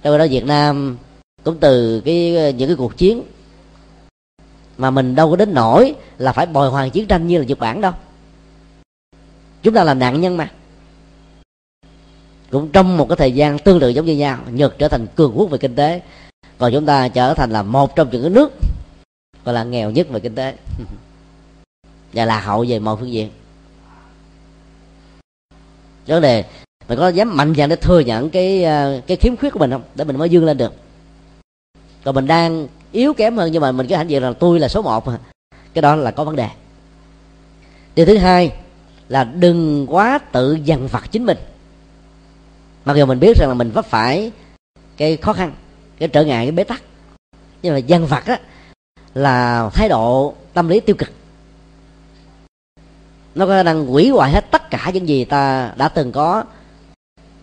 Trong 0.03 0.19
đó 0.19 0.27
việt 0.31 0.45
nam 0.45 0.97
cũng 1.45 1.59
từ 1.61 2.01
cái, 2.01 2.53
những 2.57 2.69
cái 2.69 2.77
cuộc 2.77 2.97
chiến 2.97 3.23
mà 4.79 4.91
mình 4.91 5.15
đâu 5.15 5.31
có 5.31 5.37
đến 5.37 5.55
nổi 5.55 5.95
là 6.19 6.33
phải 6.33 6.47
bồi 6.47 6.71
hoàn 6.71 6.91
chiến 6.91 7.07
tranh 7.07 7.27
như 7.27 7.39
là 7.39 7.45
nhật 7.45 7.59
bản 7.59 7.81
đâu. 7.81 7.93
Chúng 9.63 9.75
ta 9.75 9.85
là 9.85 9.95
nạn 9.95 10.21
nhân 10.21 10.37
mà. 10.37 10.51
Cũng 12.51 12.69
trong 12.73 12.97
một 12.97 13.09
cái 13.09 13.17
thời 13.17 13.33
gian 13.33 13.59
tương 13.59 13.81
tự 13.81 13.89
giống 13.89 14.07
như 14.07 14.17
nhau, 14.17 14.39
nhật 14.51 14.75
trở 14.79 14.89
thành 14.89 15.07
cường 15.07 15.33
quốc 15.39 15.51
về 15.51 15.59
kinh 15.59 15.75
tế, 15.75 16.03
còn 16.59 16.73
chúng 16.73 16.87
ta 16.87 17.09
trở 17.09 17.35
thành 17.35 17.51
là 17.51 17.63
một 17.63 17.97
trong 17.97 18.11
những 18.11 18.23
cái 18.23 18.31
nước 18.31 18.53
gọi 19.45 19.55
là 19.55 19.65
nghèo 19.65 19.91
nhất 19.91 20.09
về 20.11 20.21
kinh 20.21 20.35
tế. 20.35 20.55
Và 22.13 22.25
là 22.25 22.41
hậu 22.41 22.65
về 22.69 22.79
mọi 22.79 22.97
phương 23.01 23.13
diện 23.13 23.31
vấn 26.07 26.23
đề, 26.23 26.45
mình 26.89 26.99
có 26.99 27.09
dám 27.09 27.37
mạnh 27.37 27.55
dạn 27.57 27.69
để 27.69 27.77
thừa 27.77 28.01
nhận 28.01 28.31
cái 28.31 28.65
ờ, 28.65 29.01
cái 29.07 29.17
khiếm 29.17 29.37
khuyết 29.37 29.51
của 29.51 29.59
mình 29.59 29.71
không? 29.71 29.83
Để 29.95 30.05
mình 30.05 30.19
mới 30.19 30.31
dương 30.31 30.45
lên 30.45 30.57
được. 30.57 30.73
Còn 32.05 32.15
mình 32.15 32.27
đang 32.27 32.69
yếu 32.93 33.15
kém 33.15 33.37
hơn, 33.37 33.53
nhưng 33.53 33.63
mà 33.63 33.73
mình 33.73 33.87
cứ 33.87 33.95
hãnh 33.95 34.11
diện 34.11 34.23
là 34.23 34.33
tôi 34.33 34.61
là 34.61 34.69
số 34.69 34.83
một 34.83 35.05
cái 35.75 35.83
đó 35.83 35.97
là 35.97 36.11
có 36.11 36.25
vấn 36.25 36.37
đề. 36.37 36.49
Điều 37.95 38.07
thứ 38.07 38.17
hai 38.17 38.53
là 39.09 39.25
đừng 39.25 39.87
quá 39.87 40.19
tự 40.33 40.59
dằn 40.65 40.87
vặt 40.87 41.05
chính 41.11 41.27
mình. 41.27 41.39
Mặc 42.85 42.97
dù 42.97 43.07
mình 43.07 43.21
biết 43.21 43.37
rằng 43.37 43.49
là 43.49 43.55
mình 43.55 43.71
vấp 43.71 43.87
phải 43.87 44.33
cái 44.97 45.17
khó 45.17 45.33
khăn, 45.33 45.53
cái 45.99 46.09
trở 46.09 46.25
ngại, 46.25 46.47
cái 46.47 46.53
bế 46.53 46.65
tắc, 46.65 46.83
nhưng 47.63 47.73
mà 47.73 47.79
dằn 47.79 48.07
vặt 48.07 48.27
á 48.27 48.41
là 49.15 49.71
thái 49.75 49.89
độ 49.89 50.35
tâm 50.55 50.69
lý 50.69 50.81
tiêu 50.81 50.97
cực 50.99 51.11
nó 53.35 53.47
có 53.47 53.63
năng 53.63 53.87
hủy 53.87 54.09
hoại 54.09 54.31
hết 54.31 54.51
tất 54.51 54.71
cả 54.71 54.91
những 54.95 55.09
gì 55.09 55.25
ta 55.25 55.73
đã 55.77 55.89
từng 55.89 56.13
có 56.13 56.45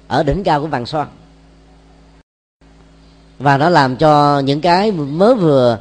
ở 0.07 0.23
đỉnh 0.23 0.43
cao 0.43 0.61
của 0.61 0.67
vàng 0.67 0.85
son. 0.85 1.07
Và 3.39 3.57
nó 3.57 3.69
làm 3.69 3.95
cho 3.95 4.39
những 4.39 4.61
cái 4.61 4.91
mới 4.91 5.35
vừa 5.35 5.79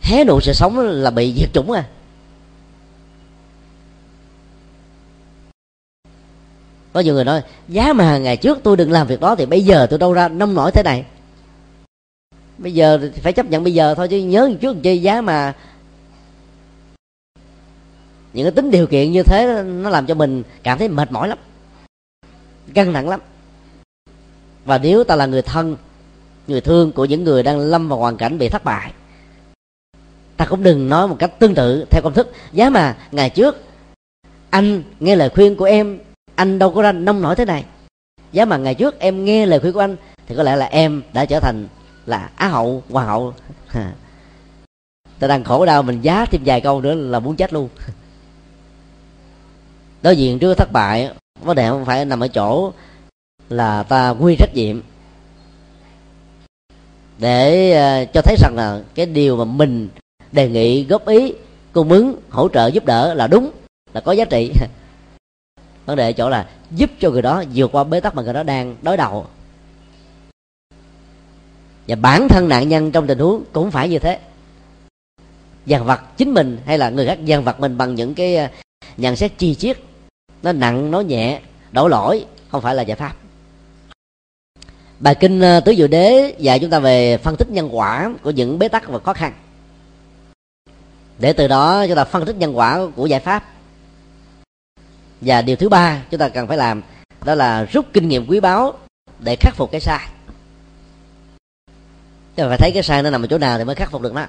hé 0.00 0.24
nụ 0.24 0.40
sự 0.40 0.52
sống 0.52 0.78
là 0.78 1.10
bị 1.10 1.34
diệt 1.36 1.48
chủng 1.52 1.72
à. 1.72 1.84
Có 6.92 7.00
nhiều 7.00 7.14
người 7.14 7.24
nói, 7.24 7.42
giá 7.68 7.92
mà 7.92 8.18
ngày 8.18 8.36
trước 8.36 8.58
tôi 8.62 8.76
đừng 8.76 8.92
làm 8.92 9.06
việc 9.06 9.20
đó 9.20 9.34
thì 9.34 9.46
bây 9.46 9.64
giờ 9.64 9.86
tôi 9.90 9.98
đâu 9.98 10.12
ra 10.12 10.28
nông 10.28 10.54
nổi 10.54 10.70
thế 10.72 10.82
này. 10.82 11.04
Bây 12.58 12.74
giờ 12.74 12.98
thì 13.14 13.20
phải 13.20 13.32
chấp 13.32 13.46
nhận 13.46 13.64
bây 13.64 13.74
giờ 13.74 13.94
thôi 13.94 14.08
chứ 14.08 14.18
nhớ 14.18 14.50
trước 14.60 14.76
chi 14.82 14.98
giá 14.98 15.20
mà 15.20 15.54
những 18.32 18.44
cái 18.44 18.52
tính 18.52 18.70
điều 18.70 18.86
kiện 18.86 19.12
như 19.12 19.22
thế 19.22 19.62
nó 19.62 19.90
làm 19.90 20.06
cho 20.06 20.14
mình 20.14 20.42
cảm 20.62 20.78
thấy 20.78 20.88
mệt 20.88 21.12
mỏi 21.12 21.28
lắm, 21.28 21.38
căng 22.74 22.92
thẳng 22.92 23.08
lắm. 23.08 23.20
Và 24.64 24.78
nếu 24.78 25.04
ta 25.04 25.16
là 25.16 25.26
người 25.26 25.42
thân, 25.42 25.76
người 26.46 26.60
thương 26.60 26.92
của 26.92 27.04
những 27.04 27.24
người 27.24 27.42
đang 27.42 27.58
lâm 27.58 27.88
vào 27.88 27.98
hoàn 27.98 28.16
cảnh 28.16 28.38
bị 28.38 28.48
thất 28.48 28.64
bại, 28.64 28.92
ta 30.36 30.44
cũng 30.44 30.62
đừng 30.62 30.88
nói 30.88 31.08
một 31.08 31.16
cách 31.18 31.38
tương 31.38 31.54
tự 31.54 31.84
theo 31.90 32.02
công 32.02 32.14
thức. 32.14 32.32
Giá 32.52 32.70
mà 32.70 32.96
ngày 33.12 33.30
trước 33.30 33.62
anh 34.50 34.82
nghe 35.00 35.16
lời 35.16 35.28
khuyên 35.28 35.56
của 35.56 35.64
em, 35.64 35.98
anh 36.34 36.58
đâu 36.58 36.74
có 36.74 36.82
ra 36.82 36.92
nông 36.92 37.20
nổi 37.20 37.36
thế 37.36 37.44
này. 37.44 37.64
Giá 38.32 38.44
mà 38.44 38.56
ngày 38.56 38.74
trước 38.74 38.98
em 38.98 39.24
nghe 39.24 39.46
lời 39.46 39.60
khuyên 39.60 39.72
của 39.72 39.80
anh, 39.80 39.96
thì 40.26 40.34
có 40.36 40.42
lẽ 40.42 40.56
là 40.56 40.66
em 40.66 41.02
đã 41.12 41.24
trở 41.24 41.40
thành 41.40 41.68
là 42.06 42.30
á 42.36 42.48
hậu 42.48 42.82
hoàng 42.90 43.06
hậu. 43.06 43.34
Ta 45.18 45.26
đang 45.26 45.44
khổ 45.44 45.66
đau, 45.66 45.82
mình 45.82 46.00
giá 46.00 46.26
thêm 46.26 46.42
vài 46.44 46.60
câu 46.60 46.80
nữa 46.80 46.94
là 46.94 47.20
muốn 47.20 47.36
chết 47.36 47.52
luôn. 47.52 47.68
đối 50.02 50.16
diện 50.16 50.38
trước 50.38 50.54
thất 50.54 50.72
bại 50.72 51.10
vấn 51.40 51.56
đề 51.56 51.68
không 51.68 51.84
phải 51.84 52.04
nằm 52.04 52.20
ở 52.20 52.28
chỗ 52.28 52.72
là 53.48 53.82
ta 53.82 54.10
quy 54.10 54.36
trách 54.38 54.54
nhiệm. 54.54 54.80
Để 57.18 57.70
uh, 58.02 58.12
cho 58.12 58.22
thấy 58.22 58.36
rằng 58.38 58.54
là 58.56 58.82
cái 58.94 59.06
điều 59.06 59.36
mà 59.36 59.44
mình 59.44 59.88
đề 60.32 60.48
nghị 60.48 60.84
góp 60.84 61.06
ý 61.06 61.32
cung 61.72 61.88
ứng 61.88 62.16
hỗ 62.30 62.48
trợ 62.48 62.66
giúp 62.66 62.84
đỡ 62.84 63.14
là 63.14 63.26
đúng 63.26 63.50
là 63.94 64.00
có 64.00 64.12
giá 64.12 64.24
trị. 64.24 64.52
Vấn 65.86 65.96
đề 65.96 66.08
ở 66.08 66.12
chỗ 66.12 66.28
là 66.28 66.48
giúp 66.70 66.90
cho 67.00 67.10
người 67.10 67.22
đó 67.22 67.44
vượt 67.54 67.72
qua 67.72 67.84
bế 67.84 68.00
tắc 68.00 68.14
mà 68.14 68.22
người 68.22 68.34
đó 68.34 68.42
đang 68.42 68.76
đối 68.82 68.96
đầu. 68.96 69.26
Và 71.88 71.96
bản 71.96 72.28
thân 72.28 72.48
nạn 72.48 72.68
nhân 72.68 72.92
trong 72.92 73.06
tình 73.06 73.18
huống 73.18 73.44
cũng 73.52 73.70
phải 73.70 73.88
như 73.88 73.98
thế. 73.98 74.18
Dàn 75.66 75.84
vật 75.84 76.00
chính 76.16 76.34
mình 76.34 76.58
hay 76.66 76.78
là 76.78 76.90
người 76.90 77.06
khác 77.06 77.18
dàn 77.28 77.44
vật 77.44 77.60
mình 77.60 77.78
bằng 77.78 77.94
những 77.94 78.14
cái 78.14 78.36
ờ, 78.36 78.48
nhận 78.96 79.16
xét 79.16 79.38
chi 79.38 79.56
tiết 79.60 79.87
nó 80.42 80.52
nặng, 80.52 80.90
nó 80.90 81.00
nhẹ, 81.00 81.40
đổ 81.72 81.88
lỗi, 81.88 82.26
không 82.48 82.62
phải 82.62 82.74
là 82.74 82.82
giải 82.82 82.96
pháp. 82.96 83.16
Bài 85.00 85.14
kinh 85.14 85.40
ờ, 85.40 85.60
tứ 85.60 85.74
diệu 85.76 85.88
đế 85.88 86.34
dạy 86.38 86.58
chúng 86.58 86.70
ta 86.70 86.78
về 86.78 87.18
phân 87.18 87.36
tích 87.36 87.50
nhân 87.50 87.68
quả 87.72 88.10
của 88.22 88.30
những 88.30 88.58
bế 88.58 88.68
tắc 88.68 88.88
và 88.88 88.98
khó 88.98 89.12
khăn. 89.12 89.32
Để 91.18 91.32
từ 91.32 91.48
đó 91.48 91.86
chúng 91.86 91.96
ta 91.96 92.04
phân 92.04 92.26
tích 92.26 92.36
nhân 92.36 92.56
quả 92.56 92.80
của 92.96 93.06
giải 93.06 93.20
pháp. 93.20 93.44
Và 95.20 95.42
điều 95.42 95.56
thứ 95.56 95.68
ba 95.68 96.02
chúng 96.10 96.20
ta 96.20 96.28
cần 96.28 96.48
phải 96.48 96.56
làm, 96.56 96.82
đó 97.24 97.34
là 97.34 97.64
rút 97.64 97.86
kinh 97.92 98.08
nghiệm 98.08 98.26
quý 98.26 98.40
báu 98.40 98.78
để 99.18 99.36
khắc 99.40 99.54
phục 99.56 99.70
cái 99.70 99.80
sai. 99.80 100.08
Chúng 102.36 102.44
ta 102.44 102.48
phải 102.48 102.58
thấy 102.58 102.70
cái 102.74 102.82
sai 102.82 103.02
nó 103.02 103.10
nằm 103.10 103.24
ở 103.24 103.26
chỗ 103.26 103.38
nào 103.38 103.58
thì 103.58 103.64
mới 103.64 103.74
khắc 103.74 103.90
phục 103.90 104.02
được 104.02 104.14
nó. 104.14 104.26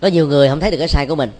Có 0.00 0.08
nhiều 0.08 0.28
người 0.28 0.48
không 0.48 0.60
thấy 0.60 0.70
được 0.70 0.76
cái 0.78 0.88
sai 0.88 1.06
của 1.06 1.14
mình. 1.14 1.30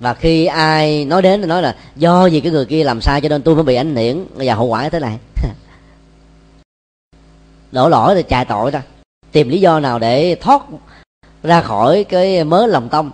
Và 0.00 0.14
khi 0.14 0.46
ai 0.46 1.04
nói 1.04 1.22
đến 1.22 1.40
thì 1.40 1.46
nói 1.46 1.62
là 1.62 1.76
do 1.96 2.26
gì 2.26 2.40
cái 2.40 2.52
người 2.52 2.66
kia 2.66 2.84
làm 2.84 3.00
sai 3.00 3.20
cho 3.20 3.28
nên 3.28 3.42
tôi 3.42 3.54
mới 3.54 3.64
bị 3.64 3.74
ảnh 3.74 3.96
hưởng 3.96 4.26
và 4.34 4.54
hậu 4.54 4.66
quả 4.66 4.88
thế 4.88 5.00
này. 5.00 5.18
Đổ 7.72 7.88
lỗi 7.88 8.14
thì 8.14 8.22
chạy 8.22 8.44
tội 8.44 8.70
ra 8.70 8.82
tìm 9.32 9.48
lý 9.48 9.60
do 9.60 9.80
nào 9.80 9.98
để 9.98 10.36
thoát 10.40 10.62
ra 11.42 11.62
khỏi 11.62 12.04
cái 12.04 12.44
mớ 12.44 12.66
lòng 12.66 12.88
tông, 12.88 13.10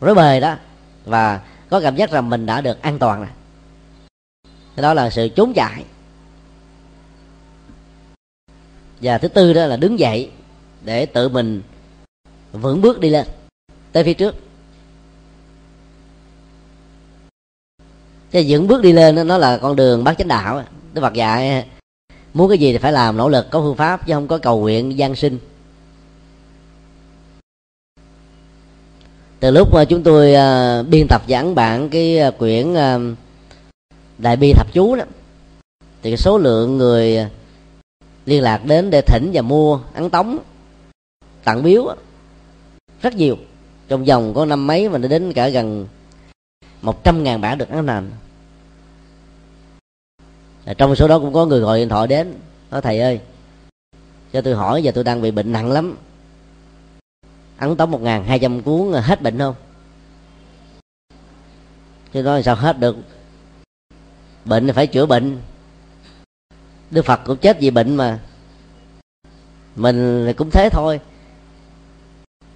rối 0.00 0.14
bời 0.14 0.40
đó, 0.40 0.56
và 1.04 1.40
có 1.70 1.80
cảm 1.80 1.96
giác 1.96 2.10
rằng 2.10 2.30
mình 2.30 2.46
đã 2.46 2.60
được 2.60 2.82
an 2.82 2.98
toàn 2.98 3.18
rồi. 3.18 3.28
Đó 4.76 4.94
là 4.94 5.10
sự 5.10 5.28
trốn 5.28 5.52
chạy. 5.54 5.84
Và 9.00 9.18
thứ 9.18 9.28
tư 9.28 9.52
đó 9.52 9.66
là 9.66 9.76
đứng 9.76 9.98
dậy 9.98 10.30
để 10.84 11.06
tự 11.06 11.28
mình 11.28 11.62
vững 12.52 12.80
bước 12.80 13.00
đi 13.00 13.10
lên 13.10 13.26
tới 13.92 14.04
phía 14.04 14.14
trước. 14.14 14.34
Cái 18.30 18.44
vững 18.48 18.68
bước 18.68 18.82
đi 18.82 18.92
lên 18.92 19.28
nó 19.28 19.38
là 19.38 19.58
con 19.58 19.76
đường 19.76 20.04
bát 20.04 20.18
chánh 20.18 20.28
đạo 20.28 20.62
đức 20.92 21.00
phật 21.00 21.14
dạy 21.14 21.66
muốn 22.34 22.48
cái 22.48 22.58
gì 22.58 22.72
thì 22.72 22.78
phải 22.78 22.92
làm 22.92 23.16
nỗ 23.16 23.28
lực 23.28 23.50
có 23.50 23.60
phương 23.60 23.76
pháp 23.76 24.06
chứ 24.06 24.14
không 24.14 24.28
có 24.28 24.38
cầu 24.38 24.60
nguyện 24.60 24.98
gian 24.98 25.16
sinh. 25.16 25.38
Từ 29.40 29.50
lúc 29.50 29.74
mà 29.74 29.84
chúng 29.84 30.02
tôi 30.02 30.30
uh, 30.32 30.88
biên 30.88 31.06
tập 31.08 31.22
giảng 31.28 31.54
bản 31.54 31.88
cái 31.88 32.28
uh, 32.28 32.38
quyển 32.38 32.72
uh, 32.72 33.16
đại 34.18 34.36
bi 34.36 34.52
thập 34.52 34.72
chú 34.72 34.96
đó 34.96 35.04
thì 36.02 36.10
cái 36.10 36.16
số 36.16 36.38
lượng 36.38 36.76
người 36.78 37.18
liên 38.26 38.42
lạc 38.42 38.64
đến 38.64 38.90
để 38.90 39.00
thỉnh 39.00 39.30
và 39.32 39.42
mua 39.42 39.80
ấn 39.94 40.10
tống 40.10 40.38
tặng 41.44 41.62
biếu 41.62 41.94
rất 43.02 43.14
nhiều. 43.14 43.36
Trong 43.88 44.04
vòng 44.04 44.34
có 44.34 44.44
năm 44.44 44.66
mấy 44.66 44.88
mà 44.88 44.98
nó 44.98 45.08
đến 45.08 45.32
cả 45.32 45.48
gần 45.48 45.88
một 46.82 47.04
trăm 47.04 47.24
ngàn 47.24 47.40
bản 47.40 47.58
được 47.58 47.68
ấn 47.68 47.86
nền. 47.86 48.10
Trong 50.78 50.96
số 50.96 51.08
đó 51.08 51.18
cũng 51.18 51.32
có 51.32 51.46
người 51.46 51.60
gọi 51.60 51.78
điện 51.78 51.88
thoại 51.88 52.06
đến, 52.06 52.34
nói, 52.70 52.82
thầy 52.82 53.00
ơi, 53.00 53.20
cho 54.32 54.40
tôi 54.40 54.54
hỏi 54.54 54.82
giờ 54.82 54.92
tôi 54.94 55.04
đang 55.04 55.22
bị 55.22 55.30
bệnh 55.30 55.52
nặng 55.52 55.70
lắm. 55.70 55.96
Ấn 57.58 57.76
tống 57.76 57.90
một 57.90 58.00
ngàn 58.00 58.24
hai 58.24 58.38
trăm 58.38 58.62
cuốn 58.62 58.92
hết 58.92 59.22
bệnh 59.22 59.38
không? 59.38 59.54
Chứ 62.12 62.22
nói 62.22 62.42
sao 62.42 62.54
hết 62.54 62.78
được. 62.78 62.96
Bệnh 64.44 64.66
thì 64.66 64.72
phải 64.72 64.86
chữa 64.86 65.06
bệnh. 65.06 65.40
Đức 66.90 67.04
phật 67.04 67.20
cũng 67.24 67.36
chết 67.36 67.56
vì 67.60 67.70
bệnh 67.70 67.96
mà. 67.96 68.20
Mình 69.76 70.32
cũng 70.36 70.50
thế 70.50 70.68
thôi 70.72 71.00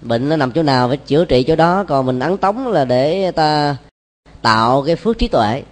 bệnh 0.03 0.29
nó 0.29 0.37
nằm 0.37 0.53
chỗ 0.53 0.63
nào 0.63 0.89
phải 0.89 0.97
chữa 0.97 1.25
trị 1.25 1.43
chỗ 1.43 1.57
đó, 1.57 1.85
còn 1.85 2.07
mình 2.07 2.19
ấn 2.19 2.37
tống 2.37 2.67
là 2.67 2.85
để 2.85 3.31
ta 3.31 3.77
tạo 4.43 4.83
cái 4.87 4.97
phước 4.97 5.19
trí 5.19 5.29
tuệ. 5.29 5.63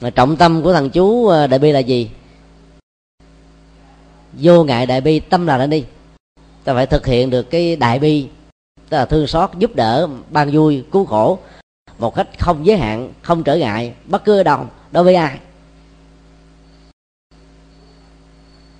Mà 0.00 0.10
trọng 0.10 0.36
tâm 0.36 0.62
của 0.62 0.72
thằng 0.72 0.90
chú 0.90 1.26
ờ, 1.26 1.46
đại 1.46 1.58
bi 1.58 1.72
là 1.72 1.78
gì? 1.78 2.10
Vô 4.32 4.64
ngại 4.64 4.86
đại 4.86 5.00
bi, 5.00 5.20
tâm 5.20 5.46
là 5.46 5.58
lên 5.58 5.70
đi. 5.70 5.84
Ta 6.64 6.74
phải 6.74 6.86
thực 6.86 7.06
hiện 7.06 7.30
được 7.30 7.50
cái 7.50 7.76
đại 7.76 7.98
bi, 7.98 8.28
tức 8.88 8.96
là 8.96 9.04
thương 9.04 9.26
xót, 9.26 9.50
giúp 9.58 9.74
đỡ, 9.74 10.08
ban 10.30 10.50
vui, 10.52 10.84
cứu 10.92 11.04
khổ 11.04 11.38
một 11.98 12.14
cách 12.14 12.28
không 12.38 12.66
giới 12.66 12.76
hạn, 12.76 13.12
không 13.22 13.44
trở 13.44 13.56
ngại 13.56 13.94
bất 14.04 14.24
cứ 14.24 14.42
đâu, 14.42 14.66
đối 14.92 15.04
với 15.04 15.14
ai. 15.14 15.38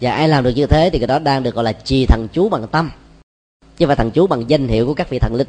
Và 0.01 0.11
ai 0.11 0.29
làm 0.29 0.45
được 0.45 0.51
như 0.51 0.67
thế 0.67 0.91
thì 0.93 0.99
cái 0.99 1.07
đó 1.07 1.19
đang 1.19 1.43
được 1.43 1.55
gọi 1.55 1.65
là 1.65 1.73
trì 1.73 2.07
thần 2.07 2.29
chú 2.33 2.49
bằng 2.49 2.69
tâm. 2.69 2.91
Chứ 3.77 3.87
phải 3.87 3.97
thần 3.97 4.11
chú 4.11 4.27
bằng 4.27 4.51
danh 4.51 4.69
hiệu 4.69 4.87
của 4.87 4.95
các 4.95 5.11
vị 5.11 5.19
thần 5.19 5.35
linh. 5.35 5.49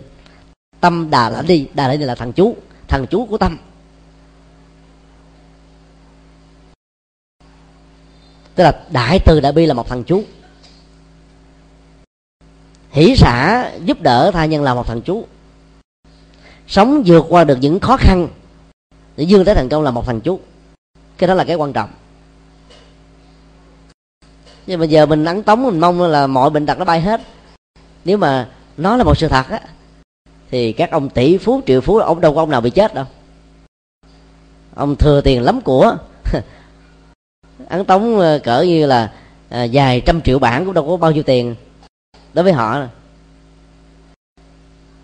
Tâm 0.80 1.10
đà 1.10 1.30
đã 1.30 1.42
đi, 1.42 1.68
đà 1.74 1.88
đã 1.88 1.96
đi 1.96 2.06
là 2.06 2.16
thần 2.16 2.34
chú 2.34 2.56
thần 2.88 3.06
chú 3.10 3.26
của 3.26 3.38
tâm. 3.38 3.58
Tức 8.56 8.64
là 8.64 8.82
đại 8.92 9.20
từ 9.26 9.40
đại 9.40 9.52
bi 9.52 9.66
là 9.66 9.74
một 9.74 9.88
thần 9.88 10.04
chú. 10.04 10.24
Hỷ 12.92 13.16
xả 13.16 13.72
giúp 13.86 14.02
đỡ 14.02 14.32
tha 14.34 14.46
nhân 14.46 14.64
là 14.64 14.74
một 14.74 14.88
thần 14.88 15.02
chú. 15.02 15.26
Sống 16.68 17.04
vượt 17.06 17.26
qua 17.30 17.44
được 17.44 17.58
những 17.62 17.80
khó 17.80 17.98
khăn 17.98 18.28
để 19.18 19.24
dương 19.24 19.46
tới 19.46 19.56
thành 19.56 19.70
công 19.70 19.84
là 19.84 19.92
một 19.92 20.06
thần 20.06 20.22
chú. 20.22 20.40
Cái 21.18 21.28
đó 21.28 21.34
là 21.34 21.44
cái 21.44 21.56
quan 21.56 21.74
trọng 21.74 21.90
nhưng 24.68 24.80
mà 24.80 24.86
giờ 24.86 25.06
mình 25.06 25.26
ấn 25.26 25.44
tống 25.44 25.64
mình 25.64 25.80
mong 25.80 26.02
là 26.02 26.28
mọi 26.28 26.50
bệnh 26.50 26.66
tật 26.66 26.78
nó 26.78 26.86
bay 26.86 27.02
hết. 27.02 27.22
Nếu 28.06 28.18
mà 28.18 28.50
nó 28.78 28.98
là 28.98 29.04
một 29.04 29.18
sự 29.18 29.28
thật 29.28 29.50
á 29.50 29.60
thì 30.52 30.74
các 30.74 30.92
ông 30.92 31.10
tỷ 31.10 31.38
phú 31.38 31.62
triệu 31.66 31.82
phú 31.82 31.98
ông 31.98 32.22
đâu 32.22 32.36
có 32.36 32.42
ông 32.42 32.50
nào 32.50 32.62
bị 32.62 32.70
chết 32.70 32.94
đâu. 32.94 33.06
Ông 34.76 34.96
thừa 34.96 35.22
tiền 35.22 35.42
lắm 35.42 35.62
của 35.62 35.98
ấn 37.70 37.86
tống 37.86 38.20
ờ, 38.20 38.40
cỡ 38.44 38.62
như 38.62 38.86
là 38.86 39.12
à, 39.50 39.68
vài 39.72 40.02
trăm 40.02 40.22
triệu 40.22 40.40
bản 40.40 40.66
cũng 40.66 40.74
đâu 40.74 40.88
có 40.88 40.98
bao 40.98 41.12
nhiêu 41.12 41.24
tiền 41.24 41.56
đối 42.34 42.44
với 42.44 42.54
họ. 42.54 42.82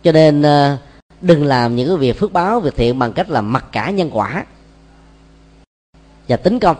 Cho 0.03 0.11
nên 0.11 0.41
à, 0.41 0.77
đừng 1.21 1.45
làm 1.45 1.75
những 1.75 1.87
cái 1.87 1.97
việc 1.97 2.19
phước 2.19 2.33
báo 2.33 2.59
việc 2.59 2.75
thiện 2.75 2.99
bằng 2.99 3.13
cách 3.13 3.29
là 3.29 3.41
mặc 3.41 3.65
cả 3.71 3.89
nhân 3.89 4.09
quả 4.13 4.45
và 6.27 6.37
tính 6.37 6.59
công. 6.59 6.77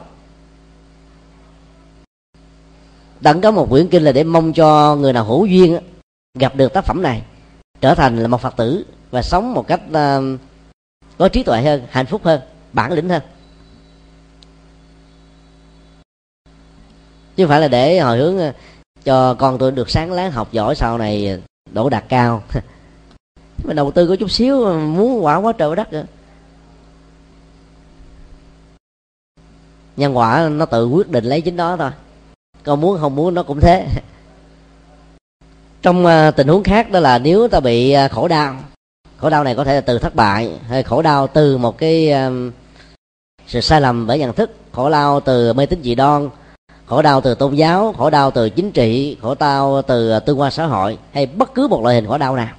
Đặng 3.23 3.41
có 3.41 3.51
một 3.51 3.69
quyển 3.69 3.87
kinh 3.87 4.03
là 4.03 4.11
để 4.11 4.23
mong 4.23 4.53
cho 4.53 4.95
người 4.95 5.13
nào 5.13 5.25
hữu 5.25 5.45
duyên 5.45 5.79
gặp 6.39 6.55
được 6.55 6.73
tác 6.73 6.85
phẩm 6.85 7.01
này 7.01 7.21
trở 7.81 7.95
thành 7.95 8.17
là 8.17 8.27
một 8.27 8.41
phật 8.41 8.55
tử 8.57 8.85
và 9.11 9.21
sống 9.21 9.53
một 9.53 9.67
cách 9.67 9.81
uh, 9.89 10.39
có 11.17 11.29
trí 11.29 11.43
tuệ 11.43 11.61
hơn 11.61 11.81
hạnh 11.89 12.05
phúc 12.05 12.21
hơn 12.23 12.41
bản 12.73 12.91
lĩnh 12.91 13.09
hơn. 13.09 13.21
Chứ 17.35 17.43
không 17.43 17.49
phải 17.49 17.61
là 17.61 17.67
để 17.67 17.99
hồi 17.99 18.17
hướng 18.17 18.37
ờ, 18.37 18.53
cho 19.03 19.33
con 19.33 19.57
tôi 19.57 19.71
được 19.71 19.89
sáng 19.89 20.11
láng 20.11 20.31
học 20.31 20.51
giỏi 20.51 20.75
sau 20.75 20.97
này 20.97 21.27
ờ, 21.27 21.39
đổ 21.73 21.89
đạt 21.89 22.05
cao. 22.09 22.43
Mà 23.63 23.73
đầu 23.73 23.91
tư 23.91 24.07
có 24.07 24.15
chút 24.15 24.31
xíu 24.31 24.73
muốn 24.79 25.25
quả 25.25 25.35
quá 25.35 25.53
trời 25.57 25.69
quá 25.69 25.75
đất 25.75 25.93
nữa. 25.93 26.05
Nhân 29.97 30.17
quả 30.17 30.49
nó 30.51 30.65
tự 30.65 30.87
quyết 30.87 31.09
định 31.09 31.25
lấy 31.25 31.41
chính 31.41 31.57
đó 31.57 31.77
thôi 31.77 31.91
con 32.63 32.81
muốn 32.81 32.97
không 33.01 33.15
muốn 33.15 33.33
nó 33.33 33.43
cũng 33.43 33.59
thế. 33.59 33.87
Trong 35.81 36.05
à, 36.05 36.31
tình 36.31 36.47
huống 36.47 36.63
khác 36.63 36.91
đó 36.91 36.99
là 36.99 37.19
nếu 37.19 37.47
ta 37.47 37.59
bị 37.59 37.91
à, 37.91 38.07
khổ 38.07 38.27
đau 38.27 38.55
khổ 39.17 39.29
đau 39.29 39.43
này 39.43 39.55
có 39.55 39.63
thể 39.63 39.75
là 39.75 39.81
từ 39.81 39.99
thất 39.99 40.15
bại 40.15 40.51
hay 40.67 40.83
khổ 40.83 41.01
đau 41.01 41.27
từ 41.27 41.57
một 41.57 41.77
cái 41.77 42.11
à, 42.11 42.29
sự 43.47 43.61
sai 43.61 43.81
lầm 43.81 44.07
bởi 44.07 44.19
nhận 44.19 44.33
thức 44.33 44.51
khổ 44.71 44.89
đau 44.89 45.19
từ 45.19 45.53
mê 45.53 45.65
tín 45.65 45.83
dị 45.83 45.95
đoan 45.95 46.29
khổ 46.85 47.01
đau 47.01 47.21
từ 47.21 47.35
tôn 47.35 47.55
giáo 47.55 47.93
khổ 47.97 48.09
đau 48.09 48.31
từ 48.31 48.49
chính 48.49 48.71
trị 48.71 49.17
khổ 49.21 49.35
đau 49.39 49.81
từ 49.81 50.19
tương 50.19 50.39
quan 50.39 50.51
xã 50.51 50.65
hội 50.65 50.97
hay 51.11 51.25
bất 51.25 51.53
cứ 51.53 51.67
một 51.67 51.83
loại 51.83 51.95
hình 51.95 52.07
khổ 52.07 52.17
đau 52.17 52.35
nào. 52.35 52.55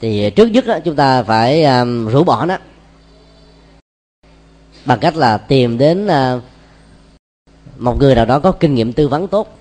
Thì 0.00 0.30
trước 0.30 0.46
nhất 0.46 0.66
đó, 0.66 0.78
chúng 0.84 0.96
ta 0.96 1.22
phải 1.22 1.64
um, 1.64 2.08
rũ 2.08 2.24
bỏ 2.24 2.46
nó 2.46 2.56
bằng 4.86 4.98
cách 4.98 5.16
là 5.16 5.38
tìm 5.38 5.78
đến 5.78 6.06
à, 6.06 6.40
một 7.78 7.98
người 7.98 8.14
nào 8.14 8.24
đó 8.24 8.38
có 8.38 8.52
kinh 8.52 8.74
nghiệm 8.74 8.92
tư 8.92 9.08
vấn 9.08 9.28
tốt. 9.28 9.58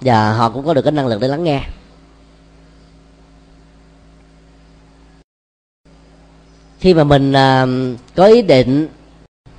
Và 0.00 0.32
họ 0.32 0.50
cũng 0.50 0.66
có 0.66 0.74
được 0.74 0.82
cái 0.82 0.92
năng 0.92 1.06
lực 1.06 1.20
để 1.20 1.28
lắng 1.28 1.44
nghe. 1.44 1.62
Khi 6.78 6.94
mà 6.94 7.04
mình 7.04 7.32
à, 7.32 7.66
có 8.14 8.26
ý 8.26 8.42
định 8.42 8.88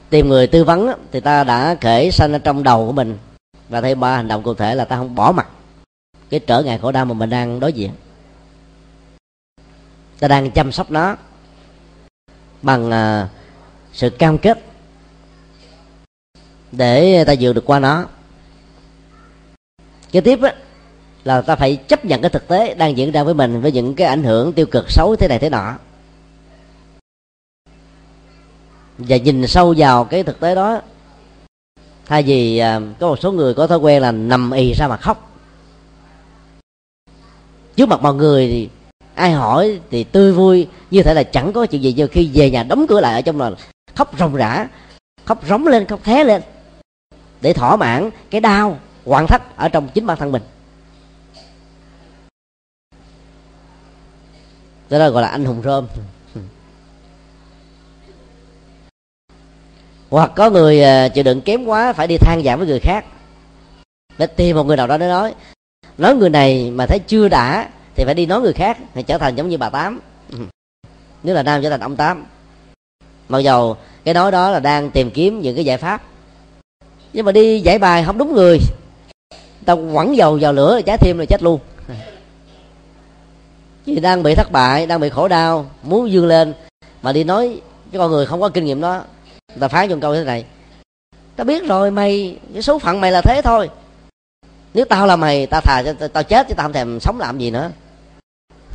tìm 0.10 0.28
người 0.28 0.48
tư 0.48 0.64
vấn 0.64 0.92
thì 1.12 1.20
ta 1.20 1.44
đã 1.44 1.76
kể 1.82 2.12
sanh 2.12 2.34
ở 2.34 2.40
trong 2.40 2.64
đầu 2.64 2.86
của 2.86 2.92
mình. 2.92 3.18
Và 3.70 3.82
thêm 3.82 4.00
ba 4.00 4.16
hành 4.16 4.28
động 4.28 4.44
cụ 4.44 4.54
thể 4.54 4.76
là 4.76 4.86
ta 4.86 4.98
không 4.98 5.16
bỏ 5.16 5.32
mặt 5.32 5.48
cái 6.30 6.40
trở 6.40 6.64
ngại 6.64 6.78
khổ 6.78 6.92
đau 6.92 7.06
mà 7.06 7.14
mình 7.14 7.30
đang 7.30 7.60
đối 7.60 7.74
diện. 7.74 7.92
Ta 10.20 10.28
đang 10.28 10.52
chăm 10.52 10.72
sóc 10.72 10.92
nó 10.92 11.16
bằng 12.62 12.88
uh, 12.90 13.30
sự 13.94 14.10
cam 14.10 14.38
kết 14.38 14.64
để 16.72 17.24
ta 17.28 17.34
vượt 17.40 17.54
được 17.54 17.66
qua 17.66 17.80
nó. 17.80 18.06
Kế 20.12 20.22
tiếp 20.22 20.40
á, 20.42 20.54
là 21.24 21.42
ta 21.42 21.56
phải 21.56 21.76
chấp 21.76 22.06
nhận 22.06 22.22
cái 22.22 22.30
thực 22.30 22.48
tế 22.48 22.74
đang 22.74 22.98
diễn 22.98 23.12
ra 23.12 23.24
với 23.24 23.34
mình 23.34 23.62
với 23.62 23.72
những 23.72 23.96
cái 23.96 24.08
ảnh 24.08 24.24
hưởng 24.24 24.54
tiêu 24.54 24.66
cực 24.66 24.92
xấu 24.92 25.16
thế 25.16 25.28
này 25.28 25.40
thế 25.40 25.50
nọ. 25.50 25.74
Và 28.98 29.18
nhìn 29.18 29.48
sâu 29.48 29.74
vào 29.78 30.06
cái 30.06 30.24
thực 30.24 30.40
tế 30.40 30.56
đó 30.56 30.82
thay 32.06 32.24
vì 32.24 32.58
à, 32.58 32.80
có 33.00 33.08
một 33.08 33.20
số 33.20 33.32
người 33.32 33.54
có 33.54 33.68
thói 33.68 33.78
quen 33.78 34.02
là 34.02 34.12
nằm 34.12 34.52
ì 34.52 34.74
ra 34.74 34.88
mà 34.88 34.98
khóc. 34.98 35.32
Trước 37.76 37.90
mặt 37.90 38.02
mọi 38.02 38.14
người 38.14 38.48
thì 38.48 38.70
ai 39.22 39.32
hỏi 39.32 39.80
thì 39.92 40.04
tươi 40.04 40.32
vui. 40.32 40.68
Như 40.92 41.04
thể 41.04 41.14
là 41.14 41.24
chẳng 41.24 41.54
có 41.54 41.66
chuyện 41.66 41.82
gì 41.82 41.94
giờ 41.94 42.08
khi 42.12 42.30
về 42.34 42.52
nhà 42.52 42.64
đóng 42.64 42.86
cửa 42.88 43.02
lại 43.02 43.14
ở 43.14 43.22
trong 43.22 43.42
là 43.42 43.52
khóc 43.96 44.20
ròng 44.20 44.36
rã, 44.36 44.68
khóc 45.26 45.48
rống 45.48 45.68
lên, 45.68 45.86
khóc 45.86 46.00
thé 46.04 46.24
lên, 46.24 46.42
để 47.42 47.54
thỏa 47.54 47.76
mãn 47.76 48.10
cái 48.30 48.42
đau 48.42 48.80
hoàn 49.06 49.28
thất 49.28 49.58
ở 49.58 49.70
trong 49.70 49.88
chính 49.94 50.06
bản 50.06 50.18
thân 50.18 50.32
mình. 50.32 50.42
Đó 54.90 54.98
là 54.98 55.10
gọi 55.10 55.22
là 55.22 55.28
anh 55.28 55.46
hùng 55.46 55.62
rơm. 55.64 55.88
Hoặc 60.10 60.32
có 60.36 60.50
người 60.50 60.84
à, 60.84 61.08
chịu 61.08 61.24
đựng 61.24 61.42
kém 61.42 61.66
quá 61.66 61.94
phải 61.94 62.08
đi 62.08 62.18
than 62.18 62.44
giảm 62.44 62.60
với 62.60 62.68
người 62.68 62.80
khác. 62.80 63.06
Để 64.18 64.28
tìm 64.28 64.56
một 64.56 64.64
người 64.64 64.78
nào 64.78 64.88
đó 64.88 64.98
để 64.98 65.08
nói 65.08 65.34
nói 65.98 66.16
người 66.16 66.30
này 66.30 66.72
mà 66.72 66.86
thấy 66.86 67.00
chưa 67.08 67.28
đã 67.28 67.70
thì 67.96 68.06
phải 68.06 68.14
đi 68.14 68.26
nói 68.26 68.42
người 68.42 68.54
khác 68.54 68.78
thì 68.94 69.04
trở 69.04 69.18
thành 69.18 69.36
giống 69.36 69.50
như 69.50 69.58
bà 69.58 69.70
tám. 69.70 70.00
Nếu 71.24 71.36
là 71.36 71.44
nam 71.44 71.62
trở 71.64 71.70
thành 71.70 71.80
ông 71.80 71.96
tám. 71.96 72.26
Mặc 73.30 73.40
dầu 73.40 73.78
cái 74.04 74.14
nói 74.14 74.32
đó 74.32 74.52
là 74.52 74.60
đang 74.60 74.92
tìm 74.92 75.12
kiếm 75.12 75.42
những 75.42 75.56
cái 75.56 75.66
giải 75.66 75.78
pháp. 75.78 76.02
Nhưng 77.14 77.26
mà 77.26 77.32
đi 77.32 77.60
giải 77.60 77.80
bài 77.80 78.04
không 78.06 78.18
đúng 78.18 78.34
người. 78.34 78.60
Tao 79.66 79.90
quẳng 79.94 80.16
dầu 80.16 80.38
vào 80.42 80.54
lửa 80.54 80.76
là 80.76 80.82
trái 80.82 80.98
thêm 80.98 81.18
là 81.18 81.26
chết 81.26 81.44
luôn. 81.44 81.60
Vì 83.86 84.00
đang 84.00 84.24
bị 84.24 84.36
thất 84.36 84.52
bại 84.52 84.88
đang 84.88 85.00
bị 85.00 85.10
khổ 85.10 85.28
đau 85.28 85.72
muốn 85.84 86.10
vươn 86.12 86.28
lên 86.28 86.54
mà 87.02 87.12
đi 87.12 87.24
nói 87.24 87.62
cái 87.92 88.00
con 88.00 88.12
người 88.12 88.26
không 88.26 88.42
có 88.42 88.50
kinh 88.50 88.66
nghiệm 88.66 88.82
đó 88.82 89.04
ta 89.60 89.68
phán 89.68 89.90
trong 89.90 90.00
câu 90.00 90.16
thế 90.16 90.24
này. 90.24 90.46
Tao 91.36 91.46
biết 91.46 91.64
rồi 91.68 91.92
mày 91.92 92.38
cái 92.54 92.62
số 92.62 92.80
phận 92.80 93.02
mày 93.02 93.12
là 93.12 93.22
thế 93.22 93.42
thôi. 93.44 93.70
Nếu 94.74 94.86
tao 94.86 95.08
là 95.08 95.16
mày 95.16 95.48
tao 95.48 95.62
thà 95.62 95.84
tao, 96.00 96.08
tao 96.08 96.24
chết 96.24 96.48
chứ 96.48 96.54
tao 96.58 96.66
không 96.66 96.74
thèm 96.74 97.00
sống 97.00 97.20
làm 97.20 97.38
gì 97.38 97.52
nữa 97.52 97.72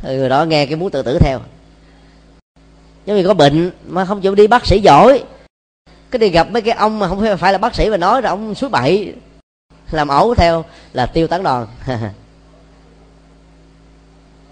người 0.03 0.29
đó 0.29 0.45
nghe 0.45 0.65
cái 0.65 0.75
muốn 0.75 0.89
tự 0.89 1.01
tử 1.01 1.19
theo. 1.19 1.39
Giống 3.05 3.17
như 3.17 3.27
có 3.27 3.33
bệnh 3.33 3.71
mà 3.87 4.05
không 4.05 4.21
chịu 4.21 4.35
đi, 4.35 4.47
bác 4.47 4.65
sĩ 4.65 4.79
giỏi. 4.79 5.23
Cái 6.11 6.19
đi 6.19 6.29
gặp 6.29 6.51
mấy 6.51 6.61
cái 6.61 6.73
ông 6.73 6.99
mà 6.99 7.07
không 7.07 7.37
phải 7.37 7.51
là 7.51 7.57
bác 7.57 7.75
sĩ 7.75 7.89
mà 7.89 7.97
nói 7.97 8.21
là 8.21 8.29
ông 8.29 8.55
suối 8.55 8.69
bậy. 8.69 9.13
Làm 9.91 10.07
ẩu 10.07 10.35
theo 10.35 10.65
là 10.93 11.05
tiêu 11.05 11.27
tán 11.27 11.43
đòn. 11.43 11.67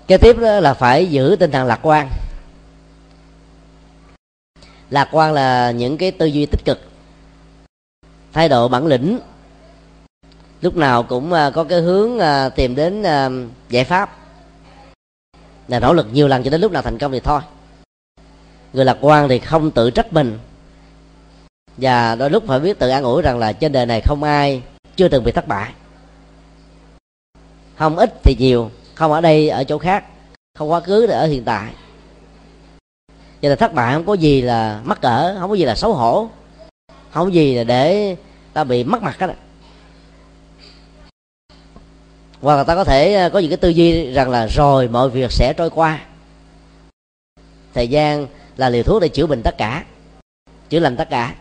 Kế 0.07 0.17
tiếp 0.17 0.37
đó 0.39 0.59
là 0.59 0.73
phải 0.73 1.05
giữ 1.05 1.35
tinh 1.39 1.51
thần 1.51 1.67
lạc 1.67 1.79
quan. 1.81 2.09
Lạc 4.89 5.09
quan 5.11 5.33
là 5.33 5.71
những 5.71 5.97
cái 5.97 6.11
tư 6.11 6.25
duy 6.25 6.45
tích 6.45 6.65
cực, 6.65 6.81
thái 8.33 8.49
độ 8.49 8.67
bản 8.67 8.87
lĩnh. 8.87 9.19
Lúc 10.61 10.77
nào 10.77 11.03
cũng 11.03 11.33
à, 11.33 11.49
có 11.49 11.63
cái 11.63 11.81
hướng 11.81 12.19
à, 12.19 12.49
tìm 12.49 12.75
đến 12.75 13.03
à, 13.03 13.29
giải 13.69 13.83
pháp 13.83 14.17
là 15.68 15.80
nỗ 15.80 15.93
lực 15.93 16.07
nhiều 16.13 16.28
lần 16.28 16.43
cho 16.43 16.49
đến 16.49 16.61
lúc 16.61 16.72
nào 16.72 16.82
thành 16.82 16.97
công 16.97 17.11
thì 17.11 17.20
thôi. 17.20 17.41
Người 18.74 18.86
lạc 18.86 18.97
quan 19.01 19.30
thì 19.30 19.39
không 19.39 19.72
tự 19.72 19.91
trách 19.91 20.13
mình. 20.13 20.39
Và 21.78 22.16
đôi 22.16 22.30
lúc 22.30 22.43
phải 22.47 22.59
biết 22.59 22.80
tự 22.80 22.89
an 22.89 23.03
ủi 23.03 23.22
rằng 23.22 23.39
là 23.39 23.53
trên 23.53 23.72
đời 23.72 23.86
này 23.86 24.01
không 24.01 24.24
ai 24.24 24.61
chưa 24.95 25.07
từng 25.07 25.24
bị 25.24 25.32
thất 25.32 25.47
bại. 25.47 25.74
Không 27.78 27.97
ít 27.97 28.13
thì 28.24 28.36
nhiều, 28.39 28.72
không 28.95 29.11
ở 29.11 29.22
đây, 29.22 29.49
ở 29.49 29.63
chỗ 29.63 29.78
khác, 29.78 30.05
không 30.57 30.72
quá 30.72 30.80
khứ 30.80 31.07
thì 31.07 31.13
ở 31.13 31.26
hiện 31.26 31.43
tại. 31.43 31.74
Cho 33.41 33.49
là 33.49 33.55
thất 33.55 33.74
bại 33.74 33.93
không 33.93 34.05
có 34.05 34.13
gì 34.13 34.41
là 34.41 34.82
mắc 34.84 35.01
cỡ, 35.01 35.36
không 35.39 35.49
có 35.49 35.55
gì 35.55 35.66
là 35.66 35.76
xấu 35.76 35.93
hổ, 35.93 36.30
không 37.11 37.26
có 37.26 37.32
gì 37.32 37.55
là 37.55 37.63
để 37.63 38.16
ta 38.53 38.63
bị 38.63 38.84
mất 38.84 39.03
mặt 39.03 39.20
hết 39.20 39.36
hoặc 42.41 42.55
là 42.55 42.63
ta 42.63 42.75
có 42.75 42.83
thể 42.83 43.13
ờ, 43.13 43.29
có 43.29 43.39
những 43.39 43.49
cái 43.49 43.57
tư 43.57 43.69
duy 43.69 44.11
rằng 44.11 44.29
là 44.29 44.47
rồi, 44.47 44.88
mọi 44.88 45.09
việc 45.09 45.31
sẽ 45.31 45.53
trôi 45.57 45.69
qua. 45.69 45.99
Thời 47.73 47.88
gian 47.88 48.27
là 48.57 48.69
liều 48.69 48.83
thuốc 48.83 49.01
để 49.01 49.07
chữa 49.07 49.25
bệnh 49.25 49.41
tất 49.43 49.57
cả, 49.57 49.86
chữa 50.69 50.79
lành 50.79 50.95
tất 50.95 51.09
cả. 51.09 51.36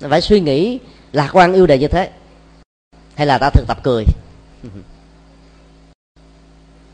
Phải 0.00 0.20
suy 0.20 0.40
nghĩ 0.40 0.78
lạc 1.12 1.30
quan 1.32 1.52
yêu 1.52 1.66
đề 1.66 1.78
như 1.78 1.88
thế, 1.88 2.10
hay 3.14 3.26
là 3.26 3.38
ta 3.38 3.50
thực 3.50 3.64
tập 3.68 3.78
cười. 3.82 4.04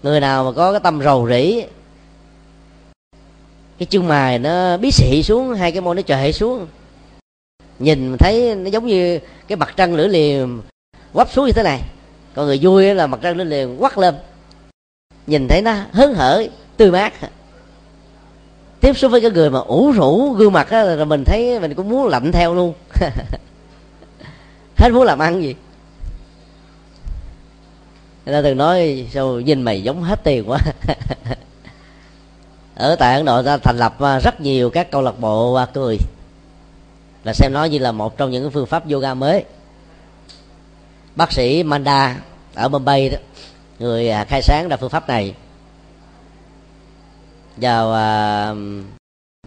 Người 0.03 0.21
nào 0.21 0.45
mà 0.45 0.53
có 0.53 0.73
cái 0.73 0.81
tâm 0.85 1.03
rầu 1.03 1.29
rĩ, 1.29 1.63
cái 3.79 3.87
chân 3.87 4.09
mài 4.09 4.39
nó 4.39 4.77
bí 4.77 4.91
xị 4.91 5.23
xuống, 5.23 5.55
hai 5.55 5.73
cái 5.73 5.81
môi 5.81 5.95
nó 5.95 6.03
trệ 6.03 6.33
xuống, 6.33 6.67
nhìn 7.79 8.17
thấy 8.19 8.55
nó 8.55 8.71
giống 8.71 8.87
như 8.87 9.19
cái 9.49 9.57
mặt 9.57 9.75
trăng 9.77 9.95
lửa 9.95 10.07
liềm 10.07 10.61
quắp 11.13 11.33
xuống 11.33 11.47
như 11.47 11.53
thế 11.53 11.63
này 11.63 11.81
còn 12.37 12.47
người 12.47 12.59
vui 12.63 12.95
là 12.95 13.07
mặt 13.07 13.19
trăng 13.23 13.37
lên 13.37 13.49
liền 13.49 13.77
quắt 13.83 13.99
lên. 13.99 14.15
Nhìn 15.27 15.49
thấy 15.49 15.63
nó 15.63 15.75
hớn 15.93 16.15
hở, 16.15 16.47
tươi 16.77 16.91
mát. 16.91 17.13
Tiếp 18.81 18.97
xúc 18.97 19.13
với 19.13 19.21
cái 19.21 19.31
người 19.31 19.51
mà 19.51 19.59
ủ 19.59 19.93
rũ, 19.93 20.33
gương 20.33 20.53
mặt 20.53 20.71
á, 20.71 20.83
là 20.83 21.05
mình 21.05 21.25
thấy 21.25 21.61
mình 21.61 21.75
cũng 21.75 21.89
muốn 21.89 22.07
lạnh 22.07 22.33
theo 22.33 22.55
luôn. 22.55 22.75
Hết 24.77 24.91
muốn 24.93 25.05
làm 25.05 25.19
ăn 25.19 25.43
gì? 25.43 25.55
Người 28.27 28.35
ta 28.35 28.43
từng 28.43 28.57
nói, 28.57 29.09
sao 29.13 29.41
nhìn 29.41 29.63
mày 29.63 29.83
giống 29.83 30.03
hết 30.03 30.25
tiền 30.25 30.51
quá. 30.51 30.59
Ở 32.75 32.97
tại 32.97 33.15
ấn 33.15 33.25
độ 33.25 33.43
ta 33.43 33.57
thành 33.57 33.77
lập 33.77 34.01
à, 34.01 34.21
rất 34.21 34.41
nhiều 34.41 34.71
các 34.71 34.91
câu 34.91 35.03
lạc 35.03 35.21
bộ 35.21 35.55
à, 35.55 35.67
cười. 35.67 35.99
Là 37.25 37.33
xem 37.33 37.53
nó 37.53 37.65
như 37.65 37.79
là 37.79 37.93
một 37.93 38.17
trong 38.17 38.31
những 38.31 38.51
phương 38.51 38.67
pháp 38.67 38.91
yoga 38.91 39.15
mới 39.15 39.45
bác 41.17 41.33
sĩ 41.33 41.63
manda 41.63 42.21
ở 42.55 42.69
bombay 42.69 43.09
đó, 43.09 43.19
người 43.79 44.11
à, 44.11 44.25
khai 44.25 44.43
sáng 44.43 44.69
ra 44.69 44.77
phương 44.77 44.91
pháp 44.91 45.09
này. 45.09 45.35
Vào 47.57 47.93
à, 47.93 48.55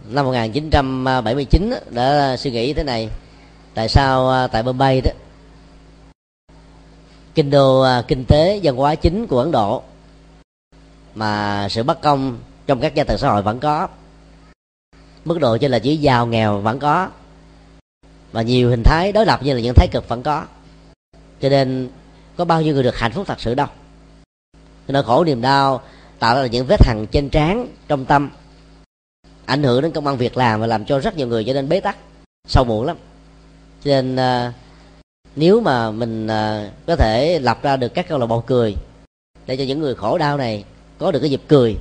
năm 0.08 0.24
1979 0.24 1.72
đã 1.90 2.36
suy 2.36 2.50
nghĩ 2.50 2.72
thế 2.72 2.84
này, 2.84 3.08
tại 3.74 3.88
sao 3.88 4.30
à, 4.30 4.46
tại 4.46 4.62
Bombay 4.62 5.00
đó, 5.00 5.10
kinh 7.34 7.50
đô 7.50 7.84
kinh 8.08 8.24
tế, 8.24 8.60
văn 8.62 8.76
hóa 8.76 8.94
chính 8.94 9.26
của 9.26 9.38
Ấn 9.38 9.52
Độ, 9.52 9.82
mà 11.14 11.66
sự 11.70 11.82
bất 11.82 12.00
công 12.00 12.38
trong 12.66 12.80
các 12.80 12.94
gia 12.94 13.04
tầng 13.04 13.18
xã 13.18 13.30
hội 13.30 13.42
vẫn 13.42 13.60
có, 13.60 13.88
mức 15.24 15.38
độ 15.40 15.58
trên 15.58 15.70
là 15.70 15.78
chỉ 15.78 15.96
giàu 15.96 16.26
nghèo 16.26 16.58
vẫn 16.58 16.78
có, 16.78 17.08
và 18.32 18.42
nhiều 18.42 18.70
hình 18.70 18.82
thái 18.82 19.12
đối 19.12 19.26
lập 19.26 19.42
như 19.42 19.54
là 19.54 19.60
những 19.60 19.74
thái 19.74 19.88
cực 19.92 20.08
vẫn 20.08 20.22
có 20.22 20.44
cho 21.40 21.48
nên, 21.48 21.88
có 22.36 22.44
bao 22.44 22.62
nhiêu 22.62 22.74
người 22.74 22.82
được 22.82 22.98
hạnh 22.98 23.12
phúc 23.12 23.26
thật 23.26 23.40
sự 23.40 23.54
đâu. 23.54 23.66
Cái 24.86 24.92
nỗi 24.92 25.02
khổ 25.02 25.24
niềm 25.24 25.40
đau 25.40 25.82
tạo 26.18 26.36
ra 26.36 26.46
những 26.46 26.66
vết 26.66 26.86
hằn 26.86 27.06
trên 27.06 27.28
trán, 27.28 27.68
trong 27.88 28.04
tâm. 28.04 28.30
Ảnh 29.46 29.62
hưởng 29.62 29.82
đến 29.82 29.92
công 29.92 30.06
ăn 30.06 30.16
việc 30.16 30.36
làm 30.36 30.60
và 30.60 30.66
làm 30.66 30.84
cho 30.84 31.00
rất 31.00 31.16
nhiều 31.16 31.26
người 31.26 31.44
trở 31.44 31.52
nên 31.52 31.68
bế 31.68 31.80
tắc 31.80 31.96
sâu 32.48 32.64
muộn 32.64 32.86
lắm. 32.86 32.96
Cho 33.84 33.90
nên 33.90 34.16
à, 34.16 34.52
nếu 35.36 35.60
mà 35.60 35.90
mình 35.90 36.26
à, 36.26 36.70
có 36.86 36.96
thể 36.96 37.38
lập 37.42 37.58
ra 37.62 37.76
được 37.76 37.88
các 37.94 38.08
câu 38.08 38.18
lạc 38.18 38.26
bộ 38.26 38.40
cười 38.40 38.76
để 39.46 39.56
cho 39.56 39.64
những 39.64 39.80
người 39.80 39.94
khổ 39.94 40.18
đau 40.18 40.36
này 40.36 40.64
có 40.98 41.12
được 41.12 41.20
cái 41.20 41.30
dịp 41.30 41.42
cười, 41.48 41.76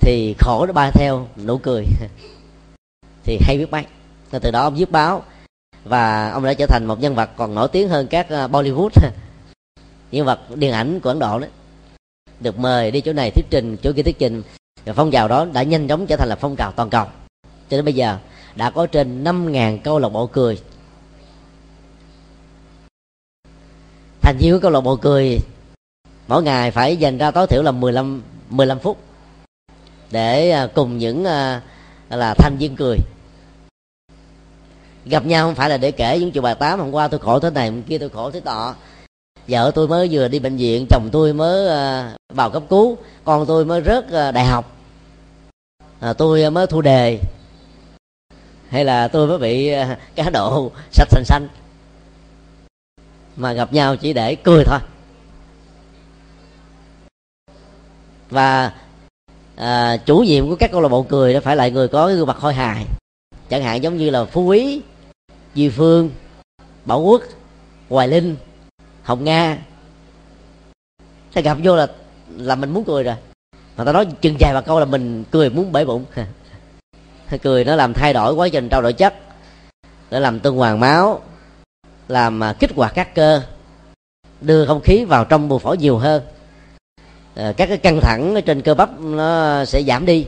thì 0.00 0.34
khổ 0.38 0.66
nó 0.66 0.72
bay 0.72 0.90
theo 0.94 1.28
nụ 1.44 1.58
cười. 1.58 1.84
Thì 3.24 3.38
hay 3.42 3.58
biết 3.58 3.70
mấy 3.70 3.84
nên 4.32 4.42
từ 4.42 4.50
đó 4.50 4.62
ông 4.62 4.74
viết 4.74 4.90
báo 4.90 5.22
và 5.84 6.30
ông 6.30 6.44
đã 6.44 6.54
trở 6.54 6.66
thành 6.66 6.86
một 6.86 7.00
nhân 7.00 7.14
vật 7.14 7.30
còn 7.36 7.54
nổi 7.54 7.68
tiếng 7.72 7.88
hơn 7.88 8.06
các 8.06 8.28
ờ, 8.28 8.46
Bollywood. 8.46 8.90
Nhân 10.12 10.26
vật 10.26 10.40
điện 10.56 10.72
ảnh 10.72 11.00
của 11.00 11.10
Ấn 11.10 11.18
Độ 11.18 11.38
đấy. 11.38 11.50
Được 12.40 12.58
mời 12.58 12.90
đi 12.90 13.00
chỗ 13.00 13.12
này 13.12 13.30
thuyết 13.30 13.44
trình, 13.50 13.76
chỗ 13.82 13.92
kia 13.96 14.02
thuyết 14.02 14.18
trình. 14.18 14.42
Và 14.84 14.92
phong 14.92 15.10
trào 15.10 15.28
đó 15.28 15.46
đã 15.52 15.62
nhanh 15.62 15.88
chóng 15.88 16.06
trở 16.06 16.16
thành 16.16 16.28
là 16.28 16.36
phong 16.36 16.56
trào 16.56 16.72
toàn 16.72 16.90
cầu. 16.90 17.06
Cho 17.42 17.76
đến 17.76 17.84
bây 17.84 17.94
giờ, 17.94 18.18
đã 18.56 18.70
có 18.70 18.86
trên 18.86 19.24
5.000 19.24 19.78
câu 19.84 19.98
lạc 19.98 20.08
bộ 20.08 20.26
cười. 20.26 20.58
Thành 24.22 24.36
viên 24.38 24.60
câu 24.60 24.70
lạc 24.70 24.80
bộ 24.80 24.96
cười, 24.96 25.38
mỗi 26.28 26.42
ngày 26.42 26.70
phải 26.70 26.96
dành 26.96 27.18
ra 27.18 27.30
tối 27.30 27.46
thiểu 27.46 27.62
là 27.62 27.70
15 27.70 28.22
15 28.50 28.78
phút 28.78 28.98
để 30.10 30.50
ờ, 30.50 30.66
cùng 30.74 30.98
những 30.98 31.24
ờ, 31.24 31.60
là 32.10 32.34
thanh 32.34 32.56
viên 32.56 32.76
cười 32.76 32.96
gặp 35.04 35.26
nhau 35.26 35.46
không 35.46 35.54
phải 35.54 35.70
là 35.70 35.76
để 35.76 35.90
kể 35.90 36.18
những 36.18 36.32
chuyện 36.32 36.42
bài 36.42 36.54
tám 36.54 36.78
hôm 36.78 36.90
qua 36.90 37.08
tôi 37.08 37.20
khổ 37.20 37.40
thế 37.40 37.50
này 37.50 37.70
hôm 37.70 37.82
kia 37.82 37.98
tôi 37.98 38.08
khổ 38.08 38.30
thế 38.30 38.40
nọ. 38.44 38.74
Vợ 39.48 39.72
tôi 39.74 39.88
mới 39.88 40.08
vừa 40.10 40.28
đi 40.28 40.38
bệnh 40.38 40.56
viện 40.56 40.86
chồng 40.90 41.08
tôi 41.12 41.32
mới 41.32 41.68
ờ, 41.68 42.10
vào 42.28 42.50
cấp 42.50 42.62
cứu 42.70 42.98
con 43.24 43.46
tôi 43.46 43.64
mới 43.64 43.82
rớt 43.82 44.10
ờ, 44.10 44.32
đại 44.32 44.44
học. 44.44 44.76
À, 46.00 46.12
tôi 46.12 46.42
ờ, 46.42 46.50
mới 46.50 46.66
thu 46.66 46.80
đề. 46.80 47.20
Hay 48.68 48.84
là 48.84 49.08
tôi 49.08 49.26
mới 49.26 49.38
bị 49.38 49.72
cá 50.14 50.30
độ 50.30 50.72
sạch 50.92 51.08
xanh 51.10 51.24
xanh. 51.24 51.48
Mà 53.36 53.52
gặp 53.52 53.72
nhau 53.72 53.96
chỉ 53.96 54.12
để 54.12 54.34
cười 54.34 54.64
thôi. 54.64 54.78
Và 58.30 58.72
à, 59.56 59.96
chủ 59.96 60.18
nhiệm 60.18 60.48
của 60.48 60.56
các 60.56 60.72
câu 60.72 60.80
lạc 60.80 60.88
bộ 60.88 61.02
cười 61.02 61.34
đó 61.34 61.40
phải 61.40 61.56
là 61.56 61.68
người 61.68 61.88
có 61.88 62.06
cái 62.06 62.16
gương 62.16 62.26
mặt 62.26 62.36
khôi 62.40 62.54
hài. 62.54 62.86
Chẳng 63.48 63.62
hạn 63.62 63.82
giống 63.82 63.96
như 63.96 64.10
là 64.10 64.24
phú 64.24 64.44
quý 64.44 64.80
Di 65.54 65.68
phương, 65.68 66.10
bảo 66.84 67.00
quốc, 67.00 67.22
hoài 67.88 68.08
linh, 68.08 68.36
hồng 69.02 69.24
nga. 69.24 69.58
Ta 71.32 71.40
gặp 71.40 71.58
vô 71.62 71.76
là 71.76 71.86
là 72.36 72.54
mình 72.54 72.70
muốn 72.70 72.84
cười 72.84 73.02
rồi. 73.02 73.16
Mà 73.76 73.84
ta 73.84 73.92
nói 73.92 74.06
chừng 74.20 74.36
dài 74.40 74.54
và 74.54 74.60
câu 74.60 74.78
là 74.78 74.84
mình 74.84 75.24
cười 75.30 75.50
muốn 75.50 75.72
bể 75.72 75.84
bụng. 75.84 76.04
Cười 77.42 77.64
nó 77.64 77.76
làm 77.76 77.94
thay 77.94 78.12
đổi 78.12 78.34
quá 78.34 78.48
trình 78.48 78.68
trao 78.68 78.82
đổi 78.82 78.92
chất. 78.92 79.14
Nó 80.10 80.18
làm 80.18 80.40
tuần 80.40 80.56
hoàn 80.56 80.80
máu, 80.80 81.22
làm 82.08 82.42
à, 82.42 82.52
kích 82.52 82.70
hoạt 82.76 82.92
các 82.94 83.14
cơ. 83.14 83.42
Đưa 84.40 84.66
không 84.66 84.80
khí 84.80 85.04
vào 85.04 85.24
trong 85.24 85.48
buồng 85.48 85.60
phổi 85.60 85.76
nhiều 85.76 85.98
hơn. 85.98 86.22
Ờ, 87.34 87.52
các 87.56 87.66
cái 87.66 87.78
căng 87.78 88.00
thẳng 88.00 88.40
trên 88.46 88.62
cơ 88.62 88.74
bắp 88.74 89.00
nó 89.00 89.64
sẽ 89.64 89.82
giảm 89.82 90.06
đi. 90.06 90.26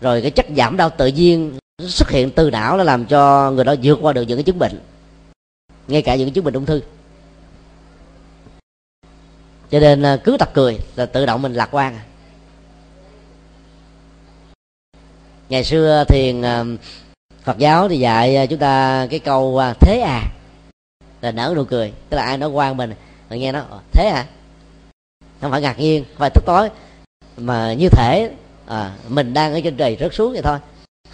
Rồi 0.00 0.22
cái 0.22 0.30
chất 0.30 0.46
giảm 0.56 0.76
đau 0.76 0.90
tự 0.90 1.06
nhiên 1.06 1.58
xuất 1.78 2.10
hiện 2.10 2.30
từ 2.30 2.50
não 2.50 2.76
nó 2.76 2.84
làm 2.84 3.06
cho 3.06 3.50
người 3.50 3.64
đó 3.64 3.74
vượt 3.82 3.98
qua 4.02 4.12
được 4.12 4.22
những 4.22 4.38
cái 4.38 4.44
chứng 4.44 4.58
bệnh 4.58 4.80
ngay 5.88 6.02
cả 6.02 6.16
những 6.16 6.32
chứng 6.32 6.44
bệnh 6.44 6.54
ung 6.54 6.66
thư. 6.66 6.80
Cho 9.70 9.80
nên 9.80 10.02
à, 10.02 10.16
cứ 10.24 10.36
tập 10.38 10.50
cười 10.54 10.78
là 10.96 11.06
tự 11.06 11.26
động 11.26 11.42
mình 11.42 11.52
lạc 11.52 11.68
quan. 11.70 11.98
Ngày 15.48 15.64
xưa 15.64 16.04
thiền 16.08 16.42
à, 16.42 16.64
Phật 17.44 17.58
giáo 17.58 17.88
thì 17.88 17.98
dạy 17.98 18.36
à, 18.36 18.46
chúng 18.46 18.58
ta 18.58 19.06
cái 19.10 19.18
câu 19.18 19.60
thế 19.80 20.00
à? 20.00 20.22
Là 21.20 21.30
nở 21.30 21.52
nụ 21.56 21.64
cười 21.64 21.92
tức 22.08 22.16
là 22.16 22.22
ai 22.22 22.38
nói 22.38 22.48
quan 22.48 22.76
mình 22.76 22.94
rồi 23.30 23.38
nghe 23.38 23.52
nó 23.52 23.60
ờ, 23.70 23.80
thế 23.92 24.06
à? 24.06 24.26
Không 25.40 25.50
phải 25.50 25.60
ngạc 25.60 25.78
nhiên 25.78 26.04
không 26.04 26.18
phải 26.18 26.30
tức 26.34 26.44
tối 26.46 26.70
mà 27.36 27.72
như 27.72 27.88
thể 27.88 28.30
à, 28.66 28.92
mình 29.08 29.34
đang 29.34 29.54
ở 29.54 29.60
trên 29.64 29.76
trời 29.76 29.96
rớt 30.00 30.14
xuống 30.14 30.32
vậy 30.32 30.42
thôi 30.42 30.58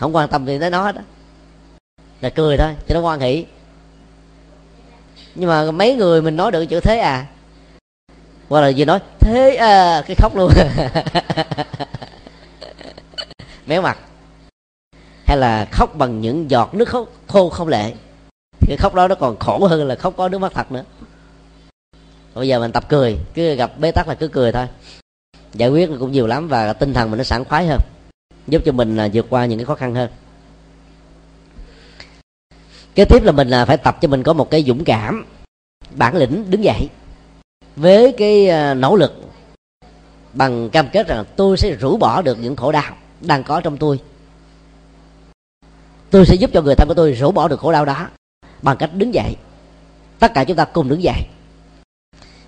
không 0.00 0.16
quan 0.16 0.28
tâm 0.28 0.46
gì 0.46 0.58
tới 0.58 0.70
nó 0.70 0.82
hết 0.82 0.94
đó 0.94 1.02
là 2.20 2.30
cười 2.30 2.56
thôi 2.56 2.74
cho 2.88 2.94
nó 2.94 3.00
quan 3.00 3.20
hỷ. 3.20 3.46
Nhưng 5.34 5.48
mà 5.48 5.70
mấy 5.70 5.94
người 5.94 6.22
mình 6.22 6.36
nói 6.36 6.52
được 6.52 6.66
chữ 6.66 6.80
thế 6.80 6.98
à? 6.98 7.26
Hoặc 8.48 8.60
là 8.60 8.68
gì 8.68 8.84
nói, 8.84 8.98
thế 9.20 9.54
à 9.54 10.02
cái 10.06 10.16
khóc 10.16 10.36
luôn. 10.36 10.52
Méo 13.66 13.82
mặt. 13.82 13.98
Hay 15.26 15.36
là 15.36 15.68
khóc 15.72 15.94
bằng 15.94 16.20
những 16.20 16.50
giọt 16.50 16.74
nước 16.74 16.88
khóc 16.88 17.08
khô 17.26 17.48
không 17.48 17.68
lệ. 17.68 17.94
Cái 18.66 18.76
khóc 18.76 18.94
đó 18.94 19.08
nó 19.08 19.14
còn 19.14 19.38
khổ 19.38 19.66
hơn 19.66 19.88
là 19.88 19.94
khóc 19.94 20.14
có 20.16 20.28
nước 20.28 20.38
mắt 20.38 20.52
thật 20.54 20.72
nữa. 20.72 20.84
Bây 22.34 22.48
giờ 22.48 22.60
mình 22.60 22.72
tập 22.72 22.84
cười, 22.88 23.18
cứ 23.34 23.54
gặp 23.54 23.78
bế 23.78 23.92
tắc 23.92 24.08
là 24.08 24.14
cứ 24.14 24.28
cười 24.28 24.52
thôi. 24.52 24.66
Giải 25.52 25.68
quyết 25.68 25.90
cũng 25.98 26.12
nhiều 26.12 26.26
lắm 26.26 26.48
và 26.48 26.72
tinh 26.72 26.94
thần 26.94 27.10
mình 27.10 27.18
nó 27.18 27.24
sảng 27.24 27.44
khoái 27.44 27.66
hơn 27.66 27.80
giúp 28.50 28.62
cho 28.64 28.72
mình 28.72 28.96
là 28.96 29.08
vượt 29.12 29.26
qua 29.30 29.46
những 29.46 29.58
cái 29.58 29.64
khó 29.64 29.74
khăn 29.74 29.94
hơn. 29.94 30.10
Kế 32.94 33.04
tiếp 33.04 33.22
là 33.22 33.32
mình 33.32 33.48
là 33.48 33.64
phải 33.64 33.76
tập 33.76 33.98
cho 34.00 34.08
mình 34.08 34.22
có 34.22 34.32
một 34.32 34.50
cái 34.50 34.62
dũng 34.62 34.84
cảm, 34.84 35.26
bản 35.90 36.16
lĩnh 36.16 36.50
đứng 36.50 36.64
dậy 36.64 36.88
với 37.76 38.14
cái 38.18 38.48
à, 38.48 38.74
nỗ 38.74 38.96
lực 38.96 39.22
bằng 40.32 40.70
cam 40.70 40.88
kết 40.92 41.08
rằng 41.08 41.24
tôi 41.36 41.56
sẽ 41.56 41.70
rũ 41.70 41.96
bỏ 41.96 42.22
được 42.22 42.38
những 42.40 42.56
khổ 42.56 42.72
đau 42.72 42.96
đang 43.20 43.44
có 43.44 43.60
trong 43.60 43.76
tôi. 43.76 44.00
Tôi 46.10 46.26
sẽ 46.26 46.34
giúp 46.34 46.50
cho 46.52 46.62
người 46.62 46.74
thân 46.74 46.88
của 46.88 46.94
tôi 46.94 47.12
rũ 47.12 47.30
bỏ 47.30 47.48
được 47.48 47.60
khổ 47.60 47.72
đau 47.72 47.84
đó 47.84 48.08
bằng 48.62 48.76
cách 48.76 48.90
đứng 48.94 49.14
dậy. 49.14 49.36
Tất 50.18 50.34
cả 50.34 50.44
chúng 50.44 50.56
ta 50.56 50.64
cùng 50.64 50.88
đứng 50.88 51.02
dậy. 51.02 51.22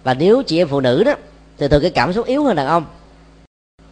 Và 0.04 0.14
nếu 0.14 0.42
chị 0.42 0.58
em 0.58 0.68
phụ 0.68 0.80
nữ 0.80 1.04
đó, 1.04 1.14
thì 1.58 1.68
thường 1.68 1.82
cái 1.82 1.90
cảm 1.90 2.12
xúc 2.12 2.26
yếu 2.26 2.44
hơn 2.44 2.56
đàn 2.56 2.66
ông, 2.66 2.84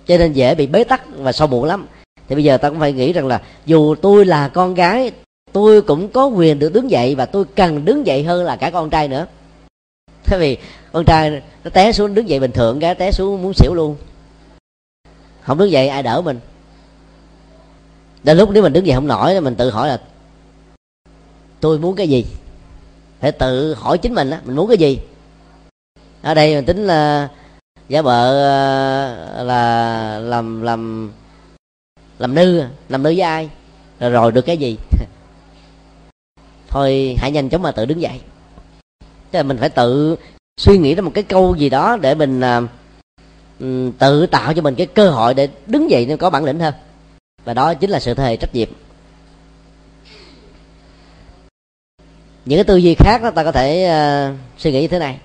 cho 0.07 0.19
nên 0.19 0.33
dễ 0.33 0.55
bị 0.55 0.67
bế 0.67 0.85
tắc 0.85 1.03
và 1.17 1.33
sâu 1.33 1.49
muộn 1.49 1.65
lắm 1.65 1.87
thì 2.31 2.37
bây 2.37 2.45
giờ 2.45 2.57
ta 2.57 2.71
cũng 2.71 2.79
phải 2.79 2.93
nghĩ 2.93 3.13
rằng 3.13 3.27
là 3.27 3.41
dù 3.67 3.95
tôi 3.95 4.25
là 4.25 4.49
con 4.49 4.75
gái, 4.75 5.13
tôi 5.53 5.83
cũng 5.83 6.09
có 6.09 6.27
quyền 6.27 6.59
được 6.59 6.73
đứng 6.73 6.91
dậy 6.91 7.15
và 7.15 7.27
tôi 7.27 7.45
cần 7.57 7.85
đứng 7.85 8.07
dậy 8.07 8.23
hơn 8.23 8.45
là 8.45 8.57
cả 8.57 8.71
con 8.71 8.91
trai 8.91 9.09
nữa. 9.09 9.27
Thế 10.25 10.39
vì 10.39 10.57
con 10.93 11.05
trai 11.05 11.43
nó 11.65 11.71
té 11.71 11.93
xuống 11.93 12.15
đứng 12.15 12.29
dậy 12.29 12.41
bình 12.41 12.53
thường, 12.53 12.81
cái 12.81 12.95
té 12.95 13.13
xuống 13.13 13.43
muốn 13.43 13.53
xỉu 13.55 13.75
luôn. 13.75 13.97
Không 15.43 15.59
đứng 15.59 15.71
dậy 15.71 15.89
ai 15.89 16.03
đỡ 16.03 16.21
mình. 16.21 16.41
Đến 18.23 18.39
lúc 18.39 18.51
nếu 18.53 18.63
mình 18.63 18.73
đứng 18.73 18.87
dậy 18.87 18.95
không 18.95 19.07
nổi 19.07 19.35
thì 19.35 19.41
mình 19.41 19.55
tự 19.55 19.71
hỏi 19.71 19.89
là 19.89 20.01
tôi 21.61 21.79
muốn 21.79 21.97
cái 21.97 22.09
gì? 22.09 22.27
Phải 23.21 23.33
tự 23.33 23.75
hỏi 23.75 23.99
chính 23.99 24.15
mình 24.15 24.31
á, 24.31 24.41
mình 24.45 24.57
muốn 24.57 24.69
cái 24.69 24.79
gì? 24.79 25.01
Ở 26.23 26.35
đây 26.35 26.55
mình 26.55 26.65
tính 26.65 26.87
là 26.87 27.29
giả 27.89 28.03
vợ 28.03 28.43
ờ, 29.37 29.45
là 29.45 30.19
làm 30.19 30.63
làm 30.63 31.13
làm 32.21 32.35
nư 32.35 32.63
làm 32.89 33.03
nư 33.03 33.09
với 33.09 33.21
ai? 33.21 33.51
Rồi, 34.01 34.11
rồi 34.11 34.33
được 34.33 34.43
cái 34.43 34.59
gì? 34.59 34.77
Thôi 36.69 37.17
hãy 37.19 37.31
nhanh 37.31 37.49
chóng 37.49 37.63
mà 37.63 37.73
tự 37.73 37.85
đứng 37.85 38.03
dậy. 38.03 38.21
Tức 39.31 39.39
là 39.39 39.43
mình 39.43 39.59
phải 39.59 39.69
tự 39.69 40.17
suy 40.57 40.79
nghĩ 40.79 40.95
ra 40.95 41.03
một 41.03 41.11
cái 41.15 41.25
câu 41.25 41.55
gì 41.55 41.71
đó 41.71 41.97
để 41.97 42.15
mình 42.15 42.41
uh, 42.41 43.95
tự 43.99 44.27
tạo 44.27 44.55
cho 44.55 44.63
mình 44.63 44.75
cái 44.75 44.87
cơ 44.87 45.11
hội 45.11 45.35
để 45.35 45.49
đứng 45.67 45.91
dậy 45.91 46.07
nên 46.07 46.17
có 46.17 46.31
bản 46.31 46.45
lĩnh 46.45 46.61
hơn. 46.61 46.75
Và 47.45 47.55
đó 47.55 47.75
chính 47.75 47.91
là 47.91 48.01
sự 48.01 48.15
thề 48.15 48.37
trách 48.37 48.55
nhiệm. 48.55 48.69
Những 52.45 52.57
cái 52.57 52.65
tư 52.65 52.77
duy 52.77 52.95
khác 52.95 53.23
đó 53.23 53.31
ta 53.31 53.45
có 53.45 53.53
thể 53.53 53.91
uh, 54.31 54.39
suy 54.59 54.73
nghĩ 54.73 54.81
như 54.81 54.89
thế 54.89 54.99
này. 54.99 55.19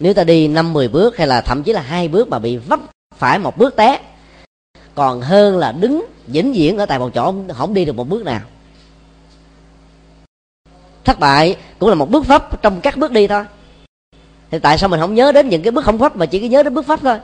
Nếu 0.00 0.14
ta 0.14 0.24
đi 0.24 0.48
năm 0.48 0.72
mười 0.72 0.88
bước 0.88 1.16
hay 1.16 1.26
là 1.26 1.40
thậm 1.40 1.62
chí 1.62 1.72
là 1.72 1.80
hai 1.80 2.08
bước 2.08 2.28
mà 2.28 2.38
bị 2.38 2.56
vấp 2.56 2.80
phải 3.18 3.38
một 3.38 3.56
bước 3.56 3.76
té 3.76 4.00
còn 4.94 5.20
hơn 5.20 5.58
là 5.58 5.72
đứng 5.72 6.06
vĩnh 6.26 6.52
viễn 6.52 6.78
ở 6.78 6.86
tại 6.86 6.98
một 6.98 7.10
chỗ, 7.14 7.34
không 7.54 7.74
đi 7.74 7.84
được 7.84 7.96
một 7.96 8.08
bước 8.08 8.24
nào. 8.24 8.40
Thất 11.04 11.18
bại 11.20 11.56
cũng 11.78 11.88
là 11.88 11.94
một 11.94 12.10
bước 12.10 12.26
pháp 12.26 12.62
trong 12.62 12.80
các 12.80 12.96
bước 12.96 13.12
đi 13.12 13.26
thôi. 13.26 13.44
Thì 14.50 14.58
tại 14.58 14.78
sao 14.78 14.88
mình 14.88 15.00
không 15.00 15.14
nhớ 15.14 15.32
đến 15.32 15.48
những 15.48 15.62
cái 15.62 15.70
bước 15.70 15.84
không 15.84 15.98
pháp 15.98 16.16
mà 16.16 16.26
chỉ 16.26 16.40
cứ 16.40 16.46
nhớ 16.46 16.62
đến 16.62 16.74
bước 16.74 16.86
pháp 16.86 17.00
thôi? 17.02 17.18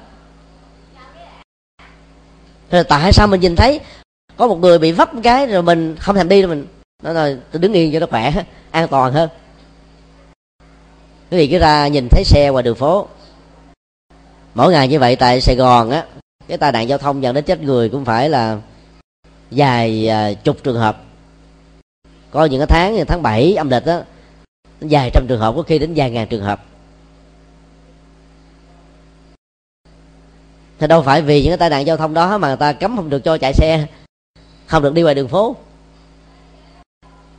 Rồi 2.70 2.84
tại 2.84 3.12
sao 3.12 3.26
mình 3.26 3.40
nhìn 3.40 3.56
thấy 3.56 3.80
có 4.36 4.46
một 4.46 4.56
người 4.56 4.78
bị 4.78 4.92
vấp 4.92 5.10
cái 5.22 5.46
rồi 5.46 5.62
mình 5.62 5.96
không 5.96 6.16
thèm 6.16 6.28
đi 6.28 6.42
rồi 6.42 6.48
mình? 6.48 6.66
Nói 7.02 7.14
rồi 7.14 7.38
tôi 7.52 7.60
đứng 7.60 7.72
yên 7.72 7.92
cho 7.92 8.00
nó 8.00 8.06
khỏe, 8.10 8.32
an 8.70 8.88
toàn 8.88 9.12
hơn. 9.12 9.28
Quý 11.30 11.38
vị 11.38 11.48
cứ 11.48 11.58
ra 11.58 11.88
nhìn 11.88 12.08
thấy 12.10 12.24
xe 12.24 12.48
ngoài 12.50 12.62
đường 12.62 12.76
phố. 12.76 13.08
Mỗi 14.54 14.72
ngày 14.72 14.88
như 14.88 14.98
vậy 14.98 15.16
tại 15.16 15.40
sài 15.40 15.56
gòn 15.56 15.90
á 15.90 16.04
cái 16.48 16.58
tai 16.58 16.72
nạn 16.72 16.88
giao 16.88 16.98
thông 16.98 17.22
dẫn 17.22 17.34
đến 17.34 17.44
chết 17.44 17.60
người 17.60 17.88
cũng 17.88 18.04
phải 18.04 18.30
là 18.30 18.58
dài 19.50 20.08
à, 20.08 20.32
chục 20.32 20.56
trường 20.62 20.78
hợp. 20.78 21.02
Có 22.30 22.44
những 22.44 22.60
cái 22.60 22.66
tháng 22.66 22.94
như 22.94 23.04
tháng 23.04 23.22
7 23.22 23.54
âm 23.54 23.70
lịch 23.70 23.86
đó 23.86 24.00
vài 24.80 25.10
trăm 25.14 25.26
trường 25.28 25.40
hợp, 25.40 25.54
có 25.56 25.62
khi 25.62 25.78
đến 25.78 25.92
vài 25.96 26.10
ngàn 26.10 26.28
trường 26.28 26.42
hợp. 26.42 26.64
Thì 30.78 30.86
đâu 30.86 31.02
phải 31.02 31.22
vì 31.22 31.42
những 31.42 31.50
cái 31.50 31.58
tai 31.58 31.70
nạn 31.70 31.86
giao 31.86 31.96
thông 31.96 32.14
đó 32.14 32.38
mà 32.38 32.48
người 32.48 32.56
ta 32.56 32.72
cấm 32.72 32.96
không 32.96 33.10
được 33.10 33.24
cho 33.24 33.38
chạy 33.38 33.52
xe, 33.54 33.86
không 34.66 34.82
được 34.82 34.94
đi 34.94 35.02
ngoài 35.02 35.14
đường 35.14 35.28
phố. 35.28 35.56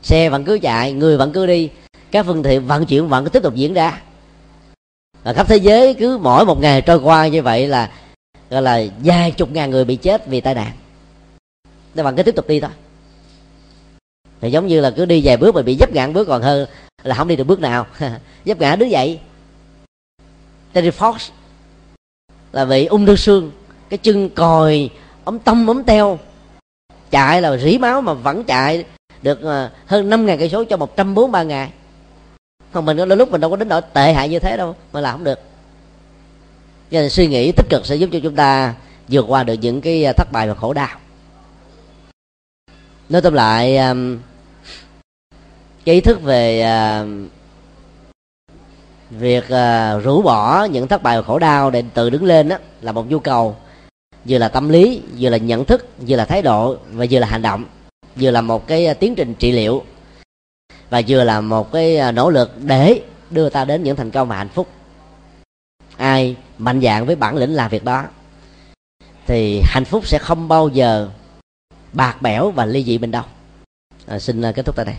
Xe 0.02 0.30
vẫn 0.30 0.46
cứ 0.46 0.60
chạy, 0.62 0.94
người 0.94 1.18
vẫn 1.18 1.32
cứ 1.32 1.46
đi, 1.46 1.70
các 2.12 2.26
phương 2.26 2.44
tiện 2.44 2.68
vận 2.68 2.86
chuyển 2.86 3.08
vẫn 3.08 3.24
cứ 3.24 3.30
tiếp 3.30 3.44
tục 3.44 3.56
diễn 3.56 3.74
ra. 3.74 4.02
Và 5.24 5.34
khắp 5.34 5.48
thế 5.48 5.58
giới 5.58 5.94
cứ 5.94 6.18
mỗi 6.18 6.46
một 6.46 6.62
ngày 6.62 6.82
trôi 6.82 6.98
qua 6.98 7.28
như 7.28 7.42
vậy 7.42 7.68
là 7.68 7.92
gọi 8.50 8.62
là 8.62 8.84
vài 9.04 9.32
chục 9.32 9.52
ngàn 9.52 9.72
người 9.72 9.86
bị 9.86 9.96
chết 9.96 10.28
vì 10.28 10.42
tai 10.42 10.56
nạn. 10.56 10.72
Nó 11.96 12.04
bằng 12.04 12.16
cứ 12.16 12.24
tiếp 12.24 12.36
tục 12.36 12.48
đi 12.48 12.60
thôi. 12.60 12.72
Thì 14.42 14.52
giống 14.52 14.68
như 14.68 14.82
là 14.82 14.92
cứ 14.92 15.06
đi 15.06 15.22
vài 15.24 15.38
bước 15.38 15.56
mà 15.56 15.62
bị 15.62 15.78
dấp 15.80 15.92
ngã 15.92 16.08
bước 16.08 16.28
còn 16.28 16.42
hơn 16.42 16.68
là 17.04 17.16
không 17.16 17.28
đi 17.28 17.36
được 17.36 17.44
bước 17.44 17.60
nào. 17.60 17.86
Dấp 18.46 18.60
ngã 18.60 18.76
đứng 18.76 18.92
dậy. 18.92 19.20
Terry 20.74 20.90
Fox 20.90 21.30
là 22.52 22.66
bị 22.66 22.86
ung 22.86 23.06
thư 23.06 23.16
xương, 23.16 23.52
cái 23.90 23.98
chân 23.98 24.30
còi 24.30 24.90
ống 25.24 25.40
tâm 25.40 25.68
ống 25.68 25.84
teo, 25.84 26.20
chạy 27.12 27.42
là 27.42 27.58
rỉ 27.58 27.78
máu 27.78 28.02
mà 28.02 28.14
vẫn 28.14 28.44
chạy 28.44 28.86
được 29.22 29.44
à, 29.44 29.72
hơn 29.86 30.10
năm 30.10 30.26
ngàn 30.26 30.40
cây 30.40 30.50
số 30.50 30.64
cho 30.64 30.78
một 30.78 30.98
trăm 30.98 31.14
bốn 31.14 31.32
ba 31.32 31.44
ngày. 31.44 31.72
Còn 32.72 32.86
mình 32.86 32.98
đôi 32.98 33.18
lúc 33.18 33.32
mình 33.32 33.42
đâu 33.42 33.50
có 33.50 33.56
đến 33.56 33.70
nỗi 33.70 33.82
tệ 33.94 34.14
hại 34.14 34.30
như 34.30 34.40
thế 34.40 34.58
đâu, 34.58 34.76
mà 34.92 35.02
làm 35.02 35.16
không 35.16 35.24
được 35.24 35.40
cho 36.92 37.02
nên 37.02 37.10
suy 37.10 37.28
nghĩ 37.28 37.52
tích 37.52 37.70
cực 37.70 37.86
sẽ 37.86 37.96
giúp 37.96 38.10
cho 38.14 38.20
chúng 38.24 38.36
ta 38.36 38.74
vượt 39.08 39.26
qua 39.28 39.44
được 39.44 39.54
những 39.54 39.82
cái 39.82 40.06
à, 40.06 40.14
thất 40.14 40.32
bại 40.32 40.48
và 40.48 40.54
khổ 40.54 40.74
đau. 40.74 40.98
Nói 43.10 43.22
tóm 43.22 43.34
lại 43.34 43.78
cái 45.86 45.96
ý 45.96 46.02
thức 46.02 46.22
về 46.22 46.62
à, 46.62 47.06
việc 49.10 49.50
à, 49.50 49.98
rũ 49.98 50.22
bỏ 50.22 50.64
những 50.64 50.88
thất 50.88 51.04
bại 51.04 51.18
và 51.18 51.24
khổ 51.24 51.40
đau 51.40 51.72
để 51.72 51.84
tự 51.94 52.10
đứng 52.10 52.24
lên 52.24 52.50
đó 52.50 52.58
là 52.82 52.92
một 52.92 53.10
nhu 53.10 53.20
cầu, 53.20 53.56
vừa 54.26 54.38
là 54.38 54.48
tâm 54.48 54.70
lý, 54.70 55.02
vừa 55.20 55.30
là 55.30 55.38
nhận 55.38 55.66
thức, 55.66 55.88
vừa 56.08 56.16
là 56.16 56.26
thái 56.26 56.42
độ, 56.42 56.78
và 56.92 57.06
vừa 57.12 57.20
là 57.20 57.28
hành 57.28 57.42
động, 57.42 57.66
vừa 58.16 58.32
là 58.32 58.42
một 58.42 58.68
cái 58.68 58.94
tiến 58.94 59.16
trình 59.16 59.34
trị 59.34 59.52
liệu, 59.52 59.84
và 60.90 61.02
vừa 61.08 61.24
là 61.24 61.42
một 61.42 61.72
cái 61.72 62.12
nỗ 62.12 62.30
lực 62.30 62.52
để 62.64 63.02
đưa 63.30 63.50
ta 63.50 63.66
đến 63.66 63.84
những 63.84 63.96
thành 63.96 64.12
công 64.12 64.28
và 64.28 64.38
hạnh 64.38 64.50
phúc. 64.50 64.68
Ai 65.98 66.36
mạnh 66.60 66.82
dạng 66.82 67.06
với 67.06 67.16
bản 67.16 67.36
lĩnh 67.36 67.54
làm 67.54 67.72
việc 67.72 67.84
đó. 67.84 68.04
Thì 69.28 69.62
hạnh 69.66 69.86
phúc 69.86 70.08
sẽ 70.08 70.18
không 70.20 70.48
bao 70.48 70.70
giờ 70.70 71.10
bạc 71.94 72.22
bẽo 72.22 72.52
và 72.52 72.66
ly 72.66 72.84
dị 72.84 72.98
bên 72.98 73.12
đâu. 73.12 73.24
À, 74.08 74.20
xin 74.20 74.42
à, 74.42 74.52
kết 74.52 74.66
thúc 74.66 74.76
tại 74.76 74.86
đây. 74.86 74.96